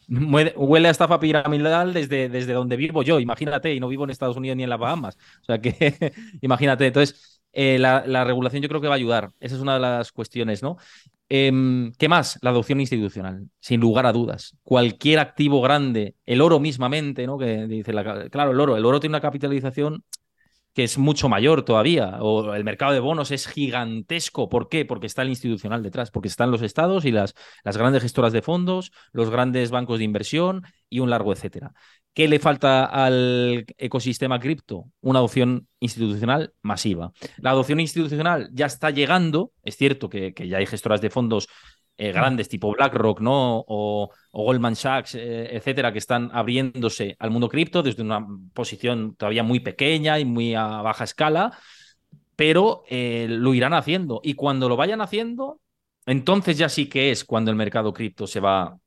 [0.07, 4.37] huele a estafa piramidal desde, desde donde vivo yo, imagínate, y no vivo en Estados
[4.37, 5.17] Unidos ni en las Bahamas.
[5.41, 6.87] O sea que, imagínate.
[6.87, 9.31] Entonces, eh, la, regulación yo creo que va a ayudar.
[9.39, 10.77] Esa es una de las cuestiones, ¿no?
[11.27, 12.37] Em, ¿Qué más?
[12.43, 14.55] La adopción institucional, sin lugar a dudas.
[14.63, 17.39] Cualquier activo grande, el oro mismamente, ¿no?
[17.39, 20.03] Que dice la, claro, el oro, el oro tiene una capitalización
[20.77, 24.47] que es mucho mayor todavía, o el mercado de bonos es gigantesco.
[24.47, 24.85] ¿Por qué?
[24.85, 27.33] Porque está el institucional detrás, porque están los estados y las,
[27.63, 31.73] las grandes gestoras de fondos, los grandes bancos de inversión y un largo etcétera.
[32.13, 34.85] ¿Qué le falta al ecosistema cripto?
[35.01, 37.11] Una adopción institucional masiva.
[37.37, 41.47] La adopción institucional ya está llegando, es cierto que, que ya hay gestoras de fondos
[41.97, 43.65] eh, grandes tipo BlackRock, ¿no?
[44.43, 49.59] Goldman Sachs, eh, etcétera, que están abriéndose al mundo cripto desde una posición todavía muy
[49.59, 51.57] pequeña y muy a baja escala,
[52.35, 54.21] pero eh, lo irán haciendo.
[54.23, 55.59] Y cuando lo vayan haciendo,
[56.05, 58.77] entonces ya sí que es cuando el mercado cripto se va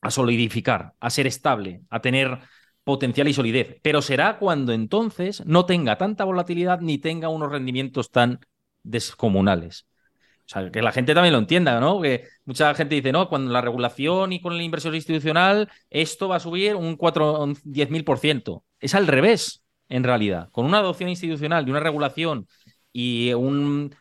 [0.00, 2.38] a solidificar, a ser estable, a tener
[2.84, 3.80] potencial y solidez.
[3.82, 8.40] Pero será cuando entonces no tenga tanta volatilidad ni tenga unos rendimientos tan
[8.84, 9.86] descomunales.
[10.46, 12.00] O sea, que la gente también lo entienda, ¿no?
[12.00, 16.36] Que mucha gente dice, no, cuando la regulación y con la inversión institucional, esto va
[16.36, 18.62] a subir un 4, un 10.000%.
[18.78, 20.48] Es al revés, en realidad.
[20.52, 22.46] Con una adopción institucional y una regulación
[22.92, 23.94] y un.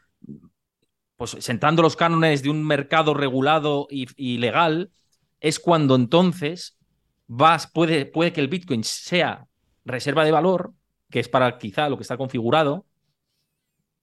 [1.16, 4.92] Pues sentando los cánones de un mercado regulado y, legal,
[5.40, 6.78] es cuando entonces
[7.26, 9.48] vas, puede, puede que el Bitcoin sea
[9.86, 10.74] reserva de valor,
[11.10, 12.86] que es para quizá lo que está configurado,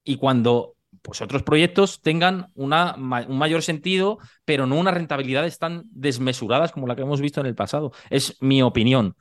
[0.03, 0.72] y cuando
[1.03, 6.87] pues otros proyectos tengan una, un mayor sentido, pero no unas rentabilidades tan desmesuradas como
[6.87, 7.91] la que hemos visto en el pasado.
[8.09, 9.15] Es mi opinión.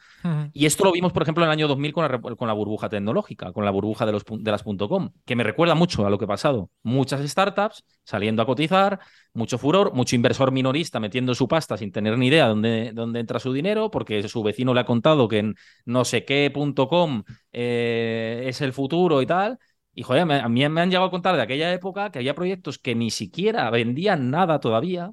[0.52, 2.88] Y esto lo vimos, por ejemplo, en el año 2000 con la, con la burbuja
[2.88, 6.18] tecnológica, con la burbuja de, los, de las .com, que me recuerda mucho a lo
[6.18, 6.70] que ha pasado.
[6.84, 9.00] Muchas startups saliendo a cotizar,
[9.34, 13.40] mucho furor, mucho inversor minorista metiendo su pasta sin tener ni idea dónde, dónde entra
[13.40, 16.52] su dinero, porque su vecino le ha contado que en no sé qué
[16.88, 19.58] .com eh, es el futuro y tal
[19.94, 22.78] y joder, a mí me han llegado a contar de aquella época que había proyectos
[22.78, 25.12] que ni siquiera vendían nada todavía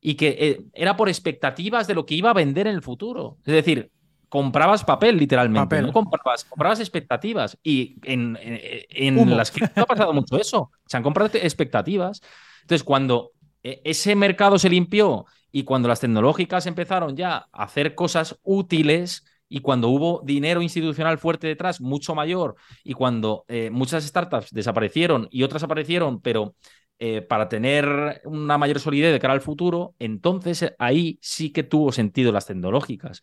[0.00, 3.38] y que eh, era por expectativas de lo que iba a vender en el futuro.
[3.44, 3.90] Es decir,
[4.28, 7.58] comprabas papel literalmente, no comprabas, comprabas expectativas.
[7.62, 10.70] Y en, en, las que ha pasado mucho eso.
[10.86, 12.22] Se han comprado expectativas.
[12.62, 13.32] Entonces, cuando
[13.62, 19.26] eh, ese mercado se limpió y cuando las tecnológicas empezaron ya a hacer cosas útiles,
[19.50, 22.54] y cuando hubo dinero institucional fuerte detrás, mucho mayor,
[22.84, 26.54] y cuando eh, muchas startups desaparecieron y otras aparecieron, pero
[27.00, 31.64] eh, para tener una mayor solidez de cara al futuro, entonces eh, ahí sí que
[31.64, 33.22] tuvo sentido las tecnológicas.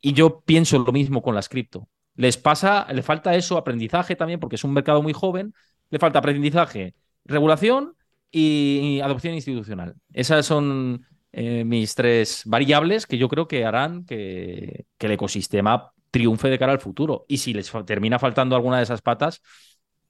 [0.00, 1.88] Y yo pienso lo mismo con las cripto.
[2.14, 5.52] Les pasa, le falta eso, aprendizaje también, porque es un mercado muy joven,
[5.90, 6.94] le falta aprendizaje,
[7.26, 7.96] regulación
[8.30, 9.96] y adopción institucional.
[10.14, 16.48] Esas son eh, mis tres variables que yo creo que harán que, el ecosistema triunfe
[16.48, 17.24] de cara al futuro.
[17.28, 19.40] Y si les termina faltando alguna de esas patas,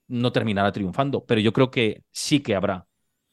[0.08, 1.24] no terminará triunfando.
[1.24, 2.86] Pero yo creo que sí que habrá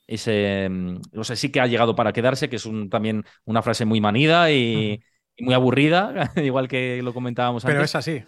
[0.05, 0.67] ese.
[0.69, 3.85] Mm, o sea, sí que ha llegado para quedarse, que es un, también una frase
[3.85, 5.01] muy manida y,
[5.39, 7.73] muy aburrida, igual que lo comentábamos antes.
[7.73, 8.23] Pero es así.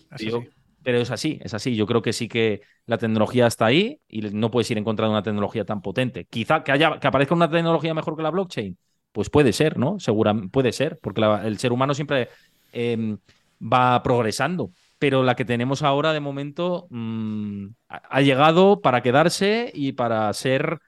[0.84, 1.76] pero es así, es así.
[1.76, 5.06] Yo creo que sí que la tecnología está ahí y no puedes ir en contra
[5.06, 6.26] de una tecnología tan potente.
[6.30, 8.78] Quizá que, haya, que aparezca una tecnología mejor que la blockchain,
[9.12, 10.00] pues puede ser, ¿no?
[10.00, 12.30] Seguramente puede ser, porque el ser humano siempre
[12.72, 13.18] em,
[13.62, 14.72] va progresando.
[15.00, 20.80] Pero la que tenemos ahora, de momento, mm, ha llegado para quedarse y para ser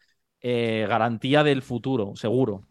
[0.41, 2.63] eh, garantía del futuro, seguro.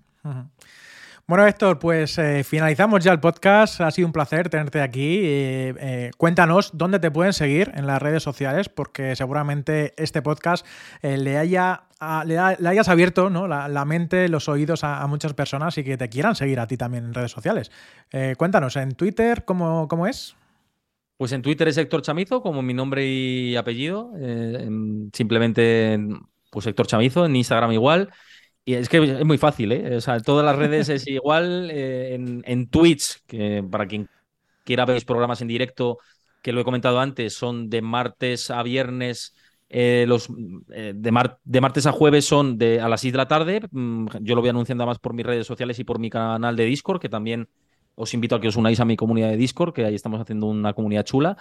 [1.30, 3.80] Bueno, Héctor, pues eh, finalizamos ya el podcast.
[3.82, 5.20] Ha sido un placer tenerte aquí.
[5.22, 10.66] Eh, cuéntanos dónde te pueden seguir en las redes sociales, porque seguramente este podcast
[11.02, 11.84] le haya
[12.26, 13.46] le, hayas abierto ¿no?
[13.46, 17.04] la, mente, los oídos a, muchas personas y que te quieran seguir a ti también
[17.04, 17.70] en redes sociales.
[18.10, 20.34] Eh, cuéntanos, en Twitter, ¿cómo, ¿cómo, es?
[21.16, 24.10] Pues en Twitter es Héctor Chamizo, como mi nombre y apellido.
[24.18, 24.68] Eh,
[25.12, 25.96] simplemente,
[26.50, 28.10] pues Héctor Chamizo, en Instagram igual.
[28.64, 29.96] Y es que es muy fácil, ¿eh?
[29.96, 31.70] O sea, todas las redes es igual.
[31.70, 34.08] Eh, en, en Twitch, que para quien
[34.64, 35.98] quiera ver programas en directo,
[36.42, 39.34] que lo he comentado antes, son de martes a viernes
[39.72, 40.28] eh, los
[40.72, 43.62] eh, de, martes a jueves son de, a las 6 de la tarde.
[43.70, 46.64] Mm, yo lo voy anunciando más por mis redes sociales y por mi canal de
[46.64, 47.48] Discord, que también
[47.94, 50.46] os invito a que os unáis a mi comunidad de Discord, que ahí estamos haciendo
[50.46, 51.36] una comunidad chula.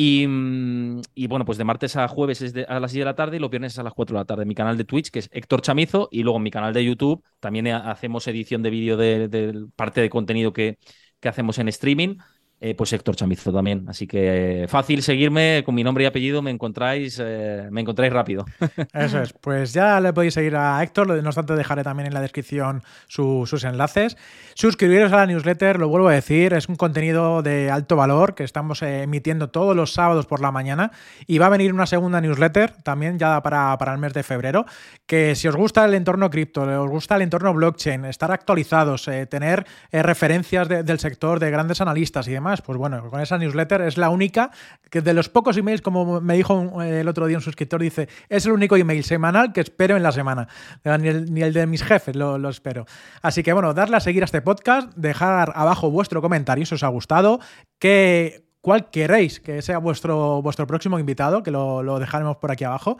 [0.00, 3.36] Y, mm, bueno, pues de martes a jueves es a las 6 de la tarde
[3.36, 4.44] y los viernes es a las 4 de la tarde.
[4.44, 7.66] Mi canal de Twitch, que es Héctor Chamizo, y luego mi canal de YouTube también
[7.66, 10.78] hacemos edición de vídeo de, parte de contenido que,
[11.18, 12.16] que hacemos en streaming
[12.60, 13.84] eh, pues Héctor Chamizo también.
[13.88, 18.46] Así que fácil seguirme con mi nombre y apellido, me encontráis, eh, me encontráis rápido.
[18.92, 22.20] Eso es, pues ya le podéis seguir a Héctor, no obstante dejaré también en la
[22.20, 24.16] descripción sus enlaces.
[24.54, 28.42] Suscribiros a la newsletter, lo vuelvo a decir, es un contenido de alto valor que
[28.42, 30.90] estamos eh, emitiendo todos los sábados por la mañana
[31.28, 34.66] y va a venir una segunda newsletter también ya para, para el mes de febrero,
[35.06, 39.64] que si os gusta el entorno cripto, os gusta el entorno blockchain, estar actualizados, tener
[39.92, 44.10] referencias del sector de grandes analistas y demás, pues bueno, con esa newsletter es la
[44.10, 44.50] única
[44.90, 48.46] que de los pocos emails, como me dijo el otro día un suscriptor, dice, es
[48.46, 50.48] el único email semanal que espero en la semana.
[50.84, 52.86] Ni el, de mis jefes lo, espero.
[53.22, 56.82] Así que bueno, darle a seguir a este podcast, dejar abajo vuestro comentario si os
[56.82, 57.40] ha gustado,
[57.78, 62.98] que cuál queréis que sea vuestro, vuestro próximo invitado, que lo dejaremos por aquí abajo.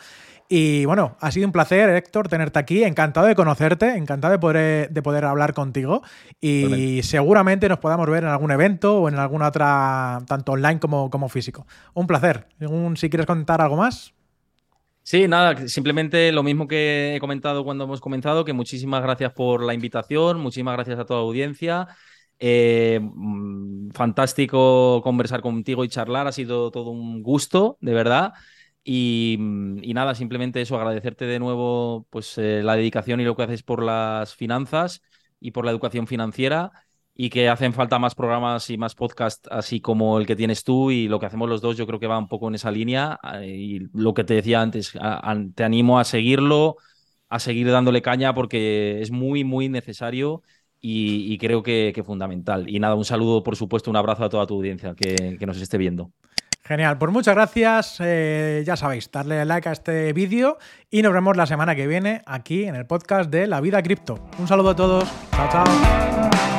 [0.50, 2.82] Y bueno, ha sido un placer, Héctor, tenerte aquí.
[2.82, 6.02] Encantado de conocerte, encantado de poder, de poder hablar contigo.
[6.40, 11.10] Y seguramente nos podamos ver en algún evento o en alguna otra, tanto online como,
[11.10, 11.66] como físico.
[11.92, 12.46] Un placer.
[12.96, 14.14] si quieres contar algo más.
[15.02, 19.62] Sí, nada, simplemente lo mismo que he comentado cuando hemos comenzado, que muchísimas gracias por
[19.62, 21.88] la invitación, muchísimas gracias a toda la audiencia.
[22.38, 28.32] Eh, mm, fantástico conversar contigo y charlar, ha sido todo un gusto, de verdad.
[28.86, 33.42] Mm, y, nada, simplemente eso, agradecerte de nuevo pues, eh, la dedicación y lo que
[33.42, 35.02] haces por las finanzas
[35.40, 36.72] y por la educación financiera
[37.14, 40.90] y que hacen falta más programas y más podcasts así como el que tienes tú
[40.90, 43.18] y lo que hacemos los dos yo creo que va un poco en esa línea
[43.40, 44.92] eh, y lo que te decía antes,
[45.54, 46.76] te animo a seguirlo,
[47.28, 50.42] a seguir dándole caña porque es muy, muy necesario
[50.80, 52.68] y, creo que, fundamental.
[52.70, 55.76] Y nada, un saludo, por supuesto, un abrazo a toda tu audiencia que nos esté
[55.76, 56.12] viendo.
[56.68, 57.96] Genial, pues muchas gracias.
[58.00, 60.58] Eh, ya sabéis, darle like a este vídeo
[60.90, 64.18] y nos vemos la semana que viene aquí en el podcast de La Vida Cripto.
[64.38, 65.08] Un saludo a todos.
[65.30, 66.57] Chao, chao.